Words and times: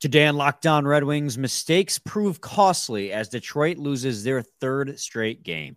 Today 0.00 0.26
on 0.26 0.36
Locked 0.36 0.66
On 0.66 0.86
Red 0.86 1.04
Wings, 1.04 1.36
mistakes 1.36 1.98
prove 1.98 2.40
costly 2.40 3.12
as 3.12 3.28
Detroit 3.28 3.76
loses 3.76 4.24
their 4.24 4.40
third 4.40 4.98
straight 4.98 5.42
game. 5.42 5.76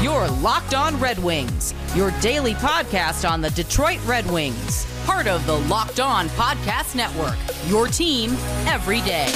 Your 0.00 0.28
Locked 0.38 0.74
On 0.74 0.96
Red 1.00 1.18
Wings, 1.18 1.74
your 1.96 2.12
daily 2.20 2.54
podcast 2.54 3.28
on 3.28 3.40
the 3.40 3.50
Detroit 3.50 3.98
Red 4.06 4.30
Wings, 4.30 4.86
part 5.06 5.26
of 5.26 5.44
the 5.44 5.58
Locked 5.58 5.98
On 5.98 6.28
Podcast 6.28 6.94
Network. 6.94 7.36
Your 7.66 7.88
team 7.88 8.30
every 8.68 9.00
day. 9.00 9.26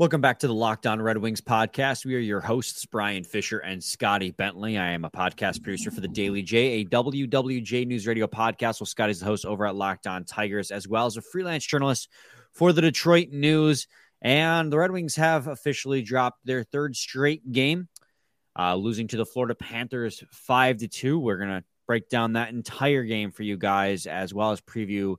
Welcome 0.00 0.22
back 0.22 0.38
to 0.38 0.46
the 0.46 0.54
Locked 0.54 0.86
On 0.86 1.02
Red 1.02 1.18
Wings 1.18 1.42
podcast. 1.42 2.06
We 2.06 2.14
are 2.14 2.20
your 2.20 2.40
hosts, 2.40 2.86
Brian 2.86 3.22
Fisher 3.22 3.58
and 3.58 3.84
Scotty 3.84 4.30
Bentley. 4.30 4.78
I 4.78 4.92
am 4.92 5.04
a 5.04 5.10
podcast 5.10 5.62
producer 5.62 5.90
for 5.90 6.00
the 6.00 6.08
Daily 6.08 6.40
J, 6.40 6.80
a 6.80 6.84
WWJ 6.86 7.86
News 7.86 8.06
Radio 8.06 8.26
podcast. 8.26 8.80
Well, 8.80 8.86
Scotty's 8.86 9.20
the 9.20 9.26
host 9.26 9.44
over 9.44 9.66
at 9.66 9.76
Locked 9.76 10.06
On 10.06 10.24
Tigers, 10.24 10.70
as 10.70 10.88
well 10.88 11.04
as 11.04 11.18
a 11.18 11.20
freelance 11.20 11.66
journalist 11.66 12.08
for 12.50 12.72
the 12.72 12.80
Detroit 12.80 13.28
News. 13.30 13.88
And 14.22 14.72
the 14.72 14.78
Red 14.78 14.90
Wings 14.90 15.16
have 15.16 15.48
officially 15.48 16.00
dropped 16.00 16.46
their 16.46 16.64
third 16.64 16.96
straight 16.96 17.52
game, 17.52 17.86
uh, 18.58 18.76
losing 18.76 19.06
to 19.08 19.18
the 19.18 19.26
Florida 19.26 19.54
Panthers 19.54 20.24
five 20.30 20.78
to 20.78 20.88
two. 20.88 21.18
We're 21.18 21.36
gonna 21.36 21.62
break 21.86 22.08
down 22.08 22.32
that 22.32 22.48
entire 22.48 23.04
game 23.04 23.32
for 23.32 23.42
you 23.42 23.58
guys, 23.58 24.06
as 24.06 24.32
well 24.32 24.52
as 24.52 24.62
preview 24.62 25.16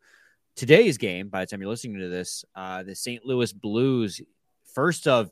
today's 0.55 0.97
game. 0.97 1.29
By 1.29 1.41
the 1.41 1.45
time 1.45 1.61
you're 1.61 1.69
listening 1.69 1.99
to 1.99 2.09
this, 2.09 2.43
uh, 2.55 2.81
the 2.81 2.95
St. 2.95 3.23
Louis 3.23 3.53
Blues 3.53 4.19
first 4.73 5.07
of 5.07 5.31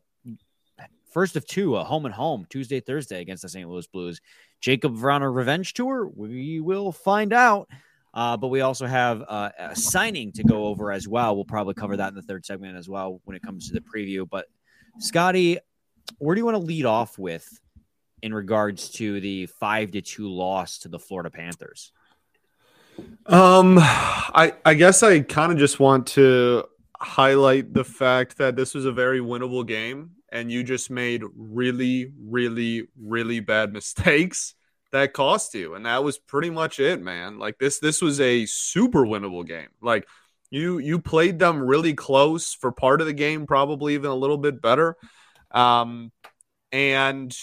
first 1.11 1.35
of 1.35 1.45
two, 1.45 1.75
a 1.75 1.83
home 1.83 2.05
and 2.05 2.13
home 2.13 2.45
Tuesday, 2.49 2.79
Thursday 2.79 3.21
against 3.21 3.43
the 3.43 3.49
St. 3.49 3.67
Louis 3.67 3.87
Blues. 3.87 4.21
Jakub 4.61 4.97
Vrana 4.97 5.33
revenge 5.33 5.73
tour. 5.73 6.07
We 6.07 6.59
will 6.59 6.91
find 6.91 7.33
out. 7.33 7.69
Uh, 8.13 8.35
but 8.35 8.47
we 8.47 8.61
also 8.61 8.87
have 8.87 9.23
uh, 9.27 9.51
a 9.59 9.75
signing 9.75 10.31
to 10.31 10.43
go 10.43 10.65
over 10.65 10.91
as 10.91 11.07
well. 11.07 11.35
We'll 11.35 11.45
probably 11.45 11.75
cover 11.75 11.95
that 11.97 12.09
in 12.09 12.15
the 12.15 12.23
third 12.23 12.43
segment 12.43 12.75
as 12.75 12.89
well 12.89 13.21
when 13.25 13.35
it 13.35 13.43
comes 13.43 13.67
to 13.67 13.73
the 13.73 13.81
preview. 13.81 14.27
But 14.27 14.47
Scotty, 14.97 15.59
where 16.17 16.33
do 16.33 16.39
you 16.39 16.45
want 16.45 16.55
to 16.55 16.63
lead 16.63 16.85
off 16.85 17.19
with 17.19 17.47
in 18.23 18.33
regards 18.33 18.89
to 18.91 19.19
the 19.19 19.45
five 19.45 19.91
to 19.91 20.01
two 20.01 20.27
loss 20.27 20.79
to 20.79 20.89
the 20.89 20.97
Florida 20.97 21.29
Panthers? 21.29 21.91
Um, 23.27 23.77
I 23.79 24.55
I 24.65 24.73
guess 24.73 25.03
I 25.03 25.19
kind 25.21 25.51
of 25.51 25.57
just 25.57 25.79
want 25.79 26.07
to 26.07 26.65
highlight 27.01 27.73
the 27.73 27.83
fact 27.83 28.37
that 28.37 28.55
this 28.55 28.73
was 28.73 28.85
a 28.85 28.91
very 28.91 29.19
winnable 29.19 29.65
game 29.65 30.11
and 30.31 30.51
you 30.51 30.63
just 30.63 30.89
made 30.89 31.23
really, 31.35 32.11
really, 32.19 32.87
really 32.99 33.39
bad 33.39 33.73
mistakes 33.73 34.55
that 34.91 35.13
cost 35.13 35.53
you. 35.53 35.75
And 35.75 35.85
that 35.85 36.03
was 36.03 36.17
pretty 36.17 36.49
much 36.49 36.79
it, 36.79 37.01
man. 37.01 37.37
Like 37.39 37.57
this, 37.59 37.79
this 37.79 38.01
was 38.01 38.19
a 38.19 38.45
super 38.45 39.05
winnable 39.05 39.45
game. 39.45 39.69
Like 39.81 40.07
you, 40.49 40.79
you 40.79 40.99
played 40.99 41.39
them 41.39 41.61
really 41.61 41.93
close 41.93 42.53
for 42.53 42.71
part 42.71 43.01
of 43.01 43.07
the 43.07 43.13
game, 43.13 43.45
probably 43.45 43.93
even 43.93 44.09
a 44.09 44.15
little 44.15 44.37
bit 44.37 44.61
better. 44.61 44.95
Um, 45.51 46.11
and 46.71 47.35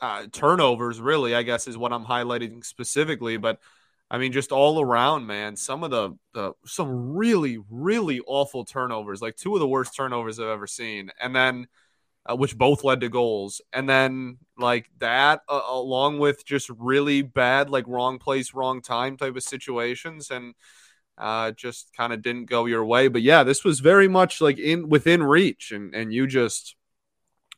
uh, 0.00 0.26
turnovers, 0.32 1.00
really, 1.00 1.34
I 1.34 1.42
guess, 1.42 1.68
is 1.68 1.76
what 1.76 1.92
I'm 1.92 2.04
highlighting 2.04 2.64
specifically. 2.64 3.36
But 3.36 3.60
I 4.10 4.18
mean, 4.18 4.32
just 4.32 4.52
all 4.52 4.80
around, 4.80 5.26
man. 5.26 5.56
Some 5.56 5.84
of 5.84 5.90
the, 5.90 6.16
the 6.32 6.52
some 6.64 7.14
really 7.14 7.58
really 7.70 8.20
awful 8.26 8.64
turnovers, 8.64 9.20
like 9.20 9.36
two 9.36 9.54
of 9.54 9.60
the 9.60 9.68
worst 9.68 9.94
turnovers 9.94 10.40
I've 10.40 10.48
ever 10.48 10.66
seen, 10.66 11.10
and 11.20 11.36
then 11.36 11.66
uh, 12.28 12.36
which 12.36 12.56
both 12.56 12.84
led 12.84 13.00
to 13.00 13.08
goals, 13.08 13.60
and 13.72 13.88
then 13.88 14.38
like 14.56 14.90
that, 14.98 15.42
uh, 15.48 15.60
along 15.68 16.18
with 16.18 16.44
just 16.44 16.70
really 16.70 17.22
bad, 17.22 17.70
like 17.70 17.86
wrong 17.86 18.18
place, 18.18 18.54
wrong 18.54 18.82
time 18.82 19.16
type 19.16 19.36
of 19.36 19.42
situations, 19.42 20.30
and 20.30 20.54
uh, 21.18 21.50
just 21.52 21.90
kind 21.96 22.12
of 22.12 22.22
didn't 22.22 22.46
go 22.46 22.66
your 22.66 22.84
way. 22.84 23.08
But 23.08 23.22
yeah, 23.22 23.44
this 23.44 23.64
was 23.64 23.80
very 23.80 24.08
much 24.08 24.40
like 24.40 24.58
in 24.58 24.88
within 24.88 25.22
reach, 25.22 25.72
and 25.72 25.94
and 25.94 26.12
you 26.12 26.26
just 26.26 26.76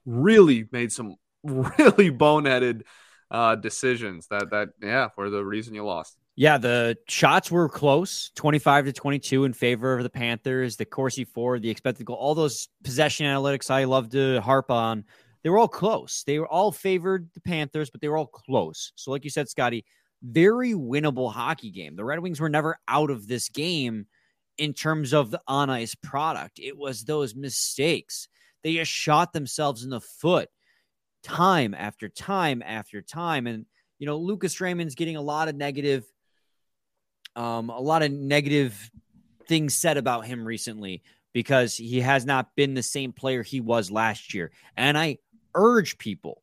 really 0.07 0.67
made 0.73 0.93
some 0.93 1.17
really 1.45 2.11
boneheaded 2.11 2.83
uh, 3.31 3.57
decisions 3.57 4.27
that 4.29 4.51
that 4.51 4.71
yeah 4.83 5.09
were 5.17 5.31
the 5.31 5.45
reason 5.45 5.75
you 5.75 5.85
lost. 5.85 6.17
Yeah, 6.37 6.59
the 6.59 6.97
shots 7.09 7.51
were 7.51 7.69
close, 7.69 8.31
25 8.35 8.87
to 8.87 8.93
22 8.93 9.45
in 9.45 9.53
favor 9.53 9.97
of 9.97 10.03
the 10.03 10.11
Panthers. 10.11 10.77
The 10.77 10.85
Corsi 10.85 11.25
for, 11.25 11.59
the 11.59 11.69
expected 11.69 12.07
goal, 12.07 12.17
all 12.17 12.35
those 12.35 12.69
possession 12.83 13.27
analytics 13.27 13.71
I 13.71 13.85
love 13.85 14.11
to 14.11 14.41
harp 14.41 14.71
on, 14.71 15.05
they 15.43 15.51
were 15.51 15.59
all 15.59 15.69
close. 15.69 16.23
They 16.27 16.39
were 16.39 16.49
all 16.49 16.73
favored 16.73 17.29
the 17.35 17.41
Panthers, 17.41 17.91
but 17.91 18.01
they 18.01 18.09
were 18.09 18.17
all 18.17 18.27
close. 18.27 18.93
So, 18.95 19.11
like 19.11 19.25
you 19.25 19.31
said, 19.31 19.49
Scotty, 19.49 19.85
very 20.23 20.73
winnable 20.73 21.33
hockey 21.33 21.71
game. 21.71 21.97
The 21.97 22.05
Red 22.05 22.21
Wings 22.21 22.41
were 22.41 22.49
never 22.49 22.79
out 22.89 23.11
of 23.11 23.27
this 23.27 23.49
game 23.49 24.07
in 24.59 24.75
terms 24.75 25.13
of 25.13 25.31
the 25.31 25.41
on 25.49 25.71
ice 25.71 25.95
product. 25.95 26.59
It 26.59 26.77
was 26.77 27.05
those 27.05 27.35
mistakes. 27.35 28.29
They 28.63 28.75
just 28.75 28.91
shot 28.91 29.33
themselves 29.33 29.85
in 29.85 29.91
the 29.91 30.01
foot 30.01 30.49
time 31.23 31.75
after 31.75 32.09
time 32.09 32.63
after 32.65 33.01
time. 33.01 33.47
And, 33.47 33.65
you 33.99 34.07
know, 34.07 34.19
Lucas 34.19 34.61
Raymond's 34.61 34.95
getting 34.95 35.17
a 35.17 35.23
lot 35.23 35.49
of 35.49 35.57
negative 35.57 36.05
um, 37.41 37.71
a 37.71 37.81
lot 37.81 38.03
of 38.03 38.13
negative 38.13 38.91
things 39.49 39.75
said 39.75 39.97
about 39.97 40.27
him 40.27 40.45
recently 40.45 41.03
because 41.33 41.75
he 41.75 41.99
has 42.01 42.27
not 42.27 42.55
been 42.55 42.75
the 42.75 42.83
same 42.83 43.15
player 43.15 43.43
he 43.43 43.63
was 43.63 43.91
last 43.91 44.35
year. 44.35 44.51
And 44.77 44.99
I 44.99 45.17
urge 45.55 45.97
people 45.97 46.43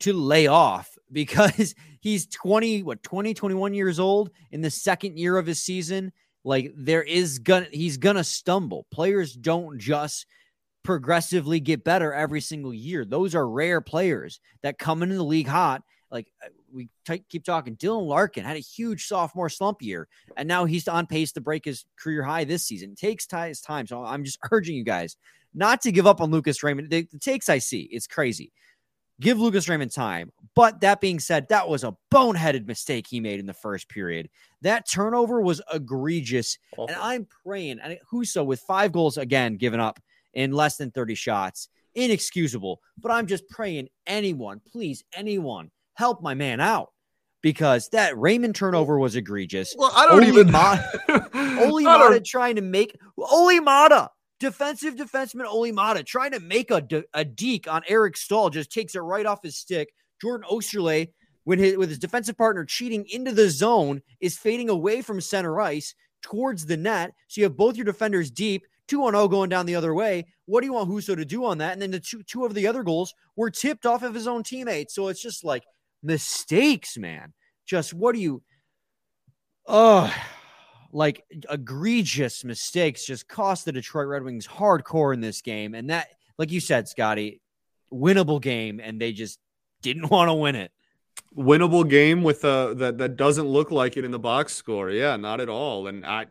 to 0.00 0.12
lay 0.12 0.46
off 0.46 0.94
because 1.12 1.74
he's 2.00 2.26
20, 2.26 2.82
what, 2.82 3.02
20, 3.02 3.32
21 3.32 3.72
years 3.72 3.98
old 3.98 4.30
in 4.50 4.60
the 4.60 4.68
second 4.68 5.18
year 5.18 5.38
of 5.38 5.46
his 5.46 5.62
season. 5.62 6.12
Like 6.44 6.70
there 6.76 7.02
is 7.02 7.38
gonna, 7.38 7.68
he's 7.72 7.96
gonna 7.96 8.22
stumble. 8.22 8.86
Players 8.90 9.32
don't 9.32 9.78
just 9.78 10.26
progressively 10.82 11.60
get 11.60 11.82
better 11.82 12.12
every 12.12 12.42
single 12.42 12.74
year. 12.74 13.06
Those 13.06 13.34
are 13.34 13.48
rare 13.48 13.80
players 13.80 14.38
that 14.62 14.78
come 14.78 15.02
into 15.02 15.14
the 15.14 15.24
league 15.24 15.48
hot. 15.48 15.82
Like 16.10 16.30
we 16.72 16.88
t- 17.04 17.24
keep 17.28 17.44
talking. 17.44 17.76
Dylan 17.76 18.06
Larkin 18.06 18.44
had 18.44 18.56
a 18.56 18.60
huge 18.60 19.06
sophomore 19.06 19.48
slump 19.48 19.82
year, 19.82 20.08
and 20.36 20.48
now 20.48 20.64
he's 20.64 20.88
on 20.88 21.06
pace 21.06 21.32
to 21.32 21.40
break 21.40 21.64
his 21.64 21.84
career 21.96 22.22
high 22.22 22.44
this 22.44 22.64
season. 22.64 22.92
It 22.92 22.98
takes 22.98 23.26
his 23.30 23.60
time. 23.60 23.86
So 23.86 24.04
I'm 24.04 24.24
just 24.24 24.38
urging 24.50 24.76
you 24.76 24.84
guys 24.84 25.16
not 25.54 25.80
to 25.82 25.92
give 25.92 26.06
up 26.06 26.20
on 26.20 26.30
Lucas 26.30 26.62
Raymond. 26.62 26.90
The, 26.90 27.08
the 27.10 27.18
takes 27.18 27.48
I 27.48 27.58
see, 27.58 27.88
it's 27.90 28.06
crazy. 28.06 28.52
Give 29.18 29.40
Lucas 29.40 29.68
Raymond 29.68 29.92
time. 29.92 30.30
But 30.54 30.82
that 30.82 31.00
being 31.00 31.18
said, 31.18 31.48
that 31.48 31.68
was 31.68 31.84
a 31.84 31.96
boneheaded 32.12 32.66
mistake 32.66 33.06
he 33.08 33.18
made 33.18 33.40
in 33.40 33.46
the 33.46 33.54
first 33.54 33.88
period. 33.88 34.28
That 34.60 34.88
turnover 34.88 35.40
was 35.40 35.62
egregious. 35.72 36.58
And 36.76 36.90
I'm 36.90 37.26
praying, 37.44 37.78
and 37.82 37.98
Husso 38.12 38.44
with 38.44 38.60
five 38.60 38.92
goals 38.92 39.16
again 39.16 39.56
given 39.56 39.80
up 39.80 39.98
in 40.34 40.52
less 40.52 40.76
than 40.76 40.90
30 40.90 41.14
shots, 41.14 41.68
inexcusable. 41.94 42.80
But 42.98 43.10
I'm 43.10 43.26
just 43.26 43.48
praying 43.48 43.88
anyone, 44.06 44.60
please, 44.70 45.02
anyone 45.14 45.70
help 45.96 46.22
my 46.22 46.34
man 46.34 46.60
out 46.60 46.92
because 47.42 47.88
that 47.90 48.16
Raymond 48.18 48.54
turnover 48.54 48.98
was 48.98 49.16
egregious. 49.16 49.74
Well, 49.76 49.92
I 49.94 50.06
don't 50.06 50.22
Oli 50.22 50.28
even. 50.28 50.50
Mata, 50.52 51.28
Olli 51.60 51.84
Maatta 51.84 52.20
trying 52.20 52.56
to 52.56 52.62
make 52.62 52.96
Olli 53.16 53.60
Maatta, 53.60 54.08
defensive 54.40 54.94
defenseman 54.94 55.46
Olli 55.46 55.72
Maatta, 55.72 56.02
trying 56.02 56.32
to 56.32 56.40
make 56.40 56.70
a, 56.70 56.84
a 57.14 57.24
deke 57.24 57.70
on 57.70 57.82
Eric 57.88 58.16
Staal, 58.16 58.50
just 58.50 58.72
takes 58.72 58.94
it 58.94 59.00
right 59.00 59.26
off 59.26 59.42
his 59.42 59.56
stick. 59.56 59.90
Jordan 60.20 60.46
Oesterle, 60.50 61.08
with 61.44 61.58
his, 61.58 61.76
with 61.76 61.88
his 61.88 61.98
defensive 61.98 62.36
partner 62.36 62.64
cheating 62.64 63.06
into 63.10 63.32
the 63.32 63.48
zone, 63.48 64.02
is 64.20 64.36
fading 64.36 64.68
away 64.68 65.02
from 65.02 65.20
center 65.20 65.60
ice 65.60 65.94
towards 66.22 66.66
the 66.66 66.76
net. 66.76 67.12
So 67.28 67.40
you 67.40 67.44
have 67.44 67.56
both 67.56 67.76
your 67.76 67.84
defenders 67.84 68.30
deep. 68.30 68.62
2 68.88 69.04
on 69.04 69.12
0 69.14 69.26
going 69.28 69.50
down 69.50 69.66
the 69.66 69.74
other 69.74 69.94
way. 69.94 70.24
What 70.46 70.60
do 70.60 70.66
you 70.66 70.72
want 70.72 70.88
Husso 70.88 71.16
to 71.16 71.24
do 71.24 71.44
on 71.44 71.58
that? 71.58 71.72
And 71.72 71.82
then 71.82 71.90
the 71.90 71.98
two, 71.98 72.22
two 72.22 72.44
of 72.44 72.54
the 72.54 72.68
other 72.68 72.84
goals 72.84 73.12
were 73.34 73.50
tipped 73.50 73.84
off 73.84 74.04
of 74.04 74.14
his 74.14 74.28
own 74.28 74.44
teammates. 74.44 74.94
So 74.94 75.08
it's 75.08 75.20
just 75.20 75.44
like 75.44 75.64
mistakes, 76.02 76.96
man. 76.96 77.32
Just 77.66 77.92
what 77.94 78.14
do 78.14 78.20
you, 78.20 78.42
oh, 79.66 80.12
like 80.92 81.24
egregious 81.50 82.44
mistakes 82.44 83.04
just 83.04 83.28
cost 83.28 83.64
the 83.64 83.72
Detroit 83.72 84.06
Red 84.06 84.22
Wings 84.22 84.46
hardcore 84.46 85.12
in 85.12 85.20
this 85.20 85.42
game. 85.42 85.74
And 85.74 85.90
that, 85.90 86.08
like 86.38 86.50
you 86.50 86.60
said, 86.60 86.88
Scotty, 86.88 87.40
winnable 87.92 88.40
game, 88.40 88.80
and 88.82 89.00
they 89.00 89.12
just 89.12 89.38
didn't 89.82 90.08
want 90.10 90.28
to 90.28 90.34
win 90.34 90.56
it. 90.56 90.72
Winnable 91.36 91.88
game 91.88 92.22
with 92.22 92.44
a 92.44 92.74
that 92.76 92.98
that 92.98 93.16
doesn't 93.16 93.46
look 93.46 93.70
like 93.70 93.96
it 93.96 94.04
in 94.04 94.10
the 94.10 94.18
box 94.18 94.54
score. 94.54 94.90
Yeah, 94.90 95.16
not 95.16 95.40
at 95.40 95.48
all. 95.48 95.86
And 95.86 96.06
I, 96.06 96.26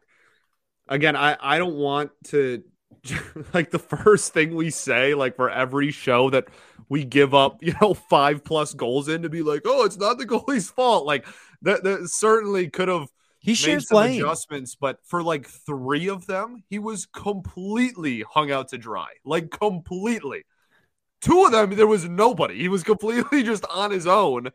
again, 0.88 1.15
I 1.15 1.38
I 1.39 1.57
don't 1.57 1.75
want 1.75 2.11
to 2.25 2.63
like 3.53 3.71
the 3.71 3.79
first 3.79 4.33
thing 4.33 4.55
we 4.55 4.69
say, 4.69 5.13
like 5.13 5.35
for 5.35 5.49
every 5.49 5.91
show 5.91 6.29
that 6.31 6.45
we 6.89 7.03
give 7.03 7.33
up, 7.33 7.57
you 7.61 7.73
know, 7.81 7.93
five 7.93 8.43
plus 8.43 8.73
goals 8.73 9.07
in 9.07 9.21
to 9.23 9.29
be 9.29 9.43
like, 9.43 9.61
oh, 9.65 9.85
it's 9.85 9.97
not 9.97 10.17
the 10.17 10.25
goalie's 10.27 10.69
fault. 10.69 11.05
Like 11.05 11.25
that, 11.61 11.83
that 11.83 12.09
certainly 12.09 12.69
could 12.69 12.87
have 12.87 13.07
He 13.39 13.55
made 13.61 13.81
some 13.83 13.97
blame. 13.97 14.23
adjustments, 14.23 14.75
but 14.75 14.99
for 15.05 15.21
like 15.23 15.47
three 15.47 16.09
of 16.09 16.25
them, 16.27 16.63
he 16.69 16.79
was 16.79 17.05
completely 17.05 18.21
hung 18.21 18.51
out 18.51 18.69
to 18.69 18.77
dry. 18.77 19.09
Like 19.23 19.51
completely. 19.51 20.43
Two 21.21 21.45
of 21.45 21.51
them, 21.51 21.75
there 21.75 21.87
was 21.87 22.05
nobody. 22.07 22.59
He 22.59 22.67
was 22.69 22.83
completely 22.83 23.43
just 23.43 23.65
on 23.69 23.91
his 23.91 24.07
own, 24.07 24.47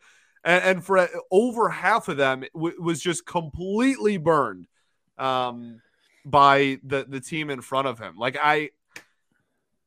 and, 0.44 0.64
and 0.64 0.84
for 0.84 1.08
over 1.30 1.68
half 1.68 2.08
of 2.08 2.16
them, 2.16 2.44
it 2.44 2.52
w- 2.54 2.80
was 2.80 3.00
just 3.00 3.26
completely 3.26 4.18
burned 4.18 4.66
um, 5.18 5.82
by 6.30 6.78
the 6.84 7.04
the 7.08 7.20
team 7.20 7.50
in 7.50 7.60
front 7.60 7.86
of 7.88 7.98
him. 7.98 8.16
Like 8.16 8.36
I, 8.42 8.70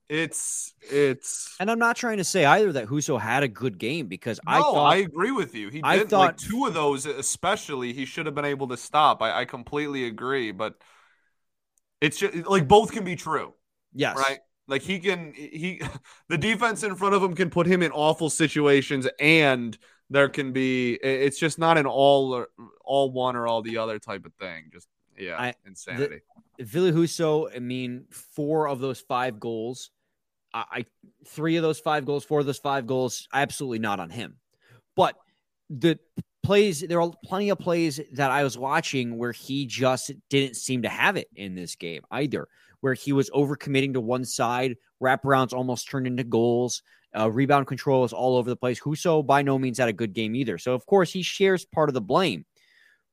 it's 0.09 0.73
it's. 0.91 1.55
And 1.59 1.71
I'm 1.71 1.79
not 1.79 1.95
trying 1.95 2.17
to 2.17 2.23
say 2.23 2.45
either 2.45 2.73
that 2.73 2.87
Husso 2.87 3.19
had 3.19 3.43
a 3.43 3.47
good 3.47 3.77
game 3.77 4.07
because 4.07 4.39
No, 4.45 4.51
I 4.51 4.59
thought 4.59 4.93
I 4.93 4.95
agree 4.97 5.31
with 5.31 5.55
you. 5.55 5.69
He 5.69 5.77
did 5.77 5.85
I 5.85 5.97
like 5.97 6.09
thought- 6.09 6.37
two 6.37 6.65
of 6.65 6.73
those, 6.73 7.05
especially. 7.05 7.93
He 7.93 8.05
should 8.05 8.25
have 8.25 8.35
been 8.35 8.45
able 8.45 8.67
to 8.69 8.77
stop. 8.77 9.21
I, 9.21 9.41
I 9.41 9.45
completely 9.45 10.05
agree, 10.05 10.51
but 10.51 10.75
it's 12.01 12.17
just 12.19 12.45
like 12.47 12.67
both 12.67 12.91
can 12.91 13.05
be 13.05 13.15
true. 13.15 13.53
yes, 13.93 14.17
right? 14.17 14.39
Like 14.67 14.81
he 14.81 14.99
can 14.99 15.33
he 15.33 15.81
the 16.29 16.37
defense 16.37 16.83
in 16.83 16.95
front 16.95 17.15
of 17.15 17.23
him 17.23 17.33
can 17.35 17.49
put 17.49 17.65
him 17.65 17.81
in 17.81 17.91
awful 17.91 18.29
situations 18.29 19.07
and 19.19 19.77
there 20.09 20.29
can 20.29 20.51
be 20.53 20.93
it's 20.93 21.39
just 21.39 21.57
not 21.57 21.77
an 21.77 21.85
all 21.85 22.33
or 22.33 22.49
all 22.85 23.11
one 23.11 23.35
or 23.35 23.47
all 23.47 23.61
the 23.61 23.77
other 23.77 23.99
type 23.99 24.25
of 24.25 24.33
thing. 24.35 24.69
Just 24.71 24.87
yeah, 25.17 25.39
I- 25.39 25.53
insanity. 25.65 26.21
Ville 26.59 26.91
Husso, 26.91 27.53
I 27.55 27.59
mean, 27.59 28.05
four 28.11 28.67
of 28.67 28.79
those 28.79 28.99
five 28.99 29.39
goals, 29.39 29.89
I, 30.53 30.65
I 30.71 30.85
three 31.25 31.55
of 31.55 31.63
those 31.63 31.79
five 31.79 32.05
goals, 32.05 32.23
four 32.23 32.41
of 32.41 32.45
those 32.45 32.59
five 32.59 32.85
goals, 32.85 33.27
absolutely 33.33 33.79
not 33.79 33.99
on 33.99 34.09
him. 34.09 34.37
But 34.95 35.15
the 35.69 35.99
plays, 36.43 36.81
there 36.81 37.01
are 37.01 37.11
plenty 37.25 37.49
of 37.49 37.57
plays 37.57 37.99
that 38.13 38.31
I 38.31 38.43
was 38.43 38.57
watching 38.57 39.17
where 39.17 39.31
he 39.31 39.65
just 39.65 40.11
didn't 40.29 40.55
seem 40.55 40.83
to 40.83 40.89
have 40.89 41.15
it 41.15 41.27
in 41.35 41.55
this 41.55 41.75
game 41.75 42.03
either, 42.11 42.47
where 42.81 42.93
he 42.93 43.13
was 43.13 43.29
overcommitting 43.31 43.93
to 43.93 44.01
one 44.01 44.25
side, 44.25 44.75
wraparounds 45.01 45.53
almost 45.53 45.89
turned 45.89 46.05
into 46.05 46.23
goals. 46.23 46.83
Uh, 47.17 47.29
rebound 47.29 47.67
control 47.67 48.03
is 48.03 48.13
all 48.13 48.37
over 48.37 48.49
the 48.49 48.55
place. 48.55 48.79
Huso 48.79 49.25
by 49.25 49.41
no 49.41 49.57
means 49.57 49.77
had 49.77 49.89
a 49.89 49.93
good 49.93 50.13
game 50.13 50.35
either. 50.35 50.57
So, 50.57 50.73
of 50.73 50.85
course, 50.85 51.11
he 51.11 51.21
shares 51.21 51.65
part 51.65 51.89
of 51.89 51.93
the 51.93 52.01
blame 52.01 52.45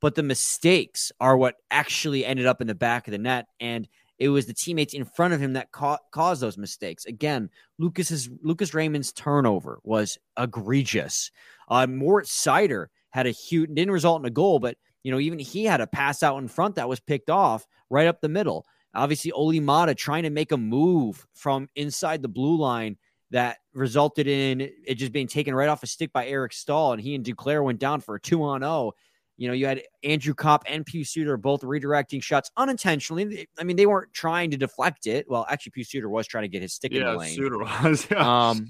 but 0.00 0.14
the 0.14 0.23
mistakes 0.23 1.12
are 1.20 1.37
what 1.37 1.56
actually 1.70 2.25
ended 2.25 2.47
up 2.47 2.61
in 2.61 2.67
the 2.67 2.75
back 2.75 3.06
of 3.06 3.12
the 3.12 3.19
net. 3.19 3.47
And 3.61 3.88
it 4.19 4.29
was 4.29 4.47
the 4.47 4.55
teammates 4.55 4.94
in 4.94 5.05
front 5.05 5.35
of 5.35 5.41
him 5.41 5.55
that 5.55 5.73
ca- 5.73 5.99
caused 6.11 6.43
those 6.43 6.58
mistakes. 6.58 7.06
Again 7.06 7.50
lucas's 7.79 8.29
lucas 8.43 8.75
raymond's 8.75 9.12
turnover 9.12 9.81
was 9.82 10.19
egregious. 10.38 11.31
Uh 11.69 11.87
Moritz 11.87 12.44
Seider 12.44 12.87
had 13.11 13.26
a 13.26 13.31
huge 13.31 13.70
didn't 13.73 13.93
result 13.93 14.20
in 14.20 14.26
a 14.26 14.31
goal 14.31 14.58
but 14.58 14.76
you 15.02 15.11
know 15.11 15.19
even 15.19 15.38
he 15.38 15.64
had 15.64 15.81
a 15.81 15.87
pass 15.87 16.23
out 16.23 16.38
in 16.38 16.49
front 16.49 16.76
that 16.76 16.88
was 16.88 17.00
picked 17.00 17.31
off 17.31 17.67
right 17.88 18.06
up 18.06 18.20
the 18.20 18.29
middle. 18.29 18.67
Obviously 18.94 19.32
Olli 19.32 19.61
Maatta 19.61 19.94
trying 19.94 20.25
to 20.25 20.31
make 20.31 20.52
a 20.52 20.56
move 20.56 21.26
from 21.35 21.69
inside 21.76 22.23
the 22.23 22.29
blue 22.29 22.58
line 22.58 22.97
that 23.31 23.58
resulted 23.73 24.26
in 24.26 24.61
it 24.61 24.94
just 24.97 25.12
being 25.12 25.29
taken 25.29 25.55
right 25.55 25.69
off 25.69 25.82
a 25.82 25.87
stick 25.87 26.12
by 26.12 26.26
Eric 26.26 26.52
Staal, 26.52 26.93
and 26.93 27.00
he 27.00 27.14
and 27.14 27.25
Duclair 27.25 27.64
went 27.64 27.79
down 27.79 28.00
for 28.00 28.17
a 28.17 28.20
two 28.20 28.43
on 28.43 28.61
zero. 28.61 28.93
You 29.40 29.48
know, 29.48 29.54
you 29.54 29.64
had 29.64 29.81
Andrew 30.04 30.34
Copp 30.34 30.64
and 30.66 30.84
Pew 30.84 31.02
Suter 31.02 31.38
both 31.38 31.62
redirecting 31.62 32.22
shots 32.22 32.50
unintentionally. 32.58 33.48
I 33.58 33.64
mean, 33.64 33.76
they 33.76 33.87
weren't 33.87 34.12
trying 34.12 34.50
to 34.50 34.58
deflect 34.58 35.06
it. 35.06 35.25
Well, 35.31 35.46
actually, 35.48 35.70
Pew 35.70 35.84
Suter 35.84 36.10
was 36.10 36.26
trying 36.26 36.42
to 36.42 36.48
get 36.48 36.60
his 36.60 36.75
stick 36.75 36.92
in 36.92 37.02
the 37.02 37.12
yeah, 37.12 37.16
lane. 37.16 37.34
Suter 37.34 37.58
was. 37.58 38.06
Yeah. 38.10 38.50
Um, 38.50 38.69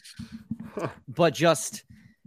but 1.08 1.34
just 1.34 1.82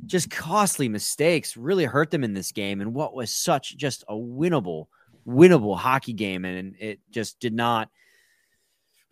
just 0.06 0.30
costly 0.30 0.90
mistakes 0.90 1.56
really 1.56 1.86
hurt 1.86 2.12
them 2.12 2.22
in 2.26 2.34
this 2.34 2.52
game, 2.52 2.82
and 2.82 2.94
what 2.94 3.16
was 3.16 3.32
such 3.32 3.78
just 3.78 4.04
a 4.10 4.14
winnable, 4.14 4.88
winnable 5.26 5.78
hockey 5.78 6.12
game, 6.12 6.44
and 6.44 6.76
it 6.80 7.00
just 7.12 7.40
did 7.40 7.54
not. 7.54 7.90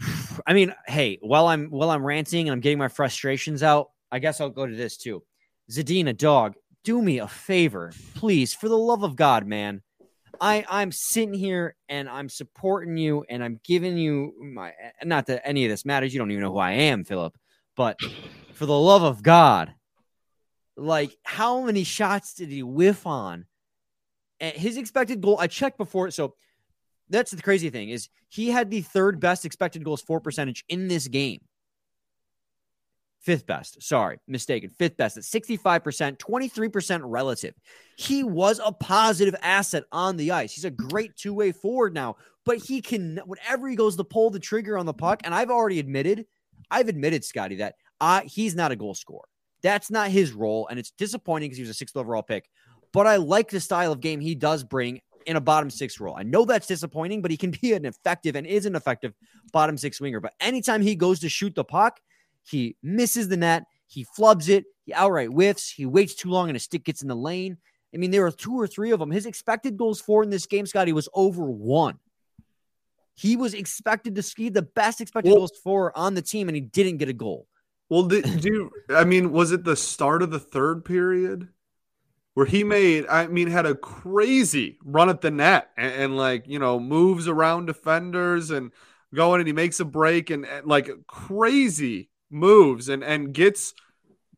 I 0.45 0.51
mean, 0.51 0.75
hey, 0.87 1.19
while 1.21 1.47
I'm 1.47 1.69
while 1.69 1.89
I'm 1.89 2.05
ranting 2.05 2.49
and 2.49 2.53
I'm 2.53 2.59
getting 2.59 2.79
my 2.79 2.89
frustrations 2.89 3.63
out, 3.63 3.91
I 4.11 4.19
guess 4.19 4.41
I'll 4.41 4.49
go 4.49 4.67
to 4.67 4.75
this 4.75 4.97
too. 4.97 5.23
Zadina, 5.71 6.17
dog, 6.17 6.55
do 6.83 7.01
me 7.01 7.19
a 7.19 7.27
favor, 7.27 7.91
please, 8.15 8.53
for 8.53 8.69
the 8.69 8.77
love 8.77 9.03
of 9.03 9.15
God, 9.15 9.45
man. 9.45 9.81
I 10.39 10.65
I'm 10.67 10.91
sitting 10.91 11.35
here 11.35 11.75
and 11.87 12.09
I'm 12.09 12.27
supporting 12.27 12.97
you 12.97 13.23
and 13.29 13.43
I'm 13.43 13.59
giving 13.63 13.97
you 13.97 14.33
my 14.41 14.73
not 15.03 15.27
that 15.27 15.47
any 15.47 15.65
of 15.65 15.69
this 15.69 15.85
matters. 15.85 16.13
You 16.13 16.19
don't 16.19 16.31
even 16.31 16.41
know 16.41 16.51
who 16.51 16.57
I 16.57 16.71
am, 16.71 17.03
Filip, 17.03 17.37
but 17.75 17.99
for 18.53 18.65
the 18.65 18.77
love 18.77 19.03
of 19.03 19.21
God, 19.21 19.73
like 20.75 21.15
how 21.23 21.61
many 21.61 21.83
shots 21.83 22.33
did 22.33 22.49
he 22.49 22.63
whiff 22.63 23.05
on? 23.05 23.45
And 24.39 24.55
his 24.55 24.77
expected 24.77 25.21
goal, 25.21 25.37
I 25.39 25.45
checked 25.45 25.77
before, 25.77 26.09
so 26.09 26.33
that's 27.09 27.29
the 27.29 27.41
crazy 27.41 27.69
thing 27.69 27.89
is 27.89 28.09
he 28.29 28.49
had 28.49 28.71
the 28.71 28.81
third 28.81 29.19
best 29.19 29.45
expected 29.45 29.83
goals 29.83 30.01
for 30.01 30.19
percentage 30.19 30.63
in 30.69 30.87
this 30.87 31.07
game. 31.07 31.41
Fifth 33.21 33.45
best, 33.45 33.83
sorry, 33.83 34.17
mistaken. 34.27 34.71
Fifth 34.71 34.97
best 34.97 35.15
at 35.15 35.23
65%, 35.23 36.17
23% 36.17 37.01
relative. 37.03 37.53
He 37.95 38.23
was 38.23 38.59
a 38.63 38.71
positive 38.71 39.35
asset 39.43 39.83
on 39.91 40.17
the 40.17 40.31
ice. 40.31 40.53
He's 40.53 40.65
a 40.65 40.71
great 40.71 41.15
two 41.15 41.33
way 41.33 41.51
forward 41.51 41.93
now, 41.93 42.15
but 42.45 42.57
he 42.57 42.81
can, 42.81 43.21
whenever 43.25 43.67
he 43.67 43.75
goes 43.75 43.95
to 43.97 44.03
pull 44.03 44.31
the 44.31 44.39
trigger 44.39 44.75
on 44.75 44.87
the 44.87 44.93
puck, 44.93 45.21
and 45.23 45.35
I've 45.35 45.51
already 45.51 45.77
admitted, 45.77 46.25
I've 46.71 46.87
admitted, 46.87 47.23
Scotty, 47.23 47.57
that 47.57 47.75
uh, 47.99 48.21
he's 48.25 48.55
not 48.55 48.71
a 48.71 48.75
goal 48.75 48.95
scorer. 48.95 49.27
That's 49.61 49.91
not 49.91 50.09
his 50.09 50.31
role, 50.31 50.67
and 50.67 50.79
it's 50.79 50.89
disappointing 50.89 51.49
because 51.49 51.57
he 51.57 51.63
was 51.63 51.69
a 51.69 51.75
sixth 51.75 51.95
overall 51.95 52.23
pick. 52.23 52.49
But 52.91 53.05
I 53.05 53.17
like 53.17 53.49
the 53.49 53.59
style 53.59 53.91
of 53.91 54.01
game 54.01 54.19
he 54.19 54.33
does 54.33 54.63
bring 54.63 54.99
in 55.27 55.35
a 55.35 55.41
bottom 55.41 55.69
six 55.69 55.99
role. 55.99 56.15
I 56.17 56.23
know 56.23 56.45
that's 56.45 56.65
disappointing, 56.65 57.21
but 57.21 57.29
he 57.29 57.37
can 57.37 57.51
be 57.61 57.73
an 57.73 57.85
effective 57.85 58.35
and 58.35 58.47
is 58.47 58.65
an 58.65 58.75
effective 58.75 59.13
bottom 59.53 59.77
six 59.77 60.01
winger. 60.01 60.19
But 60.19 60.33
anytime 60.39 60.81
he 60.81 60.95
goes 60.95 61.19
to 61.19 61.29
shoot 61.29 61.53
the 61.53 61.63
puck, 61.63 61.99
he 62.43 62.75
misses 62.81 63.27
the 63.27 63.37
net, 63.37 63.63
he 63.87 64.05
flubs 64.17 64.49
it, 64.49 64.65
he 64.85 64.93
outright 64.93 65.29
whiffs, 65.29 65.69
he 65.69 65.85
waits 65.85 66.15
too 66.15 66.29
long 66.29 66.49
and 66.49 66.55
his 66.55 66.63
stick 66.63 66.83
gets 66.83 67.01
in 67.01 67.07
the 67.07 67.15
lane. 67.15 67.57
I 67.93 67.97
mean, 67.97 68.11
there 68.11 68.21
were 68.21 68.31
two 68.31 68.59
or 68.59 68.67
three 68.67 68.91
of 68.91 68.99
them. 68.99 69.11
His 69.11 69.25
expected 69.25 69.77
goals 69.77 69.99
for 69.99 70.23
in 70.23 70.29
this 70.29 70.45
game, 70.45 70.65
Scotty, 70.65 70.93
was 70.93 71.09
over 71.13 71.43
one. 71.43 71.99
He 73.15 73.35
was 73.35 73.53
expected 73.53 74.15
to 74.15 74.23
ski 74.23 74.49
the 74.49 74.61
best 74.61 75.01
expected 75.01 75.29
Well- 75.29 75.39
goals 75.39 75.51
for 75.63 75.95
on 75.97 76.13
the 76.13 76.21
team, 76.21 76.47
and 76.47 76.55
he 76.55 76.61
didn't 76.61 76.97
get 76.97 77.09
a 77.09 77.13
goal. 77.13 77.47
Well, 77.89 78.03
did, 78.03 78.39
do 78.39 78.47
you, 78.47 78.71
I 78.95 79.03
mean, 79.03 79.33
was 79.33 79.51
it 79.51 79.65
the 79.65 79.75
start 79.75 80.23
of 80.23 80.31
the 80.31 80.39
third 80.39 80.85
period 80.85 81.49
where 82.35 82.45
he 82.45 82.63
made, 82.63 83.05
I 83.07 83.27
mean, 83.27 83.49
had 83.49 83.65
a 83.65 83.75
crazy 83.75 84.79
run 84.85 85.09
at 85.09 85.19
the 85.19 85.29
net 85.29 85.71
and, 85.75 85.93
and 85.93 86.17
like, 86.17 86.47
you 86.47 86.57
know, 86.57 86.79
moves 86.79 87.27
around 87.27 87.65
defenders 87.65 88.49
and 88.49 88.71
going 89.13 89.41
and 89.41 89.47
he 89.47 89.51
makes 89.51 89.81
a 89.81 89.85
break 89.85 90.29
and, 90.29 90.45
and 90.45 90.65
like 90.65 90.89
crazy 91.05 92.09
moves 92.31 92.89
and, 92.89 93.03
and 93.03 93.33
gets 93.33 93.73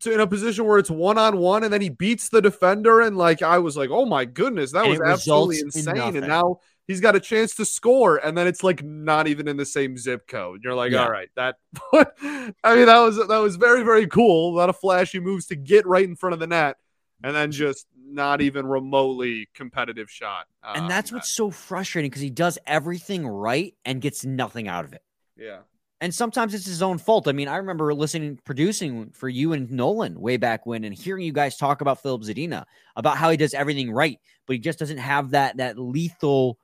to 0.01 0.11
in 0.13 0.19
a 0.19 0.27
position 0.27 0.65
where 0.65 0.77
it's 0.79 0.89
one 0.91 1.17
on 1.17 1.37
one 1.37 1.63
and 1.63 1.71
then 1.71 1.81
he 1.81 1.89
beats 1.89 2.29
the 2.29 2.41
defender. 2.41 2.99
And 3.01 3.17
like, 3.17 3.41
I 3.41 3.59
was 3.59 3.77
like, 3.77 3.89
oh 3.89 4.05
my 4.05 4.25
goodness, 4.25 4.71
that 4.73 4.85
was 4.85 4.99
absolutely 4.99 5.57
results 5.63 5.75
in 5.75 5.89
insane. 5.91 6.17
And 6.17 6.27
now 6.27 6.59
he's 6.87 6.99
got 6.99 7.15
a 7.15 7.19
chance 7.19 7.55
to 7.55 7.65
score 7.65 8.17
and 8.17 8.37
then 8.37 8.45
it's 8.47 8.63
like 8.63 8.83
not 8.83 9.27
even 9.27 9.47
in 9.47 9.55
the 9.55 9.65
same 9.65 9.97
zip 9.97 10.27
code 10.27 10.59
you're 10.63 10.73
like 10.75 10.91
Yeah. 10.91 11.03
all 11.05 11.09
right 11.09 11.29
that 11.37 11.55
i 11.93 12.75
mean 12.75 12.87
that 12.87 12.99
was 12.99 13.15
that 13.25 13.37
was 13.37 13.55
very 13.55 13.83
very 13.83 14.05
cool 14.05 14.53
a 14.53 14.57
lot 14.57 14.67
of 14.69 14.77
flashy 14.77 15.21
moves 15.21 15.45
to 15.47 15.55
get 15.55 15.85
right 15.87 16.03
in 16.03 16.17
front 16.17 16.33
of 16.33 16.39
the 16.41 16.47
net 16.47 16.75
and 17.23 17.33
then 17.33 17.51
just 17.53 17.87
not 18.05 18.41
even 18.41 18.65
remotely 18.65 19.47
competitive 19.55 20.09
shot 20.11 20.45
uh, 20.61 20.73
And 20.75 20.89
that's 20.89 21.09
what's 21.11 21.31
so 21.31 21.49
frustrating 21.51 22.09
because 22.11 22.21
he 22.21 22.29
does 22.29 22.57
everything 22.67 23.25
right 23.25 23.73
and 23.85 24.01
gets 24.01 24.25
nothing 24.25 24.67
out 24.67 24.83
of 24.83 24.91
it. 24.91 25.01
yeah 25.37 25.59
And 26.03 26.13
sometimes 26.13 26.53
it's 26.53 26.65
his 26.65 26.81
own 26.81 26.97
fault. 26.97 27.29
I 27.29 27.31
mean, 27.31 27.47
I 27.47 27.55
remember 27.55 27.93
listening, 27.93 28.37
producing 28.43 29.11
for 29.11 29.29
you 29.29 29.53
and 29.53 29.71
Nolan 29.71 30.19
way 30.19 30.35
back 30.35 30.65
when, 30.65 30.83
and 30.83 30.93
hearing 30.93 31.23
you 31.23 31.31
guys 31.31 31.55
talk 31.55 31.79
about 31.79 32.01
Filip 32.01 32.23
Zadina 32.23 32.65
about 32.97 33.15
how 33.15 33.29
he 33.29 33.37
does 33.37 33.53
everything 33.53 33.89
right, 33.89 34.19
but 34.45 34.51
he 34.51 34.59
just 34.59 34.79
doesn't 34.79 34.97
have 34.97 35.29
that 35.29 35.55
that 35.55 35.79
lethal 35.79 36.59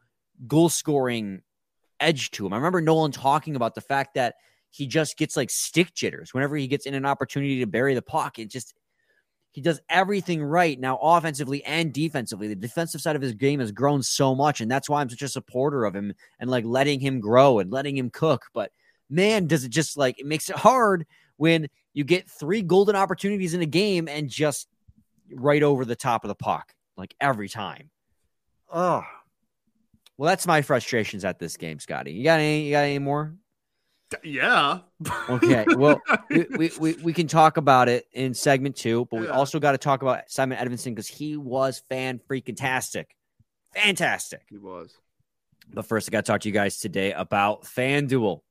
goal 0.46 0.68
scoring 0.68 1.42
edge 2.02 2.32
to 2.32 2.46
him. 2.46 2.52
I 2.52 2.58
remember 2.58 2.82
Nolan 2.82 3.14
talking 3.14 3.56
about 3.56 3.76
the 3.76 3.82
fact 3.82 4.16
that 4.16 4.36
he 4.72 4.88
just 4.88 5.18
gets 5.18 5.38
like 5.38 5.52
stick 5.52 5.94
jitters 5.94 6.34
whenever 6.34 6.58
he 6.58 6.68
gets 6.68 6.86
in 6.86 6.94
an 6.94 7.06
opportunity 7.06 7.62
to 7.62 7.66
bury 7.66 7.94
the 7.94 8.02
puck. 8.02 8.40
It 8.40 8.50
just 8.50 8.74
he 9.52 9.62
does 9.62 9.80
everything 9.88 10.44
right 10.44 10.78
now, 10.78 10.98
offensively 11.02 11.64
and 11.64 11.94
defensively. 11.94 12.50
The 12.50 12.56
defensive 12.56 13.00
side 13.00 13.16
of 13.16 13.22
his 13.22 13.36
game 13.36 13.62
has 13.62 13.72
grown 13.72 14.04
so 14.04 14.36
much, 14.36 14.60
and 14.60 14.70
that's 14.70 14.90
why 14.90 15.00
I'm 15.00 15.10
such 15.10 15.22
a 15.22 15.30
supporter 15.30 15.86
of 15.86 15.96
him 15.96 16.14
and 16.42 16.50
like 16.50 16.66
letting 16.66 17.00
him 17.00 17.22
grow 17.22 17.60
and 17.60 17.72
letting 17.72 17.96
him 17.96 18.10
cook. 18.10 18.48
But 18.54 18.74
man, 19.10 19.48
does 19.48 19.64
it 19.64 19.70
just 19.70 19.98
like 19.98 20.20
it 20.20 20.26
makes 20.26 20.50
it 20.50 20.56
hard 20.56 21.06
when 21.38 21.68
you 21.94 22.04
get 22.04 22.30
three 22.30 22.62
golden 22.62 22.96
opportunities 22.96 23.54
in 23.54 23.62
a 23.62 23.66
game 23.66 24.08
and 24.08 24.30
just 24.30 24.68
right 25.34 25.64
over 25.64 25.86
the 25.86 25.96
top 25.96 26.24
of 26.24 26.28
the 26.28 26.36
puck, 26.36 26.74
like 26.98 27.16
every 27.20 27.50
time. 27.50 27.90
Oh, 28.72 29.04
well, 30.18 30.28
that's 30.28 30.46
my 30.46 30.62
frustrations 30.62 31.24
at 31.26 31.40
this 31.40 31.58
game, 31.58 31.80
Scotty. 31.80 32.12
You 32.12 32.24
got 32.24 32.40
any? 32.40 32.64
You 32.66 32.72
got 32.72 32.84
any 32.84 33.00
more? 33.00 33.36
yeah 34.24 34.80
Okay. 35.30 35.66
Well, 35.78 36.02
we, 36.30 36.72
we, 36.80 36.94
we, 36.94 37.14
can 37.14 37.28
talk 37.28 37.58
about 37.58 37.90
it 37.90 38.06
in 38.12 38.34
segment 38.34 38.76
two, 38.76 39.08
but 39.12 39.20
we 39.20 39.28
Yeah. 39.28 39.34
also 39.34 39.60
got 39.60 39.74
to 39.74 39.78
talk 39.78 40.02
about 40.02 40.30
Simon 40.32 40.58
Edvinsson 40.58 40.96
because 40.96 41.08
he 41.08 41.38
was 41.38 41.84
fan 41.90 42.20
freaking 42.30 42.56
tastic. 42.58 43.16
fantastic. 43.74 44.42
He 44.50 44.58
was. 44.58 44.96
But 45.72 45.86
first, 45.86 46.10
I 46.10 46.12
got 46.12 46.26
to 46.26 46.32
talk 46.32 46.42
to 46.42 46.50
you 46.50 46.54
guys 46.54 46.80
today 46.80 47.14
about 47.14 47.64
FanDuel. 47.66 48.42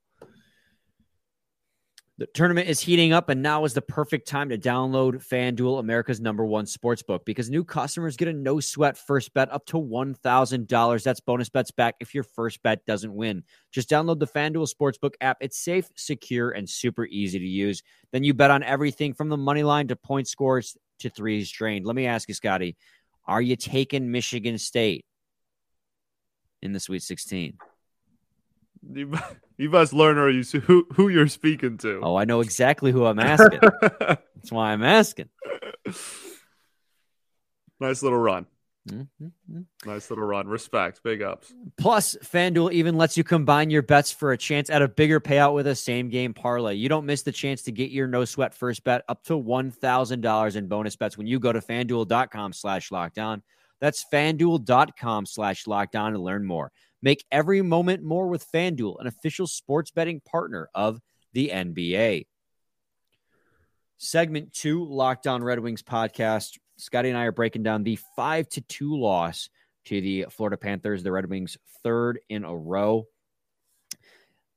The 2.19 2.27
tournament 2.27 2.69
is 2.69 2.81
heating 2.81 3.13
up, 3.13 3.29
and 3.29 3.45
now 3.45 3.65
is 3.65 3.75
the 3.75 3.81
perfect 3.81 4.27
time 4.27 4.49
to 4.49 4.59
download 4.59 5.25
FanDuel, 5.25 5.79
America's 5.79 6.21
number 6.21 6.45
one 6.45 6.67
sports 6.67 7.01
book, 7.01 7.25
because 7.25 7.49
new 7.49 7.63
customers 7.63 8.17
get 8.17 8.27
a 8.27 8.33
no 8.33 8.59
sweat 8.59 8.99
first 8.99 9.33
bet 9.35 9.53
up 9.53 9.65
to 9.67 9.77
$1,000. 9.77 11.03
That's 11.05 11.21
bonus 11.21 11.49
bets 11.49 11.71
back 11.71 11.95
if 12.01 12.17
your 12.17 12.25
first 12.25 12.61
bet 12.65 12.85
doesn't 12.87 13.15
win. 13.15 13.45
Just 13.71 13.89
download 13.89 14.19
the 14.19 14.27
FanDuel 14.27 14.69
Sportsbook 14.69 15.13
app. 15.21 15.37
It's 15.41 15.59
safe, 15.59 15.89
secure, 15.95 16.51
and 16.51 16.69
super 16.69 17.07
easy 17.07 17.39
to 17.39 17.47
use. 17.47 17.85
Then 18.11 18.25
you 18.25 18.35
bet 18.35 18.51
on 18.51 18.65
everything 18.65 19.15
from 19.15 19.29
the 19.29 19.37
money 19.37 19.63
line 19.63 19.87
to 19.87 19.95
point 19.95 20.27
scores 20.27 20.77
to 20.99 21.11
threes 21.11 21.49
drained. 21.49 21.87
Let 21.87 21.95
me 21.95 22.07
ask 22.07 22.29
you, 22.29 22.35
Scotty, 22.35 22.77
are 23.27 23.41
you 23.41 23.55
taking 23.55 24.11
Michigan 24.11 24.59
State 24.59 25.05
in 26.63 26.73
the 26.73 26.81
Sweet 26.81 27.05
16? 27.05 27.59
You, 28.83 29.13
you 29.57 29.71
must 29.71 29.93
learn 29.93 30.19
or 30.19 30.31
you 30.31 30.43
who 30.43 30.87
who 30.93 31.09
you're 31.09 31.29
speaking 31.29 31.79
to. 31.79 32.01
Oh, 32.03 32.17
I 32.17 32.25
know 32.25 32.41
exactly 32.41 32.93
who 32.93 33.05
I'm 33.07 33.19
asking. 33.19 33.61
That's 33.81 34.51
why 34.51 34.73
I'm 34.73 34.83
asking. 34.83 35.29
nice 37.81 38.03
little 38.03 38.19
run. 38.19 38.47
Mm-hmm. 38.89 39.61
Nice 39.85 40.11
little 40.11 40.25
run. 40.25 40.47
Respect. 40.49 41.03
Big 41.03 41.23
ups. 41.23 41.53
Plus, 41.79 42.17
FanDuel 42.25 42.73
even 42.73 42.97
lets 42.97 43.17
you 43.17 43.25
combine 43.25 43.71
your 43.71 43.83
bets 43.83 44.11
for 44.11 44.33
a 44.33 44.39
chance 44.39 44.71
at 44.71 44.83
a 44.83 44.89
bigger 44.89 45.21
payout 45.21 45.55
with 45.55 45.67
a 45.67 45.75
same 45.75 46.09
game 46.09 46.35
parlay. 46.35 46.75
You 46.75 46.89
don't 46.89 47.07
miss 47.07 47.23
the 47.23 47.33
chance 47.33 47.63
to 47.63 47.73
get 47.73 47.91
your 47.91 48.07
no 48.07 48.25
sweat 48.25 48.55
first 48.55 48.85
bet 48.85 49.03
up 49.09 49.25
to 49.25 49.35
$1,000 49.35 50.57
in 50.57 50.69
bonus 50.69 50.97
bets 50.97 51.19
when 51.19 51.27
you 51.27 51.39
go 51.39 51.53
to 51.53 51.61
fanduel.com 51.61 52.53
slash 52.53 52.91
lockdown. 52.91 53.43
That's 53.81 54.05
fanduel.com 54.13 55.27
slash 55.27 55.65
lockdown 55.65 56.13
to 56.13 56.19
learn 56.19 56.45
more. 56.45 56.73
Make 57.03 57.25
every 57.31 57.63
moment 57.63 58.03
more 58.03 58.27
with 58.27 58.51
FanDuel, 58.53 59.01
an 59.01 59.07
official 59.07 59.47
sports 59.47 59.91
betting 59.91 60.21
partner 60.21 60.69
of 60.75 61.01
the 61.33 61.51
NBA. 61.51 62.27
Segment 63.99 64.53
two, 64.53 64.85
Locked 64.85 65.27
On 65.27 65.43
Red 65.43 65.61
Wings 65.61 65.83
podcast. 65.83 66.59
Scotty 66.77 67.09
and 67.09 67.19
I 67.19 67.25
are 67.25 67.33
breaking 67.33 67.65
down 67.65 67.83
the 67.83 67.99
five 68.17 68.49
to 68.51 68.61
two 68.61 68.97
loss 68.97 69.49
to 69.87 70.01
the 70.01 70.27
Florida 70.31 70.57
Panthers, 70.57 71.03
the 71.03 71.13
Red 71.13 71.29
Wings' 71.29 71.57
third 71.83 72.21
in 72.29 72.45
a 72.45 72.57
row. 72.57 73.07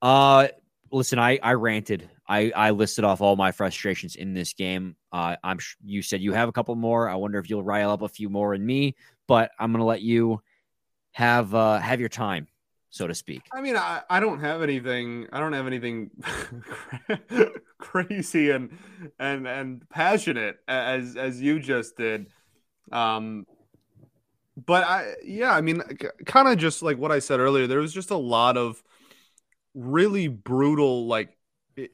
Uh, 0.01 0.47
listen, 0.91 1.19
I 1.19 1.39
I 1.41 1.53
ranted. 1.53 2.09
I 2.27 2.51
I 2.55 2.71
listed 2.71 3.03
off 3.03 3.21
all 3.21 3.35
my 3.35 3.51
frustrations 3.51 4.15
in 4.15 4.33
this 4.33 4.53
game. 4.53 4.95
Uh, 5.11 5.35
I'm 5.43 5.57
you 5.83 6.01
said 6.01 6.21
you 6.21 6.33
have 6.33 6.49
a 6.49 6.51
couple 6.51 6.75
more. 6.75 7.09
I 7.09 7.15
wonder 7.15 7.39
if 7.39 7.49
you'll 7.49 7.63
rile 7.63 7.91
up 7.91 8.01
a 8.01 8.09
few 8.09 8.29
more 8.29 8.53
in 8.53 8.65
me, 8.65 8.95
but 9.27 9.51
I'm 9.59 9.71
gonna 9.71 9.85
let 9.85 10.01
you 10.01 10.41
have 11.11 11.53
uh, 11.53 11.79
have 11.79 11.99
your 11.99 12.09
time, 12.09 12.47
so 12.89 13.07
to 13.07 13.13
speak. 13.13 13.41
I 13.53 13.61
mean, 13.61 13.75
I, 13.75 14.01
I 14.09 14.19
don't 14.19 14.39
have 14.39 14.61
anything. 14.61 15.27
I 15.31 15.39
don't 15.39 15.53
have 15.53 15.67
anything 15.67 16.11
crazy 17.77 18.51
and 18.51 18.77
and 19.19 19.47
and 19.47 19.89
passionate 19.89 20.57
as 20.67 21.15
as 21.15 21.41
you 21.41 21.59
just 21.59 21.97
did. 21.97 22.27
Um, 22.91 23.45
but 24.65 24.83
I 24.83 25.13
yeah, 25.23 25.53
I 25.53 25.61
mean, 25.61 25.81
kind 26.25 26.47
of 26.47 26.57
just 26.57 26.81
like 26.81 26.97
what 26.97 27.11
I 27.11 27.19
said 27.19 27.39
earlier. 27.39 27.67
There 27.67 27.79
was 27.79 27.93
just 27.93 28.11
a 28.11 28.17
lot 28.17 28.57
of 28.57 28.81
really 29.73 30.27
brutal, 30.27 31.07
like 31.07 31.37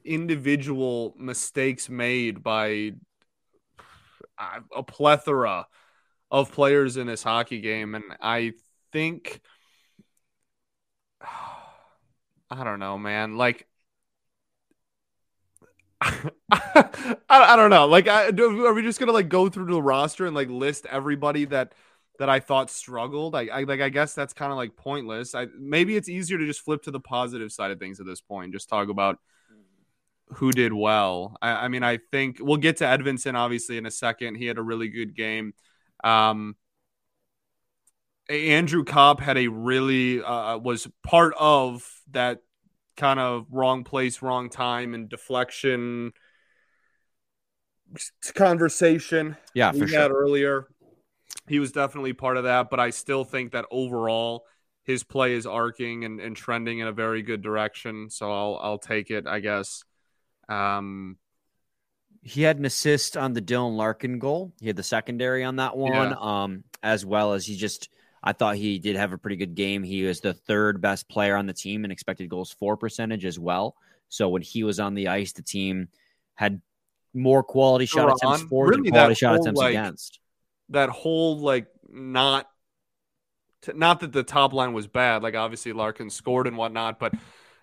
individual 0.04 1.14
mistakes 1.18 1.88
made 1.88 2.42
by 2.42 2.92
a 4.74 4.82
plethora 4.82 5.66
of 6.30 6.52
players 6.52 6.96
in 6.96 7.06
this 7.06 7.22
hockey 7.22 7.60
game, 7.60 7.94
and 7.94 8.04
I 8.20 8.52
think 8.92 9.40
I 12.50 12.64
don't 12.64 12.78
know, 12.78 12.96
man. 12.98 13.36
Like 13.36 13.66
I, 16.00 16.84
I 17.28 17.56
don't 17.56 17.70
know. 17.70 17.86
Like, 17.86 18.08
I, 18.08 18.28
are 18.28 18.72
we 18.74 18.82
just 18.82 19.00
gonna 19.00 19.12
like 19.12 19.28
go 19.28 19.48
through 19.48 19.66
the 19.66 19.82
roster 19.82 20.26
and 20.26 20.34
like 20.34 20.48
list 20.48 20.86
everybody 20.86 21.44
that 21.46 21.74
that 22.18 22.28
I 22.28 22.40
thought 22.40 22.70
struggled? 22.70 23.34
I, 23.34 23.46
I 23.46 23.62
like. 23.64 23.80
I 23.80 23.88
guess 23.88 24.14
that's 24.14 24.32
kind 24.32 24.52
of 24.52 24.56
like 24.56 24.76
pointless. 24.76 25.34
I 25.34 25.46
maybe 25.58 25.96
it's 25.96 26.08
easier 26.08 26.38
to 26.38 26.46
just 26.46 26.60
flip 26.60 26.82
to 26.84 26.90
the 26.90 27.00
positive 27.00 27.50
side 27.52 27.70
of 27.70 27.80
things 27.80 28.00
at 28.00 28.06
this 28.06 28.20
point. 28.20 28.52
Just 28.52 28.68
talk 28.68 28.88
about 28.88 29.18
who 30.34 30.52
did 30.52 30.72
well. 30.72 31.36
I, 31.42 31.50
I 31.50 31.68
mean, 31.68 31.82
I 31.82 31.98
think 32.12 32.38
we'll 32.40 32.58
get 32.58 32.76
to 32.78 32.84
Edvinsson 32.84 33.34
obviously 33.34 33.76
in 33.76 33.86
a 33.86 33.90
second. 33.90 34.36
He 34.36 34.46
had 34.46 34.58
a 34.58 34.62
really 34.62 34.88
good 34.88 35.16
game. 35.16 35.54
Um, 36.04 36.54
Andrew 38.28 38.84
Copp 38.84 39.20
had 39.20 39.38
a 39.38 39.48
really 39.48 40.22
uh, 40.22 40.58
was 40.58 40.86
part 41.02 41.34
of 41.38 41.88
that 42.10 42.40
kind 42.96 43.18
of 43.20 43.46
wrong 43.50 43.84
place, 43.84 44.22
wrong 44.22 44.50
time, 44.50 44.94
and 44.94 45.08
deflection 45.08 46.12
conversation. 48.34 49.36
Yeah, 49.54 49.72
we 49.72 49.80
for 49.80 49.86
had 49.86 50.08
sure. 50.08 50.12
earlier. 50.12 50.68
He 51.46 51.58
was 51.58 51.72
definitely 51.72 52.12
part 52.12 52.36
of 52.36 52.44
that, 52.44 52.68
but 52.70 52.80
I 52.80 52.90
still 52.90 53.24
think 53.24 53.52
that 53.52 53.64
overall 53.70 54.44
his 54.84 55.02
play 55.02 55.34
is 55.34 55.46
arcing 55.46 56.04
and, 56.04 56.20
and 56.20 56.36
trending 56.36 56.78
in 56.80 56.86
a 56.86 56.92
very 56.92 57.22
good 57.22 57.42
direction. 57.42 58.10
So 58.10 58.30
I'll 58.30 58.58
I'll 58.60 58.78
take 58.78 59.10
it, 59.10 59.26
I 59.26 59.40
guess. 59.40 59.84
Um, 60.48 61.16
he 62.22 62.42
had 62.42 62.58
an 62.58 62.64
assist 62.64 63.16
on 63.16 63.32
the 63.32 63.40
Dylan 63.40 63.76
Larkin 63.76 64.18
goal. 64.18 64.52
He 64.60 64.66
had 64.66 64.76
the 64.76 64.82
secondary 64.82 65.44
on 65.44 65.56
that 65.56 65.76
one, 65.76 66.10
Yeah. 66.10 66.16
um, 66.18 66.64
as 66.82 67.06
well 67.06 67.32
as 67.32 67.46
he 67.46 67.56
just. 67.56 67.88
I 68.22 68.32
thought 68.32 68.56
he 68.56 68.78
did 68.78 68.96
have 68.96 69.12
a 69.12 69.18
pretty 69.18 69.36
good 69.36 69.54
game. 69.54 69.82
He 69.82 70.02
was 70.04 70.20
the 70.20 70.34
third 70.34 70.80
best 70.80 71.08
player 71.08 71.36
on 71.36 71.46
the 71.46 71.52
team 71.52 71.84
in 71.84 71.90
expected 71.90 72.28
goals 72.28 72.50
for 72.52 72.76
percentage 72.76 73.24
as 73.24 73.38
well. 73.38 73.76
So 74.08 74.28
when 74.28 74.42
he 74.42 74.64
was 74.64 74.80
on 74.80 74.94
the 74.94 75.08
ice, 75.08 75.32
the 75.32 75.42
team 75.42 75.88
had 76.34 76.60
more 77.14 77.42
quality 77.42 77.86
shot 77.86 78.12
attempts 78.12 78.42
for 78.42 78.68
really 78.68 78.82
than 78.84 78.92
quality 78.92 79.14
shot 79.14 79.34
whole, 79.34 79.42
attempts 79.42 79.58
like, 79.58 79.70
against. 79.70 80.20
that 80.70 80.88
whole 80.90 81.38
like 81.38 81.66
not 81.90 82.46
t- 83.62 83.72
not 83.74 84.00
that 84.00 84.12
the 84.12 84.22
top 84.22 84.52
line 84.52 84.72
was 84.72 84.86
bad 84.86 85.22
like 85.22 85.34
obviously 85.34 85.72
larkin 85.72 86.10
scored 86.10 86.46
and 86.46 86.56
whatnot 86.56 86.98
but 86.98 87.14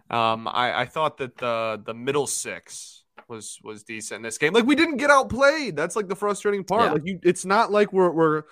um 0.10 0.48
i 0.48 0.82
i 0.82 0.86
thought 0.86 1.18
that 1.18 1.38
the 1.38 1.80
the 1.86 1.94
middle 1.94 2.26
six 2.28 3.04
was 3.28 3.60
was 3.64 3.84
decent 3.84 4.18
in 4.18 4.22
this 4.24 4.38
game 4.40 4.52
like 4.52 4.66
we 4.66 4.76
didn't 4.76 4.98
get 4.98 5.10
outplayed 5.12 5.76
that's 5.76 5.96
like 5.96 6.08
the 6.08 6.16
frustrating 6.16 6.64
part 6.64 6.86
Yeah. 6.86 6.92
like 6.94 7.04
you 7.06 7.20
it's 7.24 7.46
not 7.46 7.72
like 7.72 7.94
we're 7.94 8.12
we're 8.12 8.44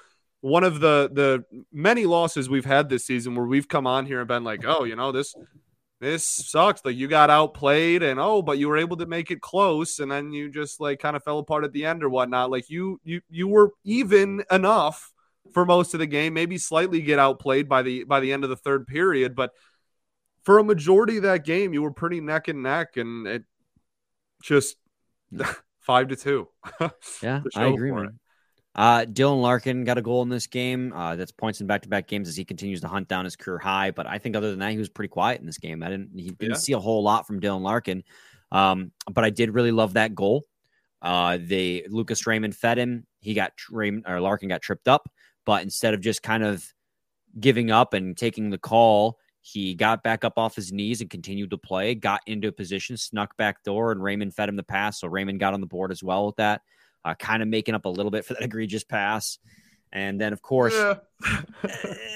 one 0.44 0.66
of 0.66 0.82
the 0.82 1.10
the 1.14 1.64
many 1.72 2.06
losses 2.06 2.50
we've 2.50 2.66
had 2.66 2.90
this 2.90 3.06
season 3.06 3.34
where 3.34 3.46
we've 3.46 3.70
come 3.70 3.88
on 3.88 4.06
here 4.06 4.20
and 4.20 4.28
been 4.28 4.44
like 4.44 4.66
oh 4.66 4.84
you 4.84 4.94
know 4.94 5.14
this 5.14 5.34
this 6.02 6.26
sucks. 6.26 6.84
Like 6.84 6.98
you 6.98 7.08
got 7.08 7.30
outplayed 7.30 8.04
and 8.04 8.20
oh 8.20 8.42
but 8.42 8.58
you 8.58 8.68
were 8.68 8.78
able 8.78 8.98
to 8.98 9.06
make 9.06 9.32
it 9.32 9.40
close 9.40 10.00
and 10.00 10.12
then 10.12 10.34
you 10.34 10.52
just 10.52 10.82
like 10.82 11.00
kind 11.00 11.16
of 11.16 11.24
fell 11.24 11.40
apart 11.40 11.64
at 11.64 11.72
the 11.72 11.86
end 11.86 12.04
or 12.04 12.10
whatnot. 12.10 12.52
Like 12.52 12.70
you 12.70 13.00
you 13.06 13.22
you 13.30 13.48
were 13.48 13.72
even 13.86 14.44
enough 14.52 15.14
for 15.54 15.66
most 15.66 15.94
of 15.94 16.02
the 16.02 16.08
game 16.08 16.34
maybe 16.34 16.58
slightly 16.58 17.02
get 17.02 17.20
outplayed 17.20 17.70
by 17.70 17.82
the 17.82 18.04
by 18.04 18.20
the 18.20 18.34
end 18.34 18.44
of 18.44 18.50
the 18.50 18.56
third 18.58 18.86
period 18.86 19.36
but 19.36 19.52
for 20.44 20.58
a 20.58 20.64
majority 20.64 21.18
of 21.18 21.24
that 21.24 21.46
game 21.46 21.74
you 21.74 21.82
were 21.82 21.92
pretty 21.92 22.20
neck 22.20 22.50
and 22.50 22.64
neck 22.64 22.98
and 22.98 23.28
it 23.28 23.44
just 24.42 24.76
five 25.80 26.10
to 26.10 26.18
two. 26.18 26.50
Yeah, 27.22 27.42
I 27.56 27.68
agree, 27.68 27.92
man. 27.92 28.20
Uh, 28.76 29.06
Dylan 29.06 29.42
Larkin 29.42 29.84
got 29.84 29.98
a 30.00 30.02
goal 30.02 30.24
in 30.24 30.30
this 30.30 30.48
game. 30.48 30.92
Uh, 30.94 31.16
that's 31.16 31.32
points 31.32 31.62
in 31.62 31.68
back-to-back 31.68 32.08
games 32.08 32.28
as 32.28 32.36
he 32.36 32.44
continues 32.44 32.82
to 32.82 32.88
hunt 32.88 33.08
down 33.08 33.24
his 33.26 33.36
career 33.36 33.60
high. 33.60 33.92
But 33.92 34.08
I 34.08 34.18
think 34.18 34.36
other 34.36 34.50
than 34.50 34.60
that, 34.60 34.72
he 34.72 34.78
was 34.80 34.90
pretty 34.90 35.10
quiet 35.10 35.40
in 35.40 35.46
this 35.46 35.60
game. 35.60 35.84
I 35.84 35.90
didn't 35.90 36.10
he 36.16 36.32
didn't 36.32 36.54
Yeah. 36.54 36.58
see 36.58 36.74
a 36.74 36.80
whole 36.80 37.04
lot 37.04 37.28
from 37.28 37.40
Dylan 37.40 37.62
Larkin. 37.62 38.04
Um, 38.52 38.92
but 39.12 39.24
I 39.24 39.30
did 39.30 39.54
really 39.54 39.72
love 39.72 39.94
that 39.94 40.16
goal. 40.16 40.46
Uh, 41.02 41.38
they 41.40 41.86
Lucas 41.90 42.26
Raymond 42.26 42.56
fed 42.56 42.78
him. 42.80 43.06
He 43.20 43.34
got 43.34 43.54
Raymond 43.70 44.06
or 44.08 44.20
Larkin 44.20 44.50
got 44.50 44.62
tripped 44.62 44.88
up, 44.88 45.10
but 45.46 45.62
instead 45.62 45.94
of 45.94 46.02
just 46.02 46.24
kind 46.24 46.44
of 46.44 46.66
giving 47.40 47.72
up 47.72 47.94
and 47.94 48.16
taking 48.18 48.50
the 48.50 48.58
call, 48.58 49.20
he 49.42 49.76
got 49.76 50.02
back 50.04 50.24
up 50.24 50.38
off 50.38 50.56
his 50.56 50.72
knees 50.72 51.02
and 51.02 51.10
continued 51.10 51.50
to 51.52 51.58
play. 51.58 51.94
Got 51.94 52.22
into 52.26 52.48
a 52.48 52.52
position, 52.52 52.96
snuck 52.96 53.36
back 53.38 53.64
door, 53.64 53.92
and 53.92 54.02
Raymond 54.02 54.34
fed 54.34 54.50
him 54.50 54.56
the 54.56 54.64
pass. 54.64 55.02
So 55.02 55.08
Raymond 55.08 55.40
got 55.40 55.54
on 55.54 55.62
the 55.62 55.68
board 55.68 55.92
as 55.92 56.02
well 56.02 56.26
with 56.26 56.38
that 56.38 56.62
uh, 57.06 57.14
kind 57.16 57.42
of 57.42 57.48
making 57.48 57.76
up 57.76 57.86
a 57.86 57.90
little 57.90 58.12
bit 58.12 58.26
for 58.26 58.34
that 58.34 58.44
egregious 58.50 58.84
pass. 58.84 59.40
And 59.92 60.20
then, 60.20 60.34
of 60.34 60.42
course, 60.42 60.74
Yeah. 60.74 60.96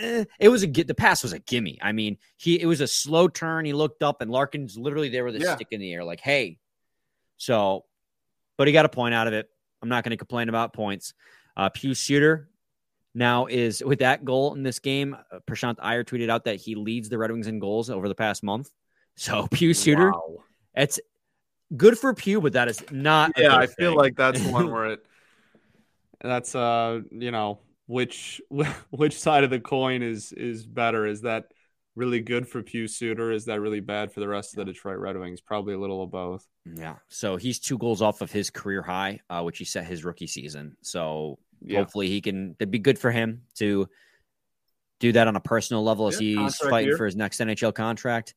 eh, 0.02 0.26
it 0.40 0.50
was 0.50 0.64
a 0.64 0.68
the 0.68 0.96
pass 0.96 1.22
was 1.24 1.34
a 1.34 1.40
gimme. 1.40 1.78
I 1.82 1.92
mean, 1.92 2.18
he 2.38 2.60
it 2.60 2.66
was 2.66 2.82
a 2.82 2.88
slow 2.88 3.28
turn. 3.28 3.66
He 3.66 3.74
looked 3.74 4.02
up, 4.04 4.22
and 4.22 4.32
Larkin's 4.32 4.78
literally 4.78 5.10
there 5.10 5.24
with 5.26 5.36
a 5.36 5.40
Yeah. 5.40 5.56
stick 5.56 5.68
in 5.72 5.80
the 5.80 5.94
air, 5.94 6.04
like, 6.04 6.20
"Hey." 6.20 6.58
So, 7.38 7.86
but 8.58 8.68
he 8.68 8.74
got 8.74 8.86
a 8.86 8.90
point 8.90 9.14
out 9.14 9.28
of 9.28 9.34
it. 9.34 9.48
I'm 9.82 9.90
not 9.90 10.04
going 10.04 10.12
to 10.12 10.18
complain 10.18 10.50
about 10.50 10.74
points. 10.74 11.14
Uh, 11.56 11.70
Pew 11.70 11.94
Suter 11.94 12.50
now 13.14 13.46
is 13.46 13.84
with 13.84 14.00
that 14.00 14.26
goal 14.26 14.56
in 14.56 14.64
this 14.64 14.80
game. 14.80 15.16
Uh, 15.32 15.40
Prashant 15.48 15.76
Iyer 15.80 16.04
tweeted 16.04 16.30
out 16.30 16.46
that 16.46 16.56
he 16.56 16.74
leads 16.76 17.10
the 17.10 17.18
Red 17.20 17.32
Wings 17.32 17.46
in 17.48 17.60
goals 17.60 17.90
over 17.92 18.08
the 18.08 18.16
past 18.16 18.44
month. 18.44 18.72
So 19.16 19.48
Pew 19.52 19.74
Suter, 19.76 20.12
Wow. 20.12 20.38
it's 20.76 21.00
good 21.76 21.98
for 21.98 22.14
Pew, 22.14 22.42
but 22.42 22.54
that 22.54 22.68
is 22.68 22.84
not. 22.92 23.34
yeah 23.38 23.56
i 23.56 23.68
feel 23.68 23.92
thing. 23.92 23.98
like 23.98 24.16
that's 24.16 24.42
one 24.46 24.72
where 24.72 24.92
it 24.92 25.06
that's 26.22 26.56
uh 26.56 27.02
you 27.12 27.32
know 27.32 27.60
which 27.88 28.42
which 28.92 29.20
side 29.20 29.44
of 29.44 29.50
the 29.50 29.60
coin 29.60 30.04
is 30.04 30.32
is 30.34 30.66
better? 30.66 31.06
Is 31.08 31.22
that 31.22 31.46
really 31.96 32.20
good 32.20 32.48
for 32.48 32.62
Pius 32.62 32.96
Suter? 32.96 33.32
Is 33.32 33.46
that 33.46 33.60
really 33.60 33.80
bad 33.80 34.12
for 34.12 34.20
the 34.20 34.28
rest 34.28 34.54
of 34.54 34.58
the 34.58 34.72
Detroit 34.72 35.00
Red 35.00 35.18
Wings? 35.18 35.42
Probably 35.42 35.74
a 35.74 35.80
little 35.80 36.04
of 36.04 36.12
both. 36.12 36.46
Yeah. 36.66 36.98
So 37.10 37.38
he's 37.38 37.60
two 37.60 37.78
goals 37.78 38.02
off 38.02 38.22
of 38.22 38.32
his 38.32 38.50
career 38.50 38.84
high, 38.84 39.22
uh, 39.30 39.42
which 39.42 39.58
he 39.58 39.66
set 39.66 39.88
his 39.88 40.06
rookie 40.06 40.28
season. 40.28 40.78
So 40.84 41.40
yeah. 41.62 41.80
hopefully 41.80 42.08
he 42.10 42.22
can. 42.22 42.56
It'd 42.60 42.72
be 42.72 42.80
good 42.80 43.00
for 43.00 43.10
him 43.10 43.44
to 43.56 43.90
do 45.00 45.12
that 45.14 45.28
on 45.28 45.36
a 45.36 45.40
personal 45.40 45.84
level 45.84 46.08
as 46.08 46.20
yeah, 46.20 46.44
he's 46.44 46.58
fighting 46.58 46.90
year. 46.90 46.98
for 46.98 47.06
his 47.06 47.16
next 47.16 47.40
NHL 47.40 47.74
contract 47.74 48.34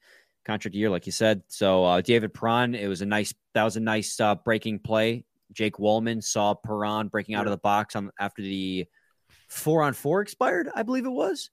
contract 0.50 0.75
year, 0.75 0.90
like 0.90 1.07
you 1.07 1.12
said. 1.12 1.42
So 1.47 1.85
uh, 1.85 2.00
David 2.00 2.35
Perron, 2.35 2.75
it 2.75 2.88
was 2.88 3.02
a 3.02 3.07
nice 3.07 3.33
that 3.54 3.62
was 3.62 3.76
a 3.76 3.80
nice 3.80 4.19
uh, 4.19 4.35
breaking 4.35 4.80
play. 4.80 5.25
Jake 5.52 5.76
Walman 5.76 6.23
saw 6.23 6.54
Perron 6.54 7.09
breaking 7.09 7.35
out 7.35 7.47
of 7.47 7.52
the 7.52 7.59
box 7.59 7.95
on 7.97 8.11
after 8.19 8.42
the 8.42 8.87
four 9.49 9.83
on 9.83 9.92
four 9.92 10.21
expired, 10.21 10.69
I 10.75 10.83
believe 10.83 11.07
it 11.07 11.11
was. 11.11 11.50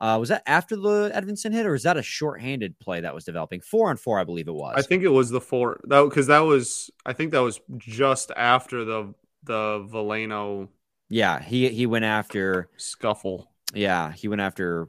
Uh, 0.00 0.18
was 0.20 0.28
that 0.28 0.42
after 0.46 0.76
the 0.76 1.10
Edvinsson 1.14 1.52
hit, 1.52 1.64
or 1.64 1.74
is 1.74 1.84
that 1.84 1.96
a 1.96 2.02
short-handed 2.02 2.78
play 2.78 3.00
that 3.00 3.14
was 3.14 3.24
developing? 3.24 3.60
Four 3.60 3.88
on 3.88 3.96
four, 3.96 4.18
I 4.18 4.24
believe 4.24 4.46
it 4.46 4.54
was. 4.54 4.74
I 4.76 4.82
think 4.82 5.02
it 5.02 5.08
was 5.08 5.30
the 5.30 5.40
four 5.40 5.80
that 5.84 6.02
because 6.04 6.26
that 6.26 6.40
was 6.40 6.90
I 7.04 7.14
think 7.14 7.32
that 7.32 7.40
was 7.40 7.60
just 7.78 8.30
after 8.36 8.84
the 8.84 9.14
the 9.42 9.86
Veleno. 9.90 10.68
Yeah, 11.08 11.40
he 11.40 11.68
he 11.70 11.86
went 11.86 12.04
after 12.04 12.68
scuffle. 12.76 13.50
Yeah, 13.74 14.12
he 14.12 14.28
went 14.28 14.42
after. 14.42 14.88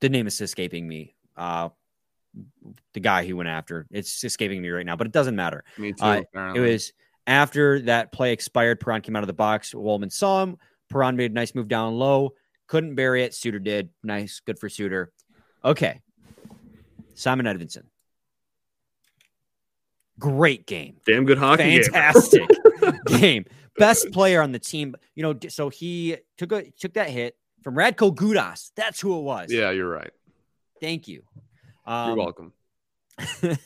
The 0.00 0.08
name 0.08 0.26
is 0.26 0.40
escaping 0.40 0.86
me. 0.88 1.14
Uh, 1.36 1.70
the 2.94 3.00
guy 3.00 3.24
he 3.24 3.32
went 3.32 3.48
after. 3.48 3.86
It's 3.90 4.22
escaping 4.24 4.62
me 4.62 4.70
right 4.70 4.86
now, 4.86 4.96
but 4.96 5.06
it 5.06 5.12
doesn't 5.12 5.36
matter. 5.36 5.64
Me 5.78 5.92
too. 5.92 6.04
Uh, 6.04 6.22
it 6.54 6.60
was 6.60 6.92
after 7.26 7.80
that 7.82 8.12
play 8.12 8.32
expired. 8.32 8.80
Perron 8.80 9.02
came 9.02 9.16
out 9.16 9.22
of 9.22 9.28
the 9.28 9.32
box. 9.32 9.72
Walman 9.72 10.12
saw 10.12 10.42
him. 10.42 10.56
Perron 10.90 11.16
made 11.16 11.30
a 11.30 11.34
nice 11.34 11.54
move 11.54 11.68
down 11.68 11.94
low. 11.94 12.34
Couldn't 12.66 12.94
bury 12.94 13.24
it. 13.24 13.34
Suter 13.34 13.58
did. 13.58 13.90
Nice. 14.02 14.40
Good 14.40 14.58
for 14.58 14.68
Suter. 14.68 15.12
Okay. 15.64 16.00
Simon 17.14 17.46
Edvinsson. 17.46 17.84
Great 20.18 20.66
game. 20.66 20.96
Damn 21.06 21.24
good 21.24 21.38
hockey 21.38 21.82
Fantastic 21.82 22.48
game. 22.80 22.98
game. 23.06 23.44
Best 23.76 24.12
player 24.12 24.42
on 24.42 24.52
the 24.52 24.58
team. 24.58 24.94
You 25.14 25.22
know, 25.22 25.34
so 25.48 25.68
he 25.68 26.16
took 26.36 26.52
a 26.52 26.70
took 26.72 26.94
that 26.94 27.10
hit 27.10 27.36
from 27.62 27.74
Radko 27.74 28.14
Gudas. 28.14 28.70
That's 28.76 29.00
who 29.00 29.18
it 29.18 29.22
was. 29.22 29.52
Yeah, 29.52 29.70
you're 29.70 29.88
right. 29.88 30.10
Thank 30.80 31.08
you. 31.08 31.22
Um, 31.84 32.08
you're 32.08 32.16
welcome. 32.16 32.52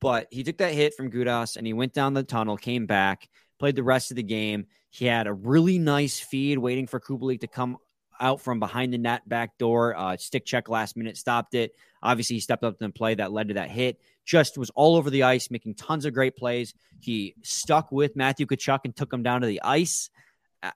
but 0.00 0.28
he 0.30 0.42
took 0.42 0.58
that 0.58 0.72
hit 0.72 0.94
from 0.94 1.10
Gudas 1.10 1.56
and 1.56 1.66
he 1.66 1.72
went 1.72 1.92
down 1.92 2.14
the 2.14 2.22
tunnel, 2.22 2.56
came 2.56 2.86
back, 2.86 3.28
played 3.58 3.76
the 3.76 3.82
rest 3.82 4.10
of 4.10 4.16
the 4.16 4.22
game. 4.22 4.66
He 4.90 5.06
had 5.06 5.26
a 5.26 5.32
really 5.32 5.78
nice 5.78 6.20
feed 6.20 6.58
waiting 6.58 6.86
for 6.86 7.00
Kubalik 7.00 7.40
to 7.40 7.46
come 7.46 7.78
out 8.20 8.40
from 8.40 8.60
behind 8.60 8.92
the 8.92 8.98
net 8.98 9.28
back 9.28 9.58
door. 9.58 9.96
Uh, 9.96 10.16
stick 10.16 10.44
check 10.44 10.68
last 10.68 10.96
minute, 10.96 11.16
stopped 11.16 11.54
it. 11.54 11.74
Obviously, 12.02 12.36
he 12.36 12.40
stepped 12.40 12.64
up 12.64 12.78
to 12.78 12.86
the 12.86 12.92
play 12.92 13.14
that 13.14 13.32
led 13.32 13.48
to 13.48 13.54
that 13.54 13.70
hit. 13.70 14.00
Just 14.24 14.56
was 14.56 14.70
all 14.70 14.96
over 14.96 15.10
the 15.10 15.24
ice, 15.24 15.50
making 15.50 15.74
tons 15.74 16.04
of 16.04 16.14
great 16.14 16.36
plays. 16.36 16.74
He 17.00 17.34
stuck 17.42 17.90
with 17.90 18.14
Matthew 18.14 18.46
Tkachuk 18.46 18.80
and 18.84 18.94
took 18.94 19.12
him 19.12 19.22
down 19.22 19.40
to 19.40 19.46
the 19.46 19.62
ice. 19.62 20.10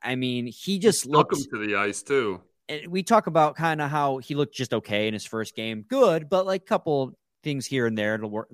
I 0.03 0.17
mean, 0.17 0.47
he 0.47 0.79
just 0.79 1.05
he 1.05 1.11
looked 1.11 1.33
him 1.33 1.45
to 1.53 1.67
the 1.67 1.77
ice 1.77 2.03
too. 2.03 2.41
We 2.89 3.03
talk 3.03 3.27
about 3.27 3.57
kind 3.57 3.81
of 3.81 3.91
how 3.91 4.19
he 4.19 4.35
looked 4.35 4.55
just 4.55 4.75
okay 4.75 5.07
in 5.09 5.15
his 5.15 5.25
first 5.25 5.55
game, 5.55 5.85
good, 5.89 6.29
but 6.29 6.47
like 6.47 6.63
a 6.63 6.65
couple 6.65 7.17
things 7.43 7.67
here 7.67 7.87
and 7.87 7.97
there. 7.97 8.15
It'll 8.15 8.31
work. 8.31 8.49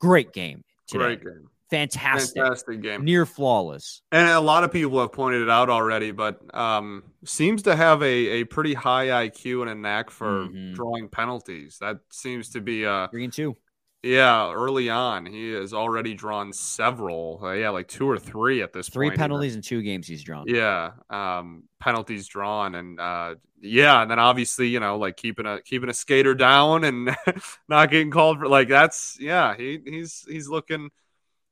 Great 0.00 0.32
game. 0.32 0.64
Today. 0.86 1.16
Great 1.16 1.24
game 1.24 1.48
fantastic, 1.72 2.36
fantastic 2.36 2.82
game, 2.82 3.02
near 3.02 3.24
flawless. 3.24 4.02
And 4.12 4.28
a 4.28 4.40
lot 4.40 4.62
of 4.62 4.70
people 4.70 5.00
have 5.00 5.12
pointed 5.12 5.40
it 5.40 5.48
out 5.48 5.70
already, 5.70 6.10
but 6.10 6.38
um, 6.54 7.02
seems 7.24 7.62
to 7.62 7.74
have 7.74 8.02
a, 8.02 8.06
a 8.06 8.44
pretty 8.44 8.74
high 8.74 9.06
IQ 9.06 9.62
and 9.62 9.70
a 9.70 9.74
knack 9.74 10.10
for 10.10 10.44
mm-hmm. 10.44 10.74
drawing 10.74 11.08
penalties. 11.08 11.78
That 11.80 12.00
seems 12.10 12.50
to 12.50 12.60
be 12.60 12.84
uh 12.84 13.06
green 13.08 13.30
two. 13.30 13.56
Yeah, 14.02 14.52
early 14.52 14.90
on, 14.90 15.26
he 15.26 15.52
has 15.52 15.72
already 15.72 16.14
drawn 16.14 16.52
several. 16.52 17.38
Uh, 17.40 17.52
yeah, 17.52 17.70
like 17.70 17.86
two 17.86 18.08
or 18.10 18.18
three 18.18 18.60
at 18.60 18.72
this 18.72 18.88
three 18.88 19.06
point. 19.06 19.14
Three 19.14 19.22
penalties 19.22 19.54
in 19.54 19.62
two 19.62 19.80
games 19.80 20.08
he's 20.08 20.24
drawn. 20.24 20.44
Yeah, 20.48 20.90
um, 21.08 21.64
penalties 21.78 22.26
drawn, 22.26 22.74
and 22.74 22.98
uh, 22.98 23.36
yeah, 23.60 24.02
and 24.02 24.10
then 24.10 24.18
obviously, 24.18 24.66
you 24.66 24.80
know, 24.80 24.98
like 24.98 25.16
keeping 25.16 25.46
a 25.46 25.62
keeping 25.62 25.88
a 25.88 25.94
skater 25.94 26.34
down 26.34 26.82
and 26.82 27.16
not 27.68 27.90
getting 27.90 28.10
called 28.10 28.40
for 28.40 28.48
like 28.48 28.68
that's 28.68 29.16
yeah, 29.20 29.54
he 29.56 29.80
he's 29.84 30.24
he's 30.28 30.48
looking 30.48 30.90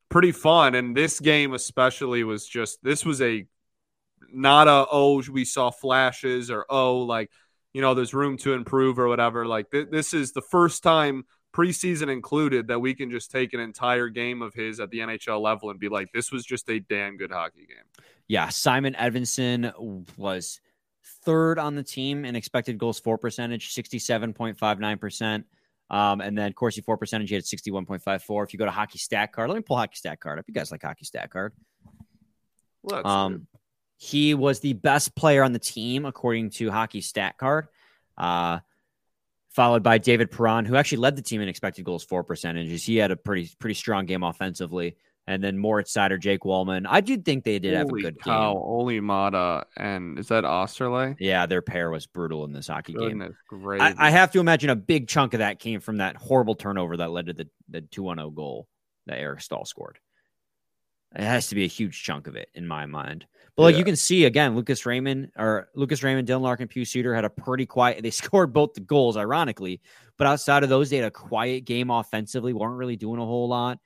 pretty 0.08 0.32
fun. 0.32 0.74
And 0.74 0.96
this 0.96 1.20
game 1.20 1.54
especially 1.54 2.24
was 2.24 2.46
just 2.46 2.82
this 2.82 3.04
was 3.04 3.22
a 3.22 3.46
not 4.32 4.66
a 4.66 4.86
oh 4.90 5.22
we 5.30 5.44
saw 5.44 5.70
flashes 5.70 6.50
or 6.50 6.66
oh 6.68 6.98
like 6.98 7.30
you 7.72 7.80
know 7.80 7.94
there's 7.94 8.12
room 8.12 8.36
to 8.38 8.54
improve 8.54 8.98
or 8.98 9.06
whatever. 9.06 9.46
Like 9.46 9.70
th- 9.70 9.90
this 9.90 10.12
is 10.12 10.32
the 10.32 10.42
first 10.42 10.82
time 10.82 11.26
preseason 11.52 12.10
included 12.10 12.68
that 12.68 12.78
we 12.78 12.94
can 12.94 13.10
just 13.10 13.30
take 13.30 13.52
an 13.52 13.60
entire 13.60 14.08
game 14.08 14.42
of 14.42 14.54
his 14.54 14.80
at 14.80 14.90
the 14.90 14.98
NHL 14.98 15.40
level 15.40 15.70
and 15.70 15.80
be 15.80 15.88
like 15.88 16.12
this 16.12 16.30
was 16.30 16.44
just 16.44 16.68
a 16.70 16.78
damn 16.80 17.16
good 17.16 17.30
hockey 17.30 17.66
game. 17.66 18.04
Yeah, 18.28 18.48
Simon 18.48 18.94
Edvinsson 18.94 20.06
was 20.16 20.60
third 21.24 21.58
on 21.58 21.74
the 21.74 21.82
team 21.82 22.24
in 22.24 22.36
expected 22.36 22.78
goals 22.78 23.00
for 23.00 23.18
percentage, 23.18 23.74
67.59%. 23.74 25.44
Um, 25.90 26.20
and 26.20 26.38
then 26.38 26.52
Corsi 26.52 26.80
for 26.82 26.96
percentage, 26.96 27.30
he 27.30 27.34
had 27.34 27.44
61.54. 27.44 28.44
If 28.44 28.52
you 28.52 28.58
go 28.58 28.64
to 28.64 28.70
hockey 28.70 28.98
stat 28.98 29.32
card, 29.32 29.50
let 29.50 29.56
me 29.56 29.62
pull 29.62 29.76
hockey 29.76 29.96
stat 29.96 30.20
card 30.20 30.38
up. 30.38 30.44
You 30.46 30.54
guys 30.54 30.70
like 30.70 30.82
hockey 30.82 31.04
stat 31.04 31.30
card. 31.30 31.52
Well, 32.82 33.06
um, 33.06 33.48
he 33.96 34.34
was 34.34 34.60
the 34.60 34.74
best 34.74 35.14
player 35.16 35.42
on 35.42 35.52
the 35.52 35.58
team 35.58 36.06
according 36.06 36.50
to 36.50 36.70
hockey 36.70 37.00
stat 37.00 37.36
card. 37.36 37.66
Uh, 38.16 38.60
followed 39.50 39.82
by 39.82 39.98
David 39.98 40.30
Perron, 40.30 40.64
who 40.64 40.76
actually 40.76 40.98
led 40.98 41.16
the 41.16 41.22
team 41.22 41.40
in 41.40 41.48
expected 41.48 41.84
goals 41.84 42.04
for 42.04 42.24
percentages. 42.24 42.84
He 42.84 42.96
had 42.96 43.10
a 43.10 43.16
pretty 43.16 43.50
pretty 43.58 43.74
strong 43.74 44.06
game 44.06 44.22
offensively 44.22 44.96
and 45.30 45.44
then 45.44 45.58
Moritz 45.58 45.92
Seider, 45.92 46.18
Jake 46.18 46.40
Walman. 46.40 46.86
I 46.88 47.00
do 47.00 47.16
think 47.16 47.44
they 47.44 47.60
did 47.60 47.74
Holy 47.74 47.78
have 47.78 47.88
a 47.88 48.12
good 48.12 48.20
cow, 48.20 48.54
game. 48.88 49.04
Maatta 49.04 49.64
and 49.76 50.18
is 50.18 50.26
that 50.26 50.42
Oesterle? 50.42 51.14
Yeah, 51.20 51.46
their 51.46 51.62
pair 51.62 51.88
was 51.88 52.06
brutal 52.06 52.44
in 52.44 52.52
this 52.52 52.66
hockey 52.66 52.94
Goodness, 52.94 53.28
game. 53.28 53.60
Great. 53.60 53.80
I, 53.80 53.94
I, 53.96 54.10
have 54.10 54.32
to 54.32 54.40
imagine 54.40 54.70
a 54.70 54.76
big 54.76 55.06
chunk 55.06 55.34
of 55.34 55.38
that 55.38 55.60
came 55.60 55.78
from 55.78 55.98
that 55.98 56.16
horrible 56.16 56.56
turnover 56.56 56.96
that 56.96 57.12
led 57.12 57.26
to 57.26 57.32
the 57.32 57.48
the 57.68 57.80
two 57.80 58.02
one 58.02 58.16
zero 58.16 58.26
oh 58.26 58.30
goal 58.30 58.68
that 59.06 59.18
Eric 59.18 59.40
Staal 59.40 59.64
scored. 59.64 60.00
It 61.16 61.24
has 61.24 61.48
to 61.48 61.54
be 61.54 61.64
a 61.64 61.68
huge 61.68 62.02
chunk 62.02 62.26
of 62.26 62.36
it 62.36 62.48
in 62.54 62.66
my 62.66 62.86
mind. 62.86 63.26
But 63.56 63.64
like 63.64 63.72
yeah. 63.72 63.80
you 63.80 63.84
can 63.84 63.96
see 63.96 64.24
again, 64.24 64.54
Lucas 64.54 64.86
Raymond 64.86 65.32
or 65.36 65.68
Lucas 65.74 66.02
Raymond, 66.02 66.28
Dylan 66.28 66.42
Larkin, 66.42 66.68
Pius 66.68 66.90
Suter 66.90 67.14
had 67.14 67.24
a 67.24 67.30
pretty 67.30 67.66
quiet. 67.66 68.02
They 68.02 68.10
scored 68.10 68.52
both 68.52 68.74
the 68.74 68.80
goals, 68.80 69.16
ironically, 69.16 69.80
but 70.16 70.26
outside 70.26 70.62
of 70.62 70.68
those, 70.68 70.90
they 70.90 70.96
had 70.96 71.06
a 71.06 71.10
quiet 71.10 71.64
game 71.64 71.90
offensively. 71.90 72.52
weren't 72.52 72.76
really 72.76 72.96
doing 72.96 73.20
a 73.20 73.24
whole 73.24 73.48
lot. 73.48 73.78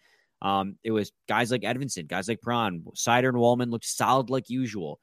Um, 0.43 0.77
it 0.85 0.91
was 0.91 1.13
guys 1.27 1.51
like 1.51 1.63
Edvinsson, 1.63 2.07
guys 2.07 2.29
like 2.29 2.43
Perron, 2.43 2.85
Seider, 2.95 3.29
and 3.29 3.39
Walman 3.39 3.71
looked 3.71 3.87
solid 3.87 4.29
like 4.29 4.51
usual. 4.51 5.01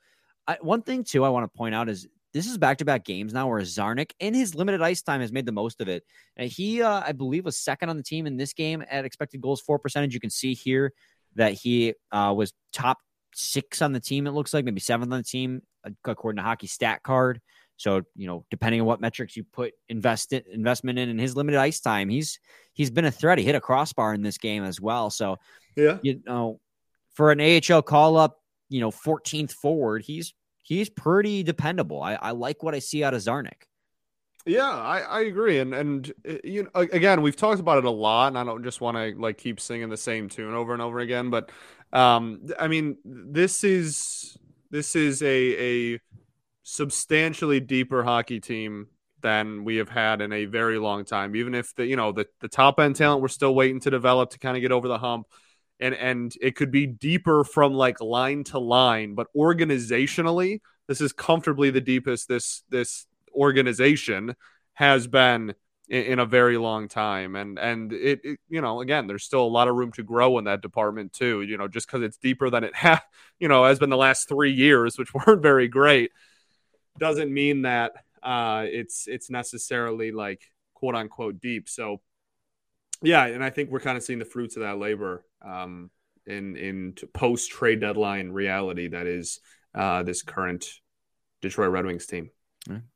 I, 0.47 0.57
one 0.62 0.84
thing 0.84 1.03
too 1.03 1.25
I 1.25 1.29
want 1.29 1.51
to 1.51 1.57
point 1.57 1.73
out 1.73 1.89
is 1.89 2.07
this 2.34 2.45
is 2.45 2.57
back 2.57 2.77
to 2.77 2.86
back 2.86 3.03
games 3.03 3.34
now 3.34 3.47
where 3.47 3.60
Czarnik 3.62 4.12
in 4.19 4.34
his 4.34 4.55
limited 4.55 4.81
ice 4.81 5.01
time 5.01 5.21
has 5.21 5.31
made 5.31 5.45
the 5.45 5.51
most 5.51 5.81
of 5.81 5.88
it. 5.88 6.03
And 6.38 6.49
he, 6.49 6.81
uh, 6.81 7.01
I 7.05 7.12
believe, 7.12 7.45
was 7.45 7.57
second 7.57 7.89
on 7.89 7.97
the 7.97 8.03
team 8.03 8.27
in 8.27 8.38
this 8.38 8.53
game 8.53 8.84
at 8.89 9.03
expected 9.03 9.41
goals 9.41 9.60
for 9.60 9.77
percentage. 9.79 10.13
You 10.13 10.19
can 10.19 10.29
see 10.29 10.53
here 10.53 10.93
that 11.36 11.54
he 11.54 11.94
uh, 12.12 12.34
was 12.36 12.54
top 12.74 12.98
six 13.34 13.82
on 13.82 13.94
the 13.94 14.00
team. 14.00 14.28
It 14.28 14.32
looks 14.32 14.54
like 14.54 14.65
maybe 14.65 14.80
seventh 14.80 15.12
on 15.12 15.20
the 15.20 15.24
team 15.24 15.62
according 16.06 16.38
to 16.38 16.44
Hockey 16.44 16.67
Stat 16.67 17.02
Card. 17.04 17.41
So 17.78 18.04
you 18.15 18.28
know, 18.28 18.46
depending 18.52 18.82
on 18.82 18.88
what 18.88 19.02
metrics 19.02 19.36
you 19.36 19.44
put 19.44 19.74
invest 19.89 20.34
investment 20.34 21.00
in 21.00 21.10
in 21.10 21.17
his 21.17 21.36
limited 21.36 21.60
ice 21.60 21.80
time, 21.80 22.10
he's 22.10 22.39
he's 22.74 22.91
been 22.91 23.06
a 23.06 23.12
threat. 23.12 23.39
He 23.39 23.44
hit 23.44 23.56
a 23.56 23.62
crossbar 23.62 24.13
in 24.13 24.22
this 24.22 24.38
game 24.38 24.63
as 24.63 24.80
well. 24.80 25.10
So 25.10 25.38
yeah, 25.76 25.98
you 26.04 26.22
know, 26.26 26.60
for 27.15 27.32
an 27.32 27.41
AHL 27.41 27.82
call 27.82 28.17
up, 28.17 28.38
you 28.70 28.82
know, 28.82 28.91
14th 28.91 29.52
forward, 29.52 30.04
he's 30.04 30.34
he's 30.62 30.89
pretty 30.89 31.41
dependable. 31.41 32.04
I, 32.04 32.13
I 32.13 32.32
like 32.32 32.62
what 32.62 32.76
I 32.76 32.80
see 32.80 33.04
out 33.04 33.15
of 33.15 33.22
Czarnik. 33.22 33.63
Yeah, 34.45 34.69
I, 34.69 34.99
I 35.01 35.19
agree, 35.21 35.60
and 35.60 35.71
and 35.73 36.12
uh, 36.27 36.34
you 36.43 36.63
know, 36.63 36.69
again, 36.73 37.21
we've 37.21 37.36
talked 37.36 37.60
about 37.60 37.77
it 37.77 37.86
a 37.86 37.91
lot, 37.91 38.30
and 38.30 38.39
I 38.39 38.43
don't 38.43 38.63
just 38.63 38.82
want 38.82 38.97
to 38.97 39.13
like 39.21 39.38
keep 39.38 39.60
singing 39.60 39.89
the 39.89 39.97
same 39.97 40.30
tune 40.30 40.56
over 40.56 40.73
and 40.73 40.82
over 40.82 40.99
again, 40.99 41.30
but 41.30 41.51
um, 41.93 42.41
I 42.60 42.67
mean, 42.67 42.97
this 43.06 43.63
is 43.63 44.36
this 44.71 44.95
is 44.95 45.21
a 45.21 45.93
a 45.93 45.99
substantially 46.63 47.60
deeper 47.60 48.04
hockey 48.04 48.39
team 48.39 48.88
than 49.21 49.63
we 49.63 49.77
have 49.77 49.89
had 49.89 50.21
in 50.21 50.34
a 50.34 50.45
very 50.45 50.80
long 50.80 51.06
time. 51.06 51.36
Even 51.36 51.56
if 51.56 51.75
the 51.75 51.86
you 51.86 51.95
know 51.95 52.12
the 52.12 52.25
the 52.41 52.47
top 52.49 52.80
end 52.80 52.95
talent 52.95 53.21
we're 53.21 53.27
still 53.27 53.56
waiting 53.56 53.80
to 53.82 53.91
develop 53.91 54.32
to 54.32 54.39
kind 54.39 54.58
of 54.58 54.62
get 54.62 54.71
over 54.71 54.88
the 54.88 54.97
hump, 54.99 55.27
and 55.80 55.95
and 55.95 56.34
it 56.41 56.56
could 56.56 56.71
be 56.71 56.88
deeper 56.88 57.43
from 57.43 57.73
like 57.73 58.01
line 58.01 58.43
to 58.45 58.60
line, 58.60 59.15
but 59.15 59.27
organizationally, 59.36 60.62
this 60.88 61.01
is 61.01 61.13
comfortably 61.13 61.69
the 61.71 61.82
deepest 61.82 62.27
this 62.27 62.63
this 62.69 63.06
organization 63.36 64.36
has 64.74 65.08
been 65.08 65.54
in, 65.89 66.04
in 66.04 66.20
a 66.20 66.26
very 66.26 66.58
long 66.58 66.88
time. 66.88 67.36
And 67.36 67.60
and 67.60 67.94
it, 67.94 68.22
it, 68.24 68.39
you 68.50 68.62
know 68.62 68.82
again, 68.82 69.08
there's 69.08 69.24
still 69.24 69.44
a 69.44 69.48
lot 69.48 69.67
of 69.67 69.76
room 69.76 69.91
to 69.94 70.04
grow 70.04 70.38
in 70.38 70.46
that 70.46 70.62
department 70.62 71.13
too. 71.13 71.41
You 71.41 71.58
know, 71.58 71.67
just 71.67 71.88
because 71.88 72.04
it's 72.04 72.17
deeper 72.17 72.50
than 72.50 72.63
it 72.63 72.76
ha 72.78 73.02
you 73.39 73.48
know 73.48 73.65
has 73.65 73.80
been 73.80 73.89
the 73.89 73.98
last 73.98 74.28
three 74.28 74.54
years, 74.54 74.98
which 74.98 75.13
weren't 75.28 75.41
very 75.41 75.67
great 75.67 76.12
doesn't 76.98 77.34
mean 77.34 77.63
that 77.63 77.94
uh, 78.24 78.65
it's 78.67 79.08
it's 79.08 79.30
necessarily 79.30 80.12
like 80.12 80.41
quote 80.74 80.96
unquote 80.96 81.39
deep. 81.39 81.70
So 81.70 82.02
yeah, 83.02 83.26
and 83.26 83.44
I 83.44 83.50
think 83.50 83.72
we're 83.72 83.80
kind 83.80 83.98
of 83.98 84.04
seeing 84.04 84.20
the 84.20 84.26
fruits 84.26 84.56
of 84.56 84.63
that 84.63 84.78
labor 84.78 85.26
um, 85.41 85.89
in 86.26 86.56
in 86.56 86.94
post 87.13 87.52
trade 87.52 87.82
deadline 87.82 88.30
reality 88.30 88.89
that 88.89 89.08
is 89.08 89.39
uh, 89.74 90.04
this 90.04 90.22
current 90.22 90.65
Detroit 91.41 91.72
Red 91.72 91.86
Wings 91.86 92.06
team. 92.06 92.30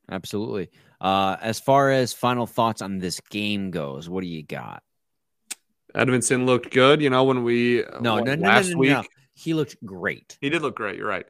Absolutely. 0.09 0.69
Uh, 1.01 1.35
as 1.41 1.59
far 1.59 1.91
as 1.91 2.13
final 2.13 2.45
thoughts 2.45 2.81
on 2.81 2.99
this 2.99 3.19
game 3.29 3.71
goes, 3.71 4.09
what 4.09 4.21
do 4.21 4.27
you 4.27 4.43
got? 4.43 4.83
Edvinsson 5.95 6.45
looked 6.45 6.71
good. 6.71 7.01
You 7.01 7.09
know 7.09 7.23
when 7.23 7.43
we 7.43 7.83
no 8.01 8.19
no 8.19 8.35
no 8.35 8.47
last 8.47 8.67
no, 8.67 8.73
no, 8.73 8.79
week 8.79 8.89
no. 8.89 9.03
he 9.33 9.53
looked 9.53 9.83
great. 9.85 10.37
He 10.41 10.49
did 10.49 10.61
look 10.61 10.75
great. 10.75 10.97
You're 10.97 11.07
right. 11.07 11.25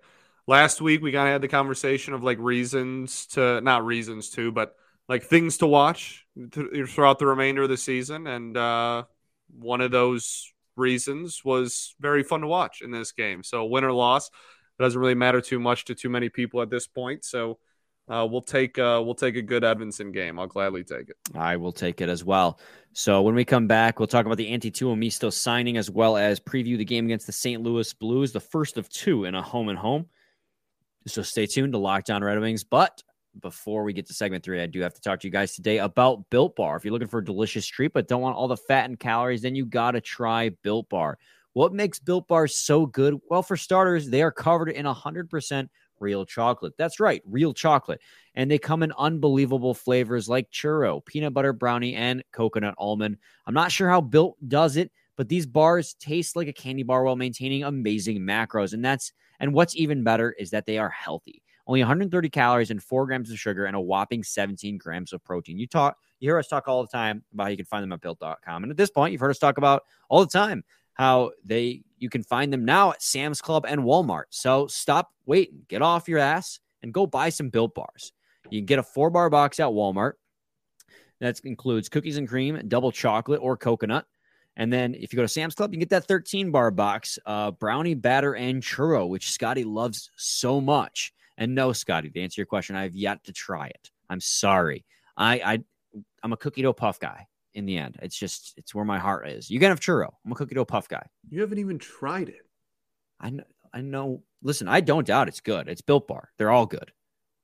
Last 0.47 0.81
week 0.81 1.01
we 1.01 1.11
kind 1.11 1.27
of 1.27 1.33
had 1.33 1.41
the 1.41 1.47
conversation 1.47 2.13
of 2.13 2.23
like 2.23 2.39
reasons 2.39 3.27
to 3.27 3.61
not 3.61 3.85
reasons 3.85 4.29
to, 4.31 4.51
but 4.51 4.75
like 5.07 5.23
things 5.23 5.57
to 5.57 5.67
watch 5.67 6.25
throughout 6.51 7.19
the 7.19 7.27
remainder 7.27 7.63
of 7.63 7.69
the 7.69 7.77
season, 7.77 8.25
and 8.25 8.57
uh, 8.57 9.03
one 9.51 9.81
of 9.81 9.91
those 9.91 10.51
reasons 10.75 11.45
was 11.45 11.95
very 11.99 12.23
fun 12.23 12.41
to 12.41 12.47
watch 12.47 12.81
in 12.81 12.91
this 12.91 13.11
game. 13.11 13.43
So 13.43 13.65
win 13.65 13.83
or 13.83 13.91
loss, 13.91 14.27
it 14.27 14.83
doesn't 14.83 14.99
really 14.99 15.15
matter 15.15 15.41
too 15.41 15.59
much 15.59 15.85
to 15.85 15.95
too 15.95 16.09
many 16.09 16.29
people 16.29 16.61
at 16.61 16.69
this 16.69 16.87
point. 16.87 17.23
So 17.23 17.59
uh, 18.07 18.27
we'll 18.29 18.41
take 18.41 18.77
uh, 18.77 19.01
we'll 19.03 19.15
take 19.15 19.35
a 19.35 19.41
good 19.41 19.63
Edvinsson 19.63 20.13
game. 20.13 20.39
I'll 20.39 20.47
gladly 20.47 20.83
take 20.83 21.09
it. 21.09 21.17
I 21.33 21.57
will 21.57 21.71
take 21.71 22.01
it 22.01 22.09
as 22.09 22.23
well. 22.23 22.59
So 22.93 23.21
when 23.21 23.35
we 23.35 23.43
come 23.43 23.67
back, 23.67 23.99
we'll 23.99 24.07
talk 24.07 24.25
about 24.25 24.37
the 24.37 24.51
Antti 24.51 24.71
Tuomisto 24.71 25.33
signing 25.33 25.77
as 25.77 25.89
well 25.89 26.15
as 26.15 26.39
preview 26.39 26.77
the 26.77 26.85
game 26.85 27.05
against 27.05 27.25
the 27.25 27.33
St. 27.33 27.61
Louis 27.61 27.91
Blues, 27.93 28.31
the 28.31 28.39
first 28.39 28.77
of 28.77 28.87
two 28.89 29.25
in 29.25 29.35
a 29.35 29.41
home 29.41 29.69
and 29.69 29.77
home. 29.77 30.07
So 31.07 31.21
stay 31.21 31.45
tuned 31.45 31.73
to 31.73 31.79
Locked 31.79 32.09
On 32.09 32.23
Red 32.23 32.39
Wings. 32.39 32.63
But 32.63 33.03
before 33.41 33.83
we 33.83 33.93
get 33.93 34.07
to 34.07 34.13
segment 34.13 34.43
three, 34.43 34.61
I 34.61 34.67
do 34.67 34.81
have 34.81 34.93
to 34.93 35.01
talk 35.01 35.19
to 35.21 35.27
you 35.27 35.31
guys 35.31 35.55
today 35.55 35.79
about 35.79 36.29
Built 36.29 36.55
Bar. 36.55 36.77
If 36.77 36.85
you're 36.85 36.93
looking 36.93 37.07
for 37.07 37.19
a 37.19 37.25
delicious 37.25 37.65
treat 37.65 37.93
but 37.93 38.07
don't 38.07 38.21
want 38.21 38.37
all 38.37 38.47
the 38.47 38.57
fat 38.57 38.85
and 38.85 38.99
calories, 38.99 39.41
then 39.41 39.55
you 39.55 39.65
got 39.65 39.91
to 39.91 40.01
try 40.01 40.49
Built 40.63 40.89
Bar. 40.89 41.17
What 41.53 41.73
makes 41.73 41.99
Built 41.99 42.27
Bars 42.27 42.55
so 42.55 42.85
good? 42.85 43.15
Well, 43.29 43.41
for 43.41 43.57
starters, 43.57 44.09
they 44.09 44.21
are 44.21 44.31
covered 44.31 44.69
in 44.69 44.85
100% 44.85 45.69
real 46.05 46.25
chocolate. 46.25 46.73
That's 46.77 46.99
right, 46.99 47.23
real 47.25 47.51
chocolate. 47.51 47.99
And 48.35 48.49
they 48.49 48.59
come 48.59 48.83
in 48.83 48.93
unbelievable 48.97 49.73
flavors 49.73 50.29
like 50.29 50.51
churro, 50.51 51.03
peanut 51.03 51.33
butter 51.33 51.51
brownie, 51.51 51.95
and 51.95 52.23
coconut 52.31 52.75
almond. 52.77 53.17
I'm 53.47 53.55
not 53.55 53.71
sure 53.71 53.89
how 53.89 54.01
Built 54.01 54.37
does 54.47 54.77
it, 54.77 54.91
but 55.17 55.29
these 55.29 55.47
bars 55.47 55.95
taste 55.95 56.35
like 56.35 56.47
a 56.47 56.53
candy 56.53 56.83
bar 56.83 57.03
while 57.03 57.15
maintaining 57.15 57.63
amazing 57.63 58.19
macros. 58.19 58.73
And 58.73 58.85
that's 58.85 59.11
and 59.39 59.51
what's 59.51 59.75
even 59.75 60.03
better 60.03 60.31
is 60.37 60.51
that 60.51 60.67
they 60.67 60.77
are 60.77 60.89
healthy. 60.89 61.41
Only 61.67 61.81
130 61.81 62.29
calories 62.29 62.69
and 62.69 62.81
four 62.81 63.07
grams 63.07 63.31
of 63.31 63.39
sugar 63.39 63.65
and 63.65 63.75
a 63.75 63.81
whopping 63.81 64.23
17 64.23 64.77
grams 64.77 65.11
of 65.11 65.23
protein. 65.23 65.57
You 65.57 65.65
talk, 65.65 65.97
you 66.19 66.29
hear 66.29 66.37
us 66.37 66.47
talk 66.47 66.67
all 66.67 66.83
the 66.83 66.87
time 66.87 67.23
about 67.33 67.45
how 67.45 67.49
you 67.49 67.57
can 67.57 67.65
find 67.65 67.81
them 67.81 67.91
at 67.91 68.01
built.com. 68.01 68.63
And 68.63 68.71
at 68.71 68.77
this 68.77 68.91
point, 68.91 69.11
you've 69.11 69.21
heard 69.21 69.31
us 69.31 69.39
talk 69.39 69.57
about 69.57 69.81
all 70.07 70.19
the 70.19 70.31
time 70.31 70.63
how 70.95 71.31
they 71.43 71.83
you 71.97 72.09
can 72.09 72.23
find 72.23 72.51
them 72.51 72.65
now 72.65 72.91
at 72.91 73.01
Sam's 73.01 73.41
Club 73.41 73.65
and 73.67 73.81
Walmart. 73.81 74.25
So 74.29 74.67
stop 74.67 75.11
waiting, 75.25 75.61
get 75.69 75.81
off 75.81 76.07
your 76.07 76.19
ass 76.19 76.59
and 76.81 76.93
go 76.93 77.05
buy 77.05 77.29
some 77.29 77.49
built 77.49 77.73
bars. 77.75 78.11
You 78.49 78.59
can 78.59 78.65
get 78.65 78.79
a 78.79 78.83
four 78.83 79.09
bar 79.09 79.29
box 79.29 79.59
at 79.59 79.67
Walmart. 79.67 80.13
That 81.19 81.39
includes 81.43 81.89
cookies 81.89 82.17
and 82.17 82.27
cream, 82.27 82.61
double 82.67 82.91
chocolate, 82.91 83.39
or 83.41 83.55
coconut. 83.55 84.05
And 84.57 84.71
then 84.71 84.93
if 84.95 85.11
you 85.11 85.17
go 85.17 85.23
to 85.23 85.27
Sam's 85.27 85.55
Club, 85.55 85.71
you 85.71 85.77
can 85.77 85.81
get 85.81 85.89
that 85.89 86.07
13 86.07 86.51
bar 86.51 86.71
box, 86.71 87.17
uh, 87.25 87.51
brownie 87.51 87.93
batter 87.93 88.35
and 88.35 88.61
churro, 88.61 89.07
which 89.07 89.31
Scotty 89.31 89.63
loves 89.63 90.11
so 90.17 90.61
much. 90.61 91.13
And 91.37 91.55
no, 91.55 91.73
Scotty, 91.73 92.09
to 92.09 92.21
answer 92.21 92.39
your 92.39 92.45
question, 92.45 92.75
I 92.75 92.83
have 92.83 92.95
yet 92.95 93.23
to 93.25 93.33
try 93.33 93.67
it. 93.67 93.89
I'm 94.09 94.21
sorry. 94.21 94.85
I, 95.17 95.39
I 95.39 95.63
I'm 96.23 96.33
a 96.33 96.37
cookie 96.37 96.61
dough 96.61 96.73
puff 96.73 96.99
guy 96.99 97.27
in 97.55 97.65
the 97.65 97.77
end. 97.77 97.97
It's 98.01 98.15
just 98.15 98.53
it's 98.57 98.75
where 98.75 98.85
my 98.85 98.99
heart 98.99 99.27
is. 99.27 99.49
You 99.49 99.59
can 99.59 99.69
have 99.69 99.79
churro. 99.79 100.11
I'm 100.25 100.31
a 100.31 100.35
cookie 100.35 100.55
dough 100.55 100.65
puff 100.65 100.87
guy. 100.87 101.05
You 101.29 101.41
haven't 101.41 101.57
even 101.57 101.79
tried 101.79 102.29
it. 102.29 102.45
I 103.19 103.31
know. 103.31 103.43
I 103.73 103.81
know. 103.81 104.23
Listen, 104.43 104.67
I 104.67 104.81
don't 104.81 105.07
doubt 105.07 105.27
it's 105.27 105.39
good. 105.39 105.67
It's 105.67 105.81
built 105.81 106.07
bar. 106.07 106.29
They're 106.37 106.51
all 106.51 106.65
good. 106.65 106.91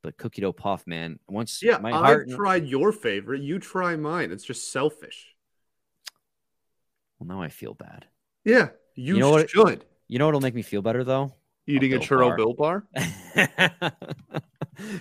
But 0.04 0.18
cookie 0.18 0.42
dough 0.42 0.54
puff, 0.54 0.86
man. 0.86 1.20
Once 1.28 1.62
yeah, 1.62 1.78
my 1.78 1.92
heart 1.92 2.28
I've 2.30 2.36
tried 2.36 2.68
your 2.68 2.92
favorite. 2.92 3.42
You 3.42 3.60
try 3.60 3.96
mine. 3.96 4.32
It's 4.32 4.44
just 4.44 4.72
selfish. 4.72 5.36
Well, 7.20 7.28
now 7.28 7.42
I 7.42 7.50
feel 7.50 7.74
bad. 7.74 8.06
Yeah, 8.44 8.70
you, 8.96 9.16
you 9.16 9.20
know 9.20 9.32
what 9.32 9.50
should. 9.50 9.86
You 10.08 10.20
know 10.20 10.26
what'll 10.26 10.42
make 10.42 10.56
me 10.56 10.64
feel 10.64 10.82
better 10.82 11.04
though? 11.04 11.34
Eating 11.68 11.94
a, 11.94 12.00
churro 12.00 12.30
bar. 12.30 12.38
built 12.38 12.58
bar. 12.58 12.88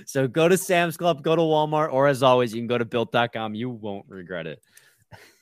so 0.06 0.28
go 0.28 0.46
to 0.46 0.56
Sam's 0.56 0.96
Club, 0.96 1.22
go 1.22 1.34
to 1.34 1.42
Walmart, 1.42 1.92
or 1.92 2.06
as 2.06 2.22
always, 2.22 2.52
you 2.52 2.60
can 2.60 2.66
go 2.66 2.78
to 2.78 2.84
built.com. 2.84 3.54
You 3.54 3.70
won't 3.70 4.06
regret 4.08 4.46
it. 4.46 4.62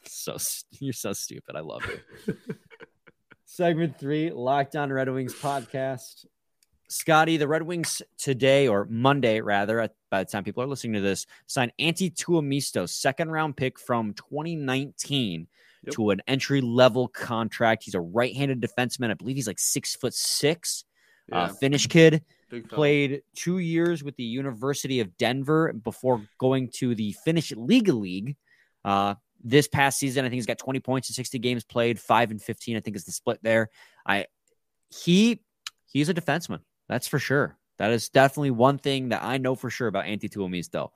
So 0.09 0.37
you're 0.81 0.93
so 0.93 1.13
stupid. 1.13 1.57
I 1.57 1.61
love 1.61 1.83
it. 1.89 2.37
Segment 3.45 3.99
three, 3.99 4.31
Locked 4.31 4.77
On 4.77 4.93
Red 4.93 5.09
Wings 5.09 5.35
podcast. 5.35 6.27
Scotty, 6.89 7.37
the 7.37 7.49
Red 7.49 7.63
Wings 7.63 8.01
today 8.17 8.67
or 8.67 8.87
Monday, 8.91 9.41
rather, 9.41 9.91
by 10.11 10.25
the 10.25 10.31
time 10.31 10.43
people 10.43 10.63
are 10.63 10.67
listening 10.67 10.95
to 10.95 11.01
this, 11.01 11.27
signed 11.47 11.73
Antti 11.79 12.13
Tuomisto, 12.13 12.89
second 12.89 13.31
round 13.31 13.57
pick 13.57 13.79
from 13.79 14.15
2019 14.15 15.47
yep. 15.85 15.95
to 15.95 16.11
an 16.11 16.23
entry 16.27 16.61
level 16.61 17.09
contract. 17.09 17.85
He's 17.85 17.95
a 17.95 18.01
right 18.01 18.35
handed 18.35 18.61
defenseman. 18.61 19.11
I 19.11 19.15
believe 19.15 19.37
he's 19.37 19.47
like 19.47 19.59
six 19.59 19.95
foot 19.97 20.15
six, 20.15 20.85
uh, 21.33 21.37
yeah. 21.37 21.43
uh, 21.43 21.49
Finnish 21.49 21.87
kid. 21.87 22.25
Played 22.71 23.21
two 23.35 23.59
years 23.59 24.03
with 24.03 24.17
the 24.17 24.25
University 24.25 25.01
of 25.01 25.19
Denver 25.19 25.75
before 25.75 26.27
going 26.39 26.71
to 26.77 26.95
the 26.95 27.13
Finnish 27.23 27.53
Liiga 27.53 27.93
League. 27.93 28.37
Uh, 28.87 29.17
this 29.43 29.69
past 29.69 29.99
season, 29.99 30.25
I 30.25 30.29
think 30.29 30.35
he's 30.35 30.47
got 30.47 30.59
20 30.59 30.81
points 30.81 31.09
in 31.09 31.15
60 31.15 31.39
games 31.39 31.65
played, 31.65 32.01
five 32.01 32.31
and 32.31 32.41
15. 32.41 32.77
I 32.77 32.81
think 32.81 32.97
is 32.97 33.05
the 33.05 33.13
split 33.13 33.39
there. 33.43 33.69
I 34.07 34.27
he 34.89 35.43
he's 35.87 36.09
a 36.09 36.15
defenseman. 36.15 36.61
That's 36.89 37.07
for 37.07 37.19
sure. 37.19 37.57
That 37.79 37.93
is 37.93 38.09
definitely 38.09 38.51
one 38.51 38.79
thing 38.79 39.11
that 39.11 39.23
I 39.23 39.39
know 39.39 39.55
for 39.55 39.71
sure 39.71 39.87
about 39.89 40.07
Antti 40.07 40.29
Tuomisto. 40.29 40.91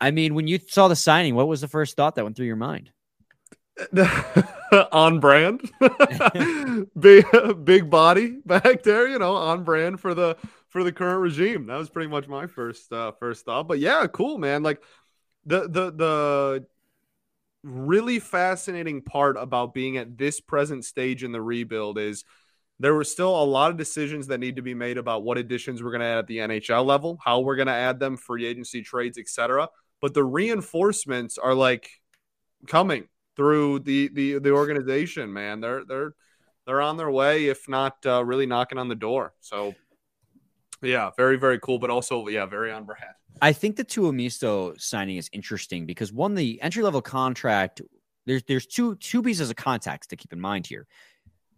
I 0.00 0.10
mean, 0.10 0.34
when 0.34 0.48
you 0.48 0.58
saw 0.58 0.88
the 0.88 0.96
signing, 0.96 1.34
what 1.34 1.48
was 1.48 1.60
the 1.60 1.68
first 1.68 1.96
thought 1.96 2.16
that 2.16 2.24
went 2.24 2.36
through 2.36 2.46
your 2.46 2.56
mind? 2.56 2.90
on 4.92 5.18
brand, 5.18 5.60
big 6.98 7.24
big 7.64 7.90
body 7.90 8.38
back 8.46 8.82
there, 8.84 9.08
you 9.08 9.18
know, 9.18 9.34
on 9.34 9.64
brand 9.64 9.98
for 9.98 10.14
the 10.14 10.36
for 10.68 10.84
the 10.84 10.92
current 10.92 11.20
regime. 11.20 11.66
That 11.66 11.76
was 11.76 11.90
pretty 11.90 12.08
much 12.08 12.28
my 12.28 12.46
first 12.46 12.92
uh, 12.92 13.12
first 13.12 13.44
thought. 13.44 13.66
But 13.66 13.80
yeah, 13.80 14.06
cool, 14.06 14.38
man. 14.38 14.62
Like 14.62 14.80
the 15.44 15.62
the 15.62 15.90
the 15.90 16.66
really 17.64 18.18
fascinating 18.18 19.02
part 19.02 19.36
about 19.36 19.74
being 19.74 19.96
at 19.96 20.16
this 20.16 20.40
present 20.40 20.84
stage 20.84 21.24
in 21.24 21.32
the 21.32 21.42
rebuild 21.42 21.98
is 21.98 22.24
there 22.78 22.94
were 22.94 23.04
still 23.04 23.42
a 23.42 23.44
lot 23.44 23.70
of 23.70 23.76
decisions 23.76 24.26
that 24.26 24.38
need 24.38 24.56
to 24.56 24.62
be 24.62 24.74
made 24.74 24.98
about 24.98 25.22
what 25.22 25.38
additions 25.38 25.82
we're 25.82 25.90
going 25.90 26.00
to 26.00 26.06
add 26.06 26.18
at 26.18 26.26
the 26.26 26.38
NHL 26.38 26.84
level, 26.84 27.18
how 27.24 27.40
we're 27.40 27.56
going 27.56 27.68
to 27.68 27.72
add 27.72 27.98
them, 27.98 28.16
free 28.16 28.44
agency 28.44 28.82
trades, 28.82 29.16
etc. 29.16 29.68
But 30.00 30.12
the 30.12 30.24
reinforcements 30.24 31.38
are 31.38 31.54
like 31.54 31.88
coming 32.66 33.08
through 33.36 33.80
the 33.80 34.08
the 34.08 34.38
the 34.38 34.50
organization. 34.50 35.32
Man, 35.32 35.60
they're 35.60 35.84
they're 35.84 36.14
they're 36.66 36.82
on 36.82 36.96
their 36.96 37.10
way, 37.10 37.46
if 37.46 37.68
not 37.68 38.04
uh, 38.06 38.24
really 38.24 38.46
knocking 38.46 38.78
on 38.78 38.88
the 38.88 38.94
door. 38.94 39.34
So, 39.40 39.74
yeah, 40.84 41.10
very 41.16 41.36
very 41.36 41.58
cool, 41.60 41.78
but 41.78 41.90
also 41.90 42.28
yeah, 42.28 42.46
very 42.46 42.70
on 42.70 42.84
brand. 42.84 43.14
I 43.42 43.52
think 43.52 43.76
the 43.76 43.84
Tuomisto 43.84 44.80
signing 44.80 45.16
is 45.16 45.28
interesting 45.32 45.86
because 45.86 46.12
one, 46.12 46.34
the 46.34 46.60
entry 46.62 46.82
level 46.82 47.02
contract, 47.02 47.82
there's 48.26 48.42
there's 48.44 48.66
two 48.66 48.96
two 48.96 49.22
pieces 49.22 49.50
of 49.50 49.56
context 49.56 50.10
to 50.10 50.16
keep 50.16 50.32
in 50.32 50.40
mind 50.40 50.66
here. 50.66 50.86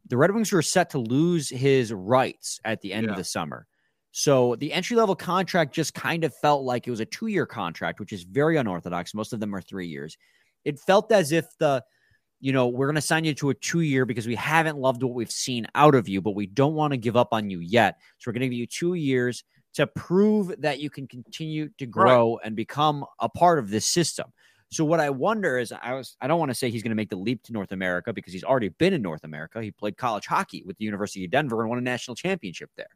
The 0.09 0.17
Red 0.17 0.33
Wings 0.33 0.53
were 0.53 0.63
set 0.63 0.91
to 0.91 0.99
lose 0.99 1.49
his 1.49 1.93
rights 1.93 2.61
at 2.65 2.81
the 2.81 2.93
end 2.93 3.07
yeah. 3.07 3.11
of 3.11 3.17
the 3.17 3.25
summer. 3.25 3.67
So 4.13 4.57
the 4.57 4.73
entry 4.73 4.97
level 4.97 5.15
contract 5.15 5.75
just 5.75 5.93
kind 5.93 6.25
of 6.25 6.35
felt 6.35 6.63
like 6.63 6.87
it 6.87 6.91
was 6.91 7.01
a 7.01 7.05
two 7.05 7.27
year 7.27 7.45
contract, 7.45 8.01
which 8.01 8.13
is 8.13 8.23
very 8.23 8.57
unorthodox. 8.57 9.13
Most 9.13 9.33
of 9.33 9.41
them 9.41 9.55
are 9.55 9.61
three 9.61 9.89
years. 9.89 10.17
It 10.65 10.79
felt 10.81 11.13
as 11.13 11.33
if 11.33 11.47
the, 11.59 11.85
you 12.41 12.53
know, 12.53 12.69
we're 12.69 12.87
going 12.87 12.97
to 12.97 13.01
sign 13.01 13.25
you 13.25 13.35
to 13.35 13.51
a 13.51 13.55
two 13.55 13.81
year 13.81 14.05
because 14.05 14.27
we 14.27 14.35
haven't 14.35 14.77
loved 14.77 15.03
what 15.03 15.15
we've 15.15 15.31
seen 15.31 15.67
out 15.75 15.95
of 15.95 16.09
you, 16.09 16.21
but 16.21 16.33
we 16.33 16.47
don't 16.47 16.75
want 16.75 16.93
to 16.93 16.97
give 16.97 17.17
up 17.17 17.29
on 17.33 17.51
you 17.51 17.61
yet. 17.61 17.99
So 18.19 18.29
we're 18.29 18.35
going 18.35 18.43
to 18.43 18.49
give 18.49 18.59
you 18.59 18.67
two 18.67 18.95
years 18.95 19.45
to 19.75 19.87
prove 19.87 20.55
that 20.61 20.81
you 20.81 20.91
can 20.91 21.07
continue 21.07 21.69
to 21.79 21.87
grow 21.87 22.37
right. 22.37 22.47
and 22.47 22.57
become 22.57 23.05
a 23.21 23.29
part 23.29 23.59
of 23.59 23.71
this 23.71 23.87
system. 23.87 24.33
So 24.71 24.85
what 24.85 25.01
I 25.01 25.11
wonder 25.11 25.59
is 25.59 25.73
I 25.73 25.95
was 25.95 26.17
I 26.21 26.27
don't 26.27 26.39
want 26.39 26.51
to 26.51 26.55
say 26.55 26.71
he's 26.71 26.83
going 26.83 26.91
to 26.91 26.97
make 26.97 27.11
the 27.11 27.17
leap 27.17 27.43
to 27.45 27.53
North 27.53 27.73
America 27.73 28.13
because 28.13 28.33
he's 28.33 28.43
already 28.43 28.71
been 28.71 28.93
in 28.93 29.03
North 29.03 29.25
America. 29.25 29.63
He 29.63 29.71
played 29.71 29.97
college 29.97 30.27
hockey 30.27 30.63
with 30.67 30.77
the 30.77 30.85
University 30.85 31.25
of 31.25 31.31
Denver 31.31 31.61
and 31.61 31.69
won 31.69 31.79
a 31.79 31.83
national 31.83 32.17
championship 32.17 32.71
there. 32.77 32.89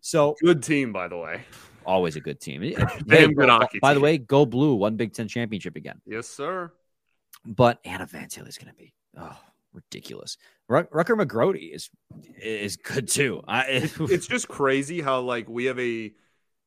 So 0.00 0.36
good 0.42 0.62
team, 0.62 0.92
by 0.92 1.08
the 1.08 1.16
way. 1.16 1.42
Always 1.86 2.16
a 2.16 2.20
good 2.20 2.40
team. 2.40 2.62
hey, 3.08 3.28
good 3.28 3.48
hockey 3.48 3.78
by 3.80 3.92
team. 3.92 4.00
the 4.00 4.04
way, 4.04 4.18
go 4.18 4.44
blue, 4.44 4.74
one 4.74 4.96
Big 4.96 5.14
Ten 5.14 5.26
championship 5.26 5.76
again. 5.76 6.00
Yes, 6.04 6.28
sir. 6.28 6.70
But 7.46 7.78
Anna 7.84 8.06
Van 8.06 8.26
is 8.26 8.58
going 8.58 8.68
to 8.68 8.74
be 8.74 8.92
oh 9.18 9.38
ridiculous. 9.72 10.36
Rutger 10.68 10.88
McGroarty 10.90 11.72
is 11.72 11.90
is 12.42 12.76
good 12.76 13.06
too. 13.08 13.42
I, 13.46 13.64
it's 14.00 14.26
just 14.26 14.48
crazy 14.48 15.00
how 15.00 15.20
like 15.20 15.48
we 15.48 15.66
have 15.66 15.78
a 15.78 16.12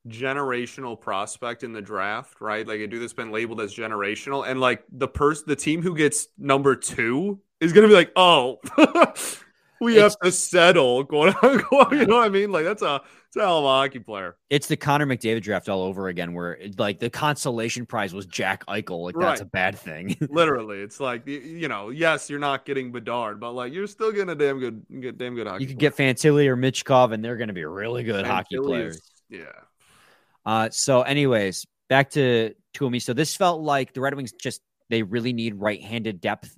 generational 0.08 1.00
prospect 1.00 1.64
in 1.64 1.74
the 1.74 1.82
draft, 1.82 2.40
right? 2.40 2.66
Like 2.66 2.80
a 2.80 2.88
dude 2.88 3.02
that's 3.02 3.14
been 3.14 3.32
labeled 3.32 3.60
as 3.60 3.76
generational, 3.76 4.48
and 4.48 4.62
like 4.62 4.84
the 4.92 5.08
person, 5.08 5.46
the 5.48 5.56
team 5.56 5.82
who 5.82 5.96
gets 5.96 6.28
number 6.38 6.76
two 6.76 7.40
is 7.60 7.74
gonna 7.74 7.88
be 7.88 7.94
like, 7.94 8.12
oh, 8.16 8.60
we 9.82 9.98
it's, 9.98 10.02
have 10.02 10.16
to 10.24 10.32
settle. 10.32 11.04
Going, 11.04 11.34
on, 11.44 11.98
you 12.00 12.06
know 12.06 12.18
what 12.18 12.26
I 12.26 12.30
mean? 12.30 12.52
Like 12.52 12.64
that's 12.66 12.84
a 12.84 13.02
it's 13.30 13.38
a 13.38 13.42
hell 13.42 13.60
of 13.60 13.66
a 13.66 13.68
hockey 13.68 14.00
player. 14.00 14.38
It's 14.50 14.66
the 14.66 14.76
Connor 14.76 15.06
McDavid 15.06 15.44
draft 15.44 15.70
all 15.70 15.84
over 15.84 16.08
again, 16.08 16.34
where 16.34 16.54
it, 16.54 16.80
like 16.80 16.98
the 16.98 17.12
consolation 17.12 17.86
prize 17.86 18.12
was 18.12 18.26
Jack 18.26 18.66
Eichel. 18.66 19.04
Like 19.04 19.16
right. 19.16 19.28
that's 19.28 19.42
a 19.42 19.46
bad 19.46 19.78
thing. 19.78 20.18
Literally, 20.32 20.80
it's 20.80 21.00
like 21.00 21.28
you 21.28 21.68
know, 21.68 21.92
yes, 21.92 22.28
you're 22.28 22.40
not 22.40 22.66
getting 22.66 22.92
Bedard, 22.92 23.40
but 23.40 23.52
like 23.52 23.72
you're 23.72 23.86
still 23.86 24.12
getting 24.12 24.30
a 24.30 24.36
damn 24.36 24.58
good, 24.60 24.84
damn 25.20 25.36
good 25.36 25.46
hockey. 25.46 25.64
You 25.64 25.68
could 25.68 25.78
get 25.78 25.96
Fantilli 25.96 26.48
or 26.48 26.58
Michkov, 26.58 27.14
and 27.14 27.24
they're 27.24 27.38
going 27.38 27.50
to 27.50 27.54
be 27.54 27.64
really 27.66 28.04
good 28.04 28.26
Fantilli 28.26 28.28
hockey 28.28 28.58
players. 28.58 28.96
Is, 28.96 29.12
yeah. 29.30 29.44
Uh, 30.44 30.70
so, 30.72 31.04
anyways, 31.04 31.68
back 31.88 32.10
to 32.12 32.56
Tuomi. 32.74 33.00
So 33.00 33.14
this 33.14 33.36
felt 33.36 33.62
like 33.62 33.94
the 33.94 34.02
Red 34.02 34.16
Wings 34.16 34.32
just 34.32 34.64
they 34.90 35.04
really 35.04 35.34
need 35.34 35.54
right-handed 35.54 36.20
depth 36.20 36.58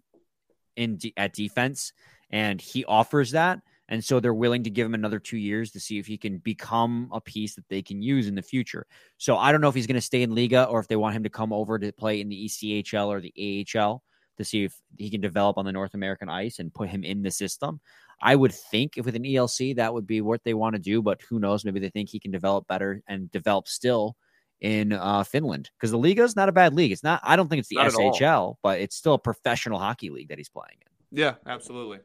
in 0.78 1.00
at 1.18 1.34
defense, 1.34 1.92
and 2.30 2.62
he 2.62 2.86
offers 2.86 3.32
that. 3.32 3.60
And 3.92 4.04
so 4.04 4.22
they're 4.22 4.34
willing 4.34 4.64
to 4.64 4.70
give 4.70 4.86
him 4.86 4.94
another 4.94 5.20
two 5.20 5.38
years 5.38 5.70
to 5.72 5.80
see 5.80 6.00
if 6.00 6.08
he 6.08 6.18
can 6.18 6.38
become 6.38 7.10
a 7.12 7.20
piece 7.20 7.56
that 7.56 7.68
they 7.68 7.82
can 7.82 8.02
use 8.02 8.28
in 8.28 8.36
the 8.36 8.42
future. 8.42 8.88
So 9.18 9.36
I 9.38 9.52
don't 9.52 9.60
know 9.60 9.68
if 9.68 9.76
he's 9.76 9.86
going 9.86 9.96
to 9.96 10.02
stay 10.02 10.24
in 10.24 10.32
Liiga 10.32 10.72
or 10.72 10.80
if 10.80 10.88
they 10.88 10.96
want 10.96 11.14
him 11.14 11.24
to 11.24 11.30
come 11.30 11.52
over 11.52 11.78
to 11.78 11.92
play 11.92 12.22
in 12.22 12.30
the 12.30 12.46
ECHL 12.46 13.08
or 13.08 13.20
the 13.20 13.68
AHL 13.78 14.02
to 14.38 14.46
see 14.46 14.64
if 14.64 14.74
he 14.98 15.10
can 15.10 15.20
develop 15.20 15.58
on 15.58 15.66
the 15.66 15.74
North 15.74 15.94
American 15.94 16.30
ice 16.30 16.60
and 16.60 16.74
put 16.74 16.88
him 16.88 17.04
in 17.04 17.22
the 17.22 17.30
system. 17.30 17.82
I 18.22 18.34
would 18.34 18.54
think 18.54 18.94
if 18.96 19.06
with 19.06 19.16
an 19.16 19.24
ELC 19.24 19.76
that 19.76 19.94
would 19.94 20.08
be 20.08 20.22
what 20.22 20.42
they 20.46 20.54
want 20.54 20.76
to 20.76 20.82
do, 20.82 21.02
but 21.02 21.22
who 21.30 21.40
knows? 21.40 21.66
Maybe 21.66 21.82
they 21.82 21.90
think 21.90 22.08
he 22.08 22.20
can 22.20 22.32
develop 22.32 22.68
better 22.68 23.04
and 23.08 23.30
develop 23.32 23.68
still 23.68 24.16
in 24.62 24.94
uh, 24.94 25.26
Finland 25.26 25.70
because 25.78 25.92
the 25.92 25.98
Liiga 25.98 26.20
is 26.20 26.38
not 26.38 26.48
a 26.48 26.54
bad 26.54 26.74
league. 26.74 26.94
It's 26.94 27.04
not. 27.04 27.20
I 27.24 27.36
don't 27.36 27.50
think 27.50 27.60
it's 27.60 27.68
the 27.68 27.76
not 27.76 27.92
SHL, 27.92 28.56
but 28.64 28.80
it's 28.80 28.96
still 28.96 29.16
a 29.16 29.20
professional 29.20 29.80
hockey 29.80 30.10
league 30.10 30.30
that 30.30 30.38
he's 30.38 30.50
playing 30.50 30.78
in. 30.80 31.18
Yeah, 31.20 31.36
absolutely. 31.46 32.00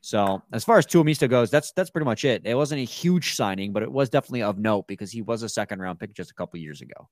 So 0.00 0.42
as 0.52 0.64
far 0.64 0.78
as 0.78 0.86
Tuomisto 0.86 1.28
goes, 1.28 1.50
that's 1.50 1.72
that's 1.72 1.90
pretty 1.90 2.06
much 2.06 2.24
it. 2.24 2.42
It 2.44 2.54
wasn't 2.54 2.80
a 2.80 2.84
huge 2.84 3.34
signing, 3.34 3.72
but 3.72 3.82
it 3.82 3.92
was 3.92 4.08
definitely 4.08 4.42
of 4.42 4.58
note 4.58 4.86
because 4.86 5.10
he 5.10 5.20
was 5.20 5.42
a 5.42 5.48
second 5.48 5.80
round 5.80 6.00
pick 6.00 6.14
just 6.14 6.30
a 6.30 6.34
couple 6.34 6.58
years 6.58 6.80
ago. 6.80 7.08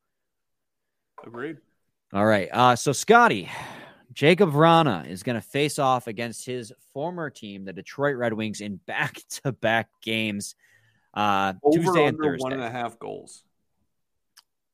Agreed. 1.26 1.58
All 2.14 2.24
right. 2.24 2.48
Uh, 2.50 2.76
so 2.76 2.92
Scotty, 2.92 3.50
Jakub 4.14 4.52
Vrana 4.52 5.06
is 5.06 5.22
going 5.22 5.36
to 5.36 5.46
face 5.46 5.78
off 5.78 6.06
against 6.06 6.46
his 6.46 6.72
former 6.94 7.28
team, 7.28 7.64
the 7.64 7.72
Detroit 7.74 8.16
Red 8.16 8.32
Wings, 8.32 8.62
in 8.62 8.76
back 8.86 9.20
to 9.42 9.52
back 9.52 9.88
games. 10.02 10.54
Uh, 11.12 11.54
Over 11.62 11.78
Tuesday 11.78 12.04
and 12.06 12.18
Thursday. 12.18 12.42
one 12.42 12.52
and 12.52 12.62
a 12.62 12.70
half 12.70 12.98
goals. 12.98 13.44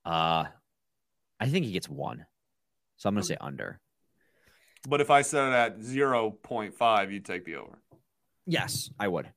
Uh, 0.05 0.45
I 1.41 1.49
think 1.49 1.67
he 1.67 1.73
gets 1.73 1.89
one, 1.89 2.27
so 2.97 3.09
I'm 3.09 3.15
going 3.15 3.23
to 3.23 3.27
say 3.27 3.37
under. 3.41 3.81
But 4.87 5.01
if 5.01 5.11
I 5.11 5.23
set 5.23 5.49
it 5.49 5.55
at 5.55 5.83
zero 5.83 6.31
point 6.31 6.75
five, 6.75 7.11
you'd 7.11 7.25
take 7.25 7.45
the 7.47 7.57
over. 7.57 7.79
Yes, 8.47 8.91
I 8.99 9.09
would. 9.09 9.31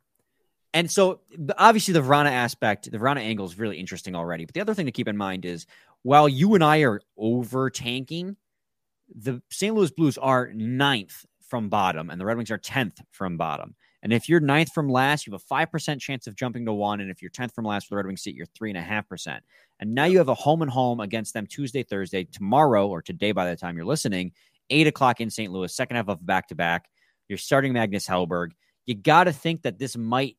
And 0.74 0.92
so 0.92 1.22
obviously 1.58 1.94
the 1.94 2.02
Vrana 2.02 2.32
aspect, 2.32 2.92
the 2.92 2.98
Vrana 2.98 3.22
angle 3.22 3.46
is 3.46 3.58
really 3.58 3.78
interesting 3.78 4.16
already. 4.16 4.46
But 4.46 4.54
the 4.54 4.62
other 4.62 4.74
thing 4.74 4.86
to 4.86 4.92
keep 4.92 5.08
in 5.08 5.18
mind 5.18 5.46
is 5.46 5.66
while 6.04 6.30
you 6.30 6.56
and 6.56 6.64
I 6.64 6.80
are 6.84 7.02
over 7.18 7.70
tanking, 7.70 8.36
the 9.16 9.42
St. 9.50 9.74
Louis 9.74 9.92
Blues 9.92 10.18
are 10.18 10.52
ninth 10.54 11.26
from 11.42 11.70
bottom 11.70 12.10
and 12.10 12.20
the 12.20 12.26
Red 12.26 12.38
Wings 12.38 12.52
are 12.52 12.58
10th 12.58 13.00
from 13.12 13.38
bottom. 13.38 13.76
And 14.04 14.14
if 14.14 14.30
you're 14.30 14.40
ninth 14.40 14.72
from 14.74 14.90
last, 14.90 15.26
you 15.26 15.34
have 15.34 15.42
a 15.50 15.54
5% 15.54 16.00
chance 16.00 16.28
of 16.28 16.36
jumping 16.36 16.66
to 16.66 16.74
one. 16.74 17.02
And 17.02 17.10
if 17.10 17.22
you're 17.22 17.32
10th 17.32 17.56
from 17.56 17.66
last 17.66 17.88
for 17.88 17.94
the 17.94 17.98
Red 17.98 18.06
Wings 18.06 18.22
seat, 18.22 18.36
you're 18.36 18.46
3.5%. 18.48 19.40
And 19.80 19.96
now 19.96 20.06
you 20.06 20.18
have 20.20 20.30
a 20.30 20.36
home 20.36 20.62
and 20.62 20.70
home 20.70 21.00
against 21.00 21.34
them 21.34 21.48
Tuesday, 21.48 21.84
Thursday, 21.84 22.26
tomorrow, 22.26 22.88
or 22.88 23.02
today 23.02 23.32
by 23.32 23.50
the 23.50 23.56
time 23.56 23.76
you're 23.76 23.86
listening, 23.86 24.34
8 24.70 24.88
o'clock 24.88 25.22
in 25.22 25.30
St. 25.30 25.52
Louis, 25.52 25.74
second 25.74 25.96
half 25.96 26.10
of 26.10 26.24
back 26.26 26.48
to 26.50 26.56
back. 26.56 26.90
You're 27.28 27.38
starting 27.38 27.74
Magnus 27.74 28.08
Hellberg 28.08 28.52
you 28.88 28.96
got 28.96 29.26
to 29.26 29.34
think 29.34 29.62
that 29.62 29.78
this 29.78 29.96
might. 29.96 30.38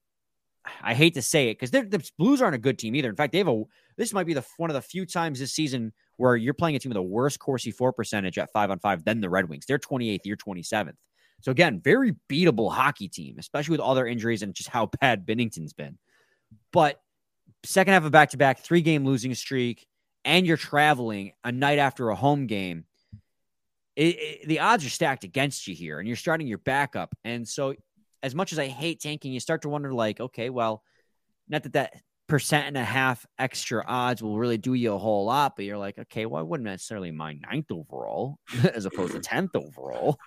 I 0.82 0.92
hate 0.92 1.14
to 1.14 1.22
say 1.22 1.48
it 1.48 1.58
because 1.58 1.70
the 1.70 2.10
Blues 2.18 2.42
aren't 2.42 2.56
a 2.56 2.58
good 2.58 2.78
team 2.78 2.94
either. 2.94 3.08
In 3.08 3.16
fact, 3.16 3.32
they 3.32 3.38
have 3.38 3.48
a. 3.48 3.62
This 3.96 4.12
might 4.12 4.26
be 4.26 4.34
the 4.34 4.44
one 4.56 4.70
of 4.70 4.74
the 4.74 4.82
few 4.82 5.06
times 5.06 5.38
this 5.38 5.52
season 5.52 5.92
where 6.16 6.36
you're 6.36 6.54
playing 6.54 6.76
a 6.76 6.78
team 6.78 6.90
with 6.90 6.96
a 6.96 7.02
worse 7.02 7.36
Corsi 7.36 7.70
for 7.70 7.92
percentage 7.92 8.38
at 8.38 8.52
five 8.52 8.70
on 8.70 8.78
five 8.80 9.04
than 9.04 9.20
the 9.20 9.30
Red 9.30 9.48
Wings. 9.48 9.64
They're 9.66 9.78
28th, 9.78 10.20
you're 10.24 10.36
27th. 10.36 10.96
So 11.40 11.52
again, 11.52 11.80
very 11.80 12.16
beatable 12.28 12.72
hockey 12.72 13.08
team, 13.08 13.36
especially 13.38 13.72
with 13.72 13.80
all 13.80 13.94
their 13.94 14.06
injuries 14.06 14.42
and 14.42 14.52
just 14.54 14.68
how 14.68 14.90
bad 15.00 15.24
Binnington's 15.24 15.72
been. 15.72 15.96
But 16.72 17.00
second 17.64 17.94
half 17.94 18.04
of 18.04 18.10
back 18.10 18.30
to 18.30 18.36
back, 18.36 18.58
three 18.58 18.80
game 18.80 19.04
losing 19.04 19.34
streak, 19.34 19.86
and 20.24 20.46
you're 20.46 20.56
traveling 20.56 21.32
a 21.44 21.52
night 21.52 21.78
after 21.78 22.10
a 22.10 22.16
home 22.16 22.46
game. 22.46 22.84
It, 23.94 24.16
it, 24.16 24.48
the 24.48 24.60
odds 24.60 24.84
are 24.84 24.90
stacked 24.90 25.24
against 25.24 25.66
you 25.66 25.74
here, 25.74 25.98
and 25.98 26.06
you're 26.06 26.16
starting 26.16 26.46
your 26.46 26.58
backup. 26.58 27.14
And 27.24 27.46
so 27.46 27.74
as 28.22 28.34
much 28.34 28.52
as 28.52 28.58
I 28.58 28.66
hate 28.66 29.00
tanking, 29.00 29.32
you 29.32 29.40
start 29.40 29.62
to 29.62 29.68
wonder, 29.68 29.92
like, 29.92 30.20
okay, 30.20 30.50
well, 30.50 30.82
not 31.48 31.62
that 31.62 31.72
that 31.74 31.94
percent 32.28 32.66
and 32.66 32.76
a 32.76 32.84
half 32.84 33.26
extra 33.38 33.82
odds 33.86 34.22
will 34.22 34.38
really 34.38 34.58
do 34.58 34.74
you 34.74 34.92
a 34.92 34.98
whole 34.98 35.24
lot, 35.24 35.56
but 35.56 35.64
you're 35.64 35.78
like, 35.78 35.98
okay, 35.98 36.26
well, 36.26 36.40
I 36.40 36.42
wouldn't 36.42 36.66
necessarily 36.66 37.10
mind 37.10 37.44
ninth 37.50 37.72
overall 37.72 38.38
as 38.74 38.84
opposed 38.84 39.14
to 39.14 39.20
tenth 39.20 39.56
overall. 39.56 40.18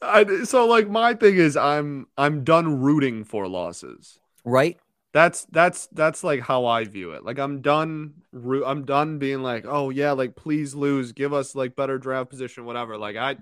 I, 0.00 0.44
so 0.44 0.66
like 0.66 0.88
my 0.88 1.14
thing 1.14 1.36
is 1.36 1.56
I'm 1.56 2.06
I'm 2.16 2.44
done 2.44 2.80
rooting 2.80 3.24
for 3.24 3.48
losses. 3.48 4.18
Right. 4.44 4.78
That's 5.12 5.46
that's 5.46 5.86
that's 5.88 6.22
like 6.22 6.40
how 6.40 6.66
I 6.66 6.84
view 6.84 7.12
it. 7.12 7.24
Like 7.24 7.38
I'm 7.38 7.60
done 7.60 8.14
I'm 8.34 8.84
done 8.84 9.18
being 9.18 9.42
like, 9.42 9.64
"Oh 9.66 9.90
yeah, 9.90 10.12
like 10.12 10.36
please 10.36 10.74
lose, 10.74 11.12
give 11.12 11.32
us 11.32 11.54
like 11.54 11.76
better 11.76 11.98
draft 11.98 12.30
position 12.30 12.64
whatever." 12.64 12.96
Like 12.96 13.16
I 13.16 13.36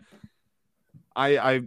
I 1.15 1.39
I 1.39 1.63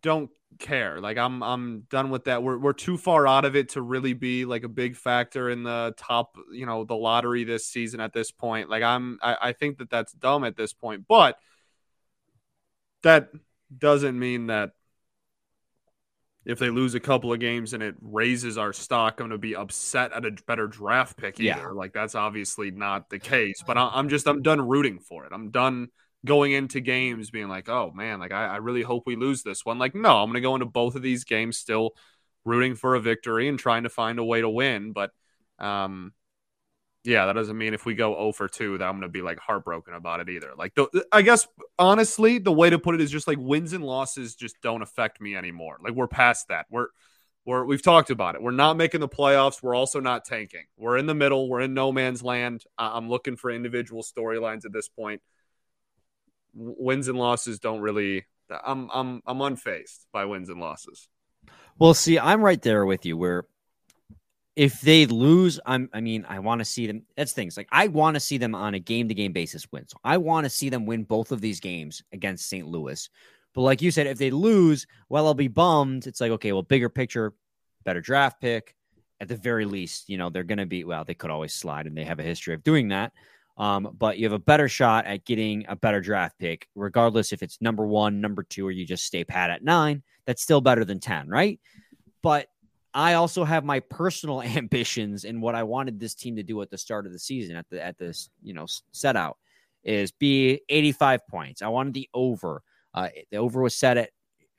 don't 0.00 0.30
care. 0.58 1.00
Like 1.00 1.18
I'm 1.18 1.42
I'm 1.42 1.80
done 1.90 2.10
with 2.10 2.24
that. 2.24 2.42
We're 2.42 2.58
we're 2.58 2.72
too 2.72 2.96
far 2.96 3.26
out 3.26 3.44
of 3.44 3.56
it 3.56 3.70
to 3.70 3.82
really 3.82 4.12
be 4.12 4.44
like 4.44 4.64
a 4.64 4.68
big 4.68 4.96
factor 4.96 5.50
in 5.50 5.62
the 5.62 5.94
top, 5.96 6.36
you 6.50 6.66
know, 6.66 6.84
the 6.84 6.94
lottery 6.94 7.44
this 7.44 7.66
season 7.66 8.00
at 8.00 8.12
this 8.12 8.30
point. 8.30 8.70
Like 8.70 8.82
I'm 8.82 9.18
I, 9.22 9.36
I 9.40 9.52
think 9.52 9.78
that 9.78 9.90
that's 9.90 10.12
dumb 10.12 10.44
at 10.44 10.56
this 10.56 10.72
point. 10.72 11.06
But 11.08 11.38
that 13.02 13.30
doesn't 13.76 14.18
mean 14.18 14.46
that 14.46 14.72
if 16.44 16.58
they 16.58 16.70
lose 16.70 16.94
a 16.94 17.00
couple 17.00 17.32
of 17.32 17.38
games 17.38 17.72
and 17.72 17.82
it 17.82 17.94
raises 18.00 18.58
our 18.58 18.72
stock, 18.72 19.14
I'm 19.20 19.28
going 19.28 19.30
to 19.30 19.38
be 19.38 19.54
upset 19.54 20.12
at 20.12 20.24
a 20.24 20.32
better 20.46 20.66
draft 20.66 21.16
pick 21.16 21.38
either. 21.38 21.60
Yeah. 21.60 21.68
Like 21.68 21.92
that's 21.92 22.14
obviously 22.14 22.70
not 22.70 23.10
the 23.10 23.18
case. 23.18 23.62
But 23.64 23.78
I, 23.78 23.98
am 23.98 24.08
just 24.08 24.26
I'm 24.26 24.42
done 24.42 24.60
rooting 24.60 24.98
for 24.98 25.24
it. 25.24 25.32
I'm 25.32 25.50
done 25.50 25.88
going 26.24 26.52
into 26.52 26.80
games 26.80 27.30
being 27.30 27.48
like, 27.48 27.68
oh 27.68 27.90
man, 27.94 28.20
like 28.20 28.32
I, 28.32 28.46
I 28.46 28.56
really 28.56 28.82
hope 28.82 29.04
we 29.06 29.16
lose 29.16 29.42
this 29.42 29.64
one. 29.64 29.78
Like, 29.78 29.94
no, 29.94 30.18
I'm 30.18 30.26
going 30.26 30.34
to 30.34 30.40
go 30.40 30.54
into 30.54 30.66
both 30.66 30.94
of 30.94 31.02
these 31.02 31.24
games 31.24 31.58
still 31.58 31.92
rooting 32.44 32.74
for 32.74 32.94
a 32.94 33.00
victory 33.00 33.48
and 33.48 33.58
trying 33.58 33.84
to 33.84 33.88
find 33.88 34.18
a 34.18 34.24
way 34.24 34.40
to 34.40 34.48
win. 34.48 34.92
But, 34.92 35.10
um, 35.58 36.12
yeah, 37.04 37.26
that 37.26 37.32
doesn't 37.32 37.58
mean 37.58 37.74
if 37.74 37.84
we 37.84 37.94
go 37.94 38.14
0 38.14 38.32
for 38.32 38.48
2 38.48 38.78
that 38.78 38.84
I'm 38.84 38.92
going 38.92 39.02
to 39.02 39.08
be 39.08 39.22
like 39.22 39.40
heartbroken 39.40 39.94
about 39.94 40.20
it 40.20 40.28
either. 40.28 40.52
Like, 40.56 40.74
the, 40.74 41.04
I 41.10 41.22
guess 41.22 41.46
honestly, 41.78 42.38
the 42.38 42.52
way 42.52 42.70
to 42.70 42.78
put 42.78 42.94
it 42.94 43.00
is 43.00 43.10
just 43.10 43.26
like 43.26 43.38
wins 43.40 43.72
and 43.72 43.84
losses 43.84 44.36
just 44.36 44.60
don't 44.62 44.82
affect 44.82 45.20
me 45.20 45.34
anymore. 45.34 45.78
Like, 45.82 45.94
we're 45.94 46.06
past 46.06 46.48
that. 46.48 46.66
We're, 46.70 46.88
we're, 47.44 47.64
we've 47.64 47.82
talked 47.82 48.10
about 48.10 48.36
it. 48.36 48.42
We're 48.42 48.52
not 48.52 48.76
making 48.76 49.00
the 49.00 49.08
playoffs. 49.08 49.60
We're 49.60 49.74
also 49.74 49.98
not 49.98 50.24
tanking. 50.24 50.66
We're 50.76 50.96
in 50.96 51.06
the 51.06 51.14
middle. 51.14 51.48
We're 51.48 51.62
in 51.62 51.74
no 51.74 51.90
man's 51.90 52.22
land. 52.22 52.62
I'm 52.78 53.08
looking 53.08 53.34
for 53.34 53.50
individual 53.50 54.04
storylines 54.04 54.64
at 54.64 54.72
this 54.72 54.88
point 54.88 55.20
wins 56.54 57.08
and 57.08 57.18
losses 57.18 57.58
don't 57.58 57.80
really. 57.80 58.26
I'm 58.64 58.90
I'm 58.92 59.22
I'm 59.26 59.38
unfazed 59.38 60.06
by 60.12 60.24
wins 60.24 60.48
and 60.48 60.60
losses. 60.60 61.08
Well, 61.78 61.94
see, 61.94 62.18
I'm 62.18 62.42
right 62.42 62.60
there 62.60 62.84
with 62.84 63.06
you. 63.06 63.16
Where 63.16 63.44
if 64.54 64.80
they 64.82 65.06
lose, 65.06 65.58
I'm. 65.64 65.88
I 65.92 66.00
mean, 66.00 66.26
I 66.28 66.40
want 66.40 66.60
to 66.60 66.64
see 66.64 66.86
them. 66.86 67.02
That's 67.16 67.32
things 67.32 67.56
like 67.56 67.68
I 67.72 67.88
want 67.88 68.14
to 68.14 68.20
see 68.20 68.38
them 68.38 68.54
on 68.54 68.74
a 68.74 68.78
game 68.78 69.08
to 69.08 69.14
game 69.14 69.32
basis 69.32 69.66
win. 69.72 69.88
So 69.88 69.96
I 70.04 70.18
want 70.18 70.44
to 70.44 70.50
see 70.50 70.68
them 70.68 70.84
win 70.84 71.04
both 71.04 71.32
of 71.32 71.40
these 71.40 71.60
games 71.60 72.02
against 72.12 72.48
St. 72.48 72.66
Louis. 72.66 73.08
But 73.54 73.62
like 73.62 73.82
you 73.82 73.90
said, 73.90 74.06
if 74.06 74.18
they 74.18 74.30
lose, 74.30 74.86
well, 75.08 75.26
I'll 75.26 75.34
be 75.34 75.48
bummed. 75.48 76.06
It's 76.06 76.20
like 76.20 76.32
okay, 76.32 76.52
well, 76.52 76.62
bigger 76.62 76.88
picture, 76.88 77.32
better 77.84 78.00
draft 78.00 78.40
pick. 78.40 78.74
At 79.20 79.28
the 79.28 79.36
very 79.36 79.64
least, 79.64 80.08
you 80.08 80.18
know 80.18 80.30
they're 80.30 80.42
going 80.42 80.58
to 80.58 80.66
be. 80.66 80.84
Well, 80.84 81.04
they 81.04 81.14
could 81.14 81.30
always 81.30 81.54
slide, 81.54 81.86
and 81.86 81.96
they 81.96 82.04
have 82.04 82.18
a 82.18 82.24
history 82.24 82.54
of 82.54 82.64
doing 82.64 82.88
that. 82.88 83.12
Um, 83.56 83.94
but 83.98 84.18
you 84.18 84.24
have 84.24 84.32
a 84.32 84.38
better 84.38 84.68
shot 84.68 85.06
at 85.06 85.24
getting 85.24 85.64
a 85.68 85.76
better 85.76 86.00
draft 86.00 86.38
pick, 86.38 86.68
regardless 86.74 87.32
if 87.32 87.42
it's 87.42 87.60
number 87.60 87.86
one, 87.86 88.20
number 88.20 88.42
two, 88.42 88.66
or 88.66 88.70
you 88.70 88.86
just 88.86 89.04
stay 89.04 89.24
pat 89.24 89.50
at 89.50 89.62
nine. 89.62 90.02
That's 90.26 90.42
still 90.42 90.60
better 90.60 90.84
than 90.84 91.00
10, 91.00 91.28
right? 91.28 91.60
But 92.22 92.48
I 92.94 93.14
also 93.14 93.44
have 93.44 93.64
my 93.64 93.80
personal 93.80 94.42
ambitions 94.42 95.24
and 95.24 95.42
what 95.42 95.54
I 95.54 95.62
wanted 95.62 96.00
this 96.00 96.14
team 96.14 96.36
to 96.36 96.42
do 96.42 96.60
at 96.62 96.70
the 96.70 96.78
start 96.78 97.06
of 97.06 97.12
the 97.12 97.18
season, 97.18 97.56
at 97.56 97.66
the 97.70 97.84
at 97.84 97.98
this, 97.98 98.30
you 98.42 98.54
know, 98.54 98.66
set 98.92 99.16
out 99.16 99.38
is 99.84 100.12
be 100.12 100.60
85 100.68 101.26
points. 101.26 101.62
I 101.62 101.68
wanted 101.68 101.94
the 101.94 102.08
over. 102.14 102.62
Uh, 102.94 103.08
the 103.30 103.38
over 103.38 103.60
was 103.60 103.76
set 103.76 103.96
at 103.96 104.10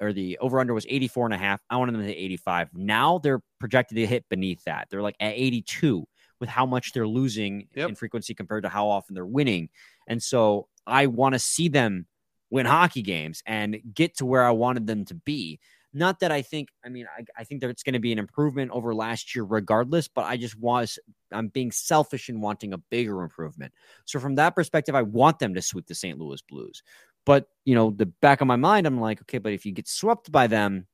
or 0.01 0.11
the 0.11 0.37
over 0.39 0.59
under 0.59 0.73
was 0.73 0.85
84 0.89 1.27
and 1.27 1.33
a 1.33 1.37
half. 1.37 1.61
I 1.69 1.77
wanted 1.77 1.93
them 1.93 2.05
to 2.05 2.15
85. 2.15 2.69
Now 2.73 3.19
they're 3.19 3.41
projected 3.59 3.95
to 3.97 4.05
hit 4.05 4.25
beneath 4.29 4.63
that. 4.65 4.87
They're 4.89 5.01
like 5.01 5.15
at 5.19 5.33
82 5.33 6.05
with 6.39 6.49
how 6.49 6.65
much 6.65 6.93
they're 6.93 7.07
losing 7.07 7.67
Yep. 7.75 7.89
in 7.89 7.95
frequency 7.95 8.33
compared 8.33 8.63
to 8.63 8.69
how 8.69 8.87
often 8.87 9.15
they're 9.15 9.25
winning. 9.25 9.69
And 10.07 10.21
so 10.21 10.67
I 10.85 11.07
want 11.07 11.33
to 11.33 11.39
see 11.39 11.69
them 11.69 12.07
win 12.49 12.65
hockey 12.65 13.01
games 13.01 13.41
and 13.45 13.81
get 13.93 14.17
to 14.17 14.25
where 14.25 14.43
I 14.43 14.51
wanted 14.51 14.87
them 14.87 15.05
to 15.05 15.15
be. 15.15 15.59
Not 15.95 16.19
that 16.21 16.31
I 16.31 16.41
think, 16.41 16.69
I 16.83 16.89
mean, 16.89 17.05
I, 17.17 17.23
I 17.37 17.43
think 17.43 17.61
that 17.61 17.69
it's 17.69 17.83
going 17.83 17.93
to 17.93 17.99
be 17.99 18.11
an 18.11 18.17
improvement 18.19 18.71
over 18.71 18.95
last 18.95 19.35
year, 19.35 19.43
regardless, 19.43 20.07
but 20.07 20.25
I 20.25 20.37
just 20.37 20.57
was, 20.59 20.97
I'm 21.31 21.49
being 21.49 21.71
selfish 21.71 22.29
in 22.29 22.41
wanting 22.41 22.73
a 22.73 22.79
bigger 22.79 23.21
improvement. 23.21 23.73
So, 24.05 24.19
from 24.19 24.35
that 24.35 24.55
perspective, 24.55 24.95
I 24.95 25.03
want 25.03 25.37
them 25.37 25.53
to 25.53 25.61
sweep 25.61 25.85
the 25.85 25.93
St. 25.93 26.17
Louis 26.17 26.41
Blues. 26.41 26.81
But, 27.25 27.47
you 27.63 27.75
know, 27.75 27.91
the 27.91 28.07
back 28.07 28.41
of 28.41 28.47
my 28.47 28.55
mind, 28.55 28.87
I'm 28.87 28.99
like, 28.99 29.21
okay, 29.21 29.37
but 29.37 29.53
if 29.53 29.65
you 29.65 29.71
get 29.71 29.87
swept 29.87 30.31
by 30.31 30.47
them, 30.47 30.87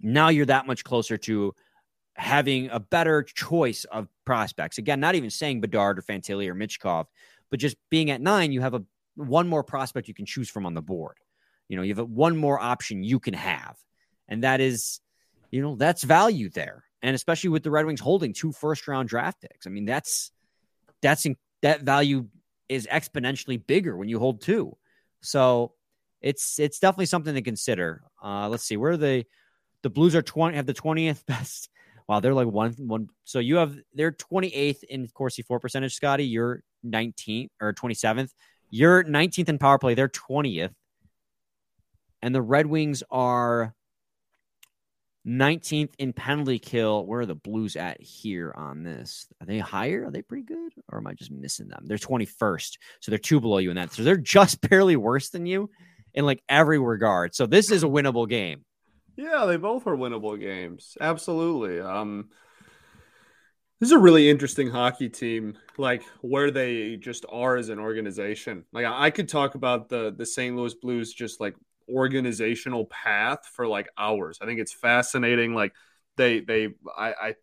now 0.00 0.28
you're 0.28 0.46
that 0.46 0.66
much 0.66 0.84
closer 0.84 1.16
to 1.18 1.54
having 2.14 2.70
a 2.70 2.80
better 2.80 3.22
choice 3.22 3.84
of 3.84 4.08
prospects. 4.30 4.78
Again, 4.78 5.00
not 5.00 5.16
even 5.16 5.28
saying 5.28 5.60
Bedard 5.60 5.98
or 5.98 6.02
Fantilli 6.02 6.46
or 6.46 6.54
Michkov, 6.54 7.06
but 7.50 7.58
just 7.58 7.76
being 7.90 8.12
at 8.12 8.20
nine, 8.20 8.52
you 8.52 8.60
have 8.60 8.74
a 8.74 8.84
one 9.16 9.48
more 9.48 9.64
prospect 9.64 10.06
you 10.06 10.14
can 10.14 10.24
choose 10.24 10.48
from 10.48 10.66
on 10.66 10.72
the 10.72 10.80
board. 10.80 11.16
You 11.68 11.76
know, 11.76 11.82
you 11.82 11.90
have 11.90 11.98
a, 11.98 12.04
one 12.04 12.36
more 12.36 12.56
option 12.60 13.02
you 13.02 13.18
can 13.18 13.34
have, 13.34 13.76
and 14.28 14.44
that 14.44 14.60
is, 14.60 15.00
you 15.50 15.60
know, 15.60 15.74
that's 15.74 16.04
value 16.04 16.48
there. 16.48 16.84
And 17.02 17.16
especially 17.16 17.50
with 17.50 17.64
the 17.64 17.72
Red 17.72 17.86
Wings 17.86 17.98
holding 17.98 18.32
two 18.32 18.52
first 18.52 18.86
round 18.86 19.08
draft 19.08 19.40
picks, 19.40 19.66
I 19.66 19.70
mean, 19.70 19.84
that's 19.84 20.30
that's 21.02 21.26
that 21.62 21.82
value 21.82 22.28
is 22.68 22.86
exponentially 22.86 23.60
bigger 23.66 23.96
when 23.96 24.08
you 24.08 24.20
hold 24.20 24.42
two. 24.42 24.76
So 25.22 25.72
it's 26.20 26.60
it's 26.60 26.78
definitely 26.78 27.06
something 27.06 27.34
to 27.34 27.42
consider. 27.42 28.04
Uh, 28.22 28.48
let's 28.48 28.62
see 28.62 28.76
where 28.76 28.96
the 28.96 29.24
the 29.82 29.90
Blues 29.90 30.14
are 30.14 30.22
twenty 30.22 30.54
have 30.54 30.66
the 30.66 30.72
twentieth 30.72 31.26
best. 31.26 31.68
Wow, 32.10 32.18
they're 32.18 32.34
like 32.34 32.48
one 32.48 32.72
one. 32.72 33.08
So 33.22 33.38
you 33.38 33.54
have 33.54 33.78
they're 33.94 34.10
twenty 34.10 34.48
eighth 34.48 34.82
in 34.82 35.06
Corsi 35.06 35.42
for 35.42 35.60
percentage. 35.60 35.94
Scotty, 35.94 36.24
you're 36.24 36.64
nineteenth 36.82 37.52
or 37.60 37.72
twenty 37.72 37.94
seventh. 37.94 38.34
You're 38.68 39.04
nineteenth 39.04 39.48
in 39.48 39.58
power 39.58 39.78
play. 39.78 39.94
They're 39.94 40.08
twentieth, 40.08 40.72
and 42.20 42.34
the 42.34 42.42
Red 42.42 42.66
Wings 42.66 43.04
are 43.12 43.76
nineteenth 45.24 45.94
in 46.00 46.12
penalty 46.12 46.58
kill. 46.58 47.06
Where 47.06 47.20
are 47.20 47.26
the 47.26 47.36
Blues 47.36 47.76
at 47.76 48.00
here 48.00 48.52
on 48.56 48.82
this? 48.82 49.28
Are 49.40 49.46
they 49.46 49.60
higher? 49.60 50.08
Are 50.08 50.10
they 50.10 50.22
pretty 50.22 50.42
good, 50.42 50.72
or 50.88 50.98
am 50.98 51.06
I 51.06 51.14
just 51.14 51.30
missing 51.30 51.68
them? 51.68 51.84
They're 51.84 51.96
twenty 51.96 52.26
first, 52.26 52.78
so 52.98 53.12
they're 53.12 53.20
two 53.20 53.38
below 53.38 53.58
you 53.58 53.70
in 53.70 53.76
that. 53.76 53.92
So 53.92 54.02
they're 54.02 54.16
just 54.16 54.60
barely 54.68 54.96
worse 54.96 55.28
than 55.28 55.46
you 55.46 55.70
in 56.14 56.26
like 56.26 56.42
every 56.48 56.80
regard. 56.80 57.36
So 57.36 57.46
this 57.46 57.70
is 57.70 57.84
a 57.84 57.86
winnable 57.88 58.28
game. 58.28 58.64
Yeah, 59.16 59.44
they 59.46 59.56
both 59.56 59.86
are 59.86 59.96
winnable 59.96 60.38
games. 60.38 60.96
Absolutely. 61.00 61.80
Um 61.80 62.30
this 63.80 63.88
is 63.88 63.92
a 63.92 63.98
really 63.98 64.28
interesting 64.28 64.68
hockey 64.68 65.08
team, 65.08 65.56
like 65.78 66.02
where 66.20 66.50
they 66.50 66.96
just 66.96 67.24
are 67.30 67.56
as 67.56 67.70
an 67.70 67.78
organization. 67.78 68.64
Like 68.72 68.84
I 68.86 69.10
could 69.10 69.28
talk 69.28 69.54
about 69.54 69.88
the 69.88 70.14
the 70.16 70.26
St. 70.26 70.54
Louis 70.54 70.74
Blues 70.74 71.12
just 71.14 71.40
like 71.40 71.54
organizational 71.88 72.84
path 72.86 73.46
for 73.54 73.66
like 73.66 73.88
hours. 73.96 74.38
I 74.42 74.46
think 74.46 74.60
it's 74.60 74.72
fascinating. 74.72 75.54
Like 75.54 75.72
they 76.16 76.40
they 76.40 76.68
I, 76.96 77.12
I 77.12 77.34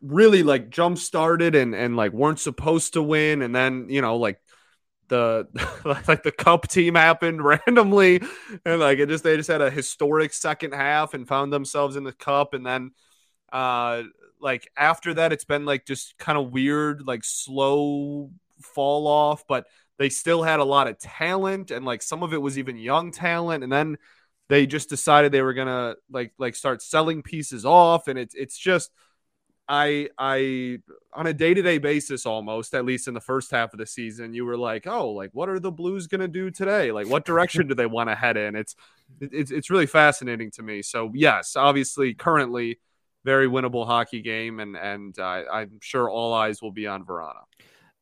really 0.00 0.44
like 0.44 0.70
jump 0.70 0.98
started 0.98 1.56
and 1.56 1.74
and 1.74 1.96
like 1.96 2.12
weren't 2.12 2.38
supposed 2.40 2.92
to 2.92 3.02
win, 3.02 3.42
and 3.42 3.54
then 3.54 3.86
you 3.88 4.00
know 4.00 4.16
like 4.16 4.40
the 5.10 5.46
like 6.08 6.22
the 6.22 6.32
cup 6.32 6.66
team 6.66 6.94
happened 6.94 7.44
randomly 7.44 8.22
and 8.64 8.80
like 8.80 8.98
it 8.98 9.08
just 9.08 9.22
they 9.22 9.36
just 9.36 9.50
had 9.50 9.60
a 9.60 9.70
historic 9.70 10.32
second 10.32 10.72
half 10.72 11.12
and 11.12 11.28
found 11.28 11.52
themselves 11.52 11.96
in 11.96 12.04
the 12.04 12.12
cup 12.12 12.54
and 12.54 12.64
then 12.64 12.92
uh 13.52 14.02
like 14.40 14.70
after 14.76 15.12
that 15.12 15.32
it's 15.32 15.44
been 15.44 15.66
like 15.66 15.84
just 15.84 16.16
kind 16.16 16.38
of 16.38 16.50
weird 16.50 17.06
like 17.06 17.22
slow 17.22 18.30
fall 18.62 19.06
off 19.06 19.46
but 19.46 19.66
they 19.98 20.08
still 20.08 20.42
had 20.42 20.60
a 20.60 20.64
lot 20.64 20.88
of 20.88 20.98
talent 20.98 21.70
and 21.70 21.84
like 21.84 22.00
some 22.00 22.22
of 22.22 22.32
it 22.32 22.40
was 22.40 22.58
even 22.58 22.78
young 22.78 23.10
talent 23.12 23.62
and 23.62 23.72
then 23.72 23.98
they 24.48 24.66
just 24.66 24.88
decided 24.88 25.30
they 25.30 25.42
were 25.42 25.54
gonna 25.54 25.94
like 26.10 26.32
like 26.38 26.54
start 26.54 26.80
selling 26.80 27.22
pieces 27.22 27.66
off 27.66 28.08
and 28.08 28.18
it's 28.18 28.34
it's 28.34 28.56
just 28.56 28.90
I 29.72 30.08
I 30.18 30.78
on 31.14 31.28
a 31.28 31.32
day-to-day 31.32 31.78
basis 31.78 32.26
almost 32.26 32.74
at 32.74 32.84
least 32.84 33.06
in 33.06 33.14
the 33.14 33.20
first 33.20 33.52
half 33.52 33.72
of 33.72 33.78
the 33.78 33.86
season 33.86 34.34
you 34.34 34.44
were 34.44 34.56
like 34.56 34.88
oh 34.88 35.10
like 35.10 35.30
what 35.32 35.48
are 35.48 35.60
the 35.60 35.70
blues 35.70 36.08
going 36.08 36.20
to 36.20 36.28
do 36.28 36.50
today? 36.50 36.90
Like 36.90 37.06
what 37.06 37.24
direction 37.24 37.68
do 37.68 37.74
they 37.74 37.86
want 37.86 38.10
to 38.10 38.16
head 38.16 38.36
in? 38.36 38.56
It's 38.56 38.74
it's 39.20 39.52
it's 39.52 39.70
really 39.70 39.86
fascinating 39.86 40.50
to 40.52 40.64
me. 40.64 40.82
So 40.82 41.12
yes 41.14 41.54
obviously 41.54 42.14
currently 42.14 42.80
very 43.24 43.46
winnable 43.46 43.86
hockey 43.86 44.22
game 44.22 44.58
and 44.58 44.76
and 44.76 45.16
uh, 45.16 45.44
I'm 45.52 45.78
sure 45.80 46.10
all 46.10 46.34
eyes 46.34 46.60
will 46.60 46.72
be 46.72 46.88
on 46.88 47.04
Vrana. 47.04 47.44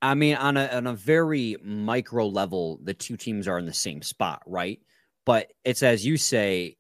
I 0.00 0.14
mean, 0.14 0.37
on 0.37 0.57
a 0.57 0.68
on 0.68 0.87
a 0.87 0.94
very 0.94 1.57
micro 1.62 2.28
level, 2.28 2.81
the 2.83 2.94
two 2.94 3.18
teams 3.18 3.46
are 3.46 3.59
in 3.59 3.66
the 3.66 3.74
same 3.74 4.00
spot, 4.00 4.42
right? 4.46 4.81
But 5.26 5.52
it's 5.64 5.83
as 5.83 6.07
you 6.07 6.16
say, 6.16 6.78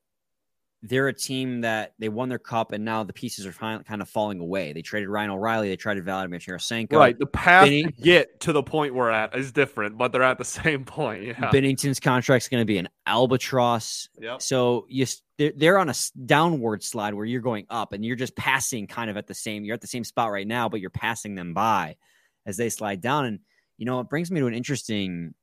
they're 0.82 1.08
a 1.08 1.12
team 1.12 1.62
that 1.62 1.94
they 1.98 2.08
won 2.08 2.28
their 2.28 2.38
cup, 2.38 2.72
and 2.72 2.84
now 2.84 3.02
the 3.02 3.12
pieces 3.12 3.46
are 3.46 3.52
kind 3.52 4.00
of 4.00 4.08
falling 4.08 4.38
away. 4.38 4.72
They 4.72 4.82
traded 4.82 5.08
Ryan 5.08 5.30
O'Reilly, 5.30 5.68
they 5.68 5.76
traded 5.76 6.04
Vladimir 6.04 6.38
Tarasenko. 6.38 6.96
right 6.96 7.18
the 7.18 7.26
path 7.26 7.64
Benny- 7.64 7.84
to 7.84 7.92
get 7.92 8.40
to 8.40 8.52
the 8.52 8.62
point 8.62 8.94
we're 8.94 9.10
at 9.10 9.36
is 9.36 9.50
different 9.52 9.98
but 9.98 10.12
they're 10.12 10.22
at 10.22 10.38
the 10.38 10.44
same 10.44 10.84
point 10.84 11.24
yeah 11.24 11.50
Binnington's 11.50 11.98
contract's 12.00 12.48
going 12.48 12.60
to 12.60 12.66
be 12.66 12.78
an 12.78 12.88
albatross. 13.06 14.08
yep 14.20 14.40
So 14.40 14.86
you 14.88 15.06
they're, 15.38 15.52
they're 15.56 15.78
on 15.78 15.88
a 15.88 15.94
downward 16.26 16.82
slide 16.82 17.14
where 17.14 17.24
you're 17.24 17.40
going 17.40 17.66
up, 17.70 17.92
and 17.92 18.04
you're 18.04 18.16
just 18.16 18.36
passing 18.36 18.86
kind 18.86 19.08
of 19.08 19.16
at 19.16 19.26
the 19.26 19.34
same. 19.34 19.64
You're 19.64 19.74
at 19.74 19.80
the 19.80 19.86
same 19.86 20.04
spot 20.04 20.30
right 20.30 20.46
now, 20.46 20.68
but 20.68 20.80
you're 20.80 20.90
passing 20.90 21.34
them 21.34 21.54
by 21.54 21.96
as 22.44 22.56
they 22.56 22.68
slide 22.68 23.00
down. 23.00 23.24
And 23.24 23.38
you 23.78 23.86
know, 23.86 24.00
it 24.00 24.08
brings 24.08 24.30
me 24.30 24.40
to 24.40 24.46
an 24.46 24.54
interesting. 24.54 25.34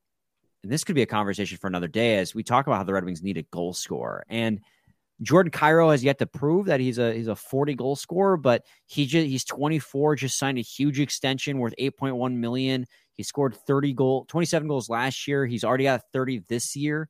And 0.63 0.71
this 0.71 0.83
could 0.83 0.95
be 0.95 1.03
a 1.03 1.07
conversation 1.07 1.57
for 1.57 1.67
another 1.67 1.87
day, 1.87 2.17
as 2.17 2.35
we 2.35 2.43
talk 2.43 2.67
about 2.67 2.77
how 2.77 2.83
the 2.83 2.93
Red 2.93 3.05
Wings 3.05 3.21
need 3.23 3.37
a 3.37 3.43
goal 3.43 3.73
scorer. 3.73 4.25
And 4.29 4.59
Jordan 5.21 5.51
Kyrou 5.51 5.91
has 5.91 6.03
yet 6.03 6.19
to 6.19 6.25
prove 6.25 6.65
that 6.65 6.79
he's 6.79 6.97
a 6.97 7.13
he's 7.13 7.27
a 7.27 7.35
40 7.35 7.75
goal 7.75 7.95
scorer, 7.95 8.35
but 8.37 8.65
he 8.85 9.05
just 9.05 9.27
he's 9.27 9.45
24, 9.45 10.15
just 10.15 10.37
signed 10.37 10.57
a 10.57 10.61
huge 10.61 10.99
extension 10.99 11.57
worth 11.57 11.73
8.1 11.79 12.35
million. 12.35 12.85
He 13.13 13.23
scored 13.23 13.55
30 13.55 13.93
goal, 13.93 14.25
27 14.25 14.67
goals 14.67 14.89
last 14.89 15.25
year. 15.27 15.45
He's 15.45 15.63
already 15.63 15.85
got 15.85 16.01
30 16.11 16.39
this 16.49 16.75
year. 16.75 17.07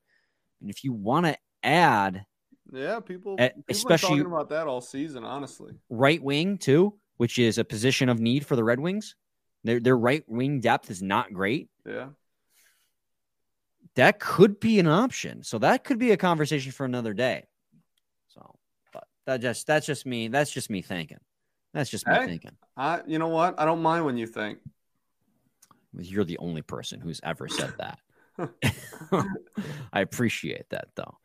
And 0.61 0.69
if 0.69 0.83
you 0.83 0.93
want 0.93 1.25
to 1.25 1.37
add 1.63 2.25
yeah 2.71 2.99
people, 2.99 3.37
people 3.37 3.63
especially- 3.69 4.09
talking 4.17 4.25
about 4.25 4.49
that 4.49 4.67
all 4.67 4.81
season 4.81 5.23
honestly 5.23 5.73
right 5.89 6.21
wing 6.21 6.57
too, 6.57 6.93
which 7.17 7.37
is 7.39 7.57
a 7.57 7.63
position 7.63 8.09
of 8.09 8.19
need 8.19 8.45
for 8.45 8.55
the 8.55 8.63
Red 8.63 8.79
Wings. 8.79 9.15
Their 9.63 9.79
their 9.79 9.97
right 9.97 10.23
wing 10.27 10.59
depth 10.59 10.91
is 10.91 11.01
not 11.01 11.33
great. 11.33 11.69
yeah 11.87 12.09
That 13.95 14.19
could 14.19 14.59
be 14.59 14.79
an 14.79 14.87
option. 14.87 15.43
So 15.43 15.57
that 15.59 15.83
could 15.83 15.97
be 15.97 16.11
a 16.11 16.17
conversation 16.17 16.71
for 16.71 16.85
another 16.85 17.13
day. 17.13 17.45
That 19.25 19.41
just 19.41 19.65
that's 19.67 19.85
just 19.85 20.05
me. 20.05 20.27
That's 20.27 20.51
just 20.51 20.69
me 20.69 20.81
thinking. 20.81 21.17
That's 21.73 21.89
just 21.89 22.07
me 22.07 22.13
Hey. 22.15 22.25
thinking. 22.25 22.51
I 22.77 23.01
you 23.07 23.19
know 23.19 23.27
what 23.27 23.59
I 23.59 23.65
don't 23.65 23.81
mind 23.81 24.05
when 24.05 24.17
you 24.17 24.27
think 24.27 24.59
You're 25.97 26.23
the 26.25 26.37
only 26.37 26.61
person 26.61 26.99
who's 27.01 27.19
ever 27.23 27.47
said 27.47 27.73
that. 27.79 27.99
I 29.93 30.01
appreciate 30.01 30.69
that 30.69 30.89
though. 30.95 31.17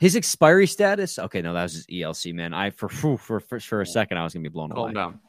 His 0.00 0.16
expiry 0.16 0.66
status. 0.66 1.18
Okay, 1.18 1.40
no, 1.40 1.52
that 1.54 1.62
was 1.62 1.74
his 1.74 1.86
ELC 1.86 2.34
man. 2.34 2.52
I 2.52 2.70
for 2.70 2.88
for 2.88 3.16
for, 3.16 3.40
for 3.40 3.80
a 3.80 3.86
second 3.86 4.18
I 4.18 4.24
was 4.24 4.34
gonna 4.34 4.42
be 4.42 4.48
blown 4.48 4.70
away. 4.72 4.92
calm 4.92 4.94
down 4.94 5.20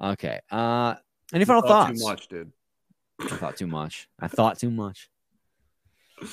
Okay. 0.00 0.40
Uh, 0.50 0.94
any 1.32 1.44
final 1.44 1.62
Thought 1.62 1.88
thoughts? 1.88 2.00
too 2.00 2.06
much 2.06 2.28
dude 2.28 2.52
I 3.20 3.26
thought 3.36 3.56
too 3.56 3.66
much. 3.66 4.08
I 4.20 4.28
thought 4.28 4.58
too 4.58 4.70
much. 4.70 5.08
Do 6.20 6.26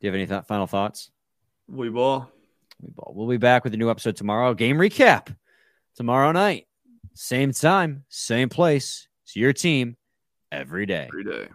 you 0.00 0.08
have 0.08 0.14
any 0.14 0.26
th- 0.26 0.44
final 0.44 0.66
thoughts? 0.66 1.10
we 1.68 1.88
ball. 1.88 2.30
We'll 2.80 3.28
be 3.28 3.38
back 3.38 3.64
with 3.64 3.74
a 3.74 3.76
new 3.76 3.90
episode 3.90 4.16
tomorrow. 4.16 4.54
Game 4.54 4.76
recap 4.76 5.34
tomorrow 5.96 6.32
night. 6.32 6.66
Same 7.14 7.52
time, 7.52 8.04
same 8.08 8.48
place. 8.48 9.08
It's 9.24 9.36
your 9.36 9.52
team 9.52 9.96
every 10.52 10.86
day. 10.86 11.08
every 11.08 11.24
day 11.24 11.48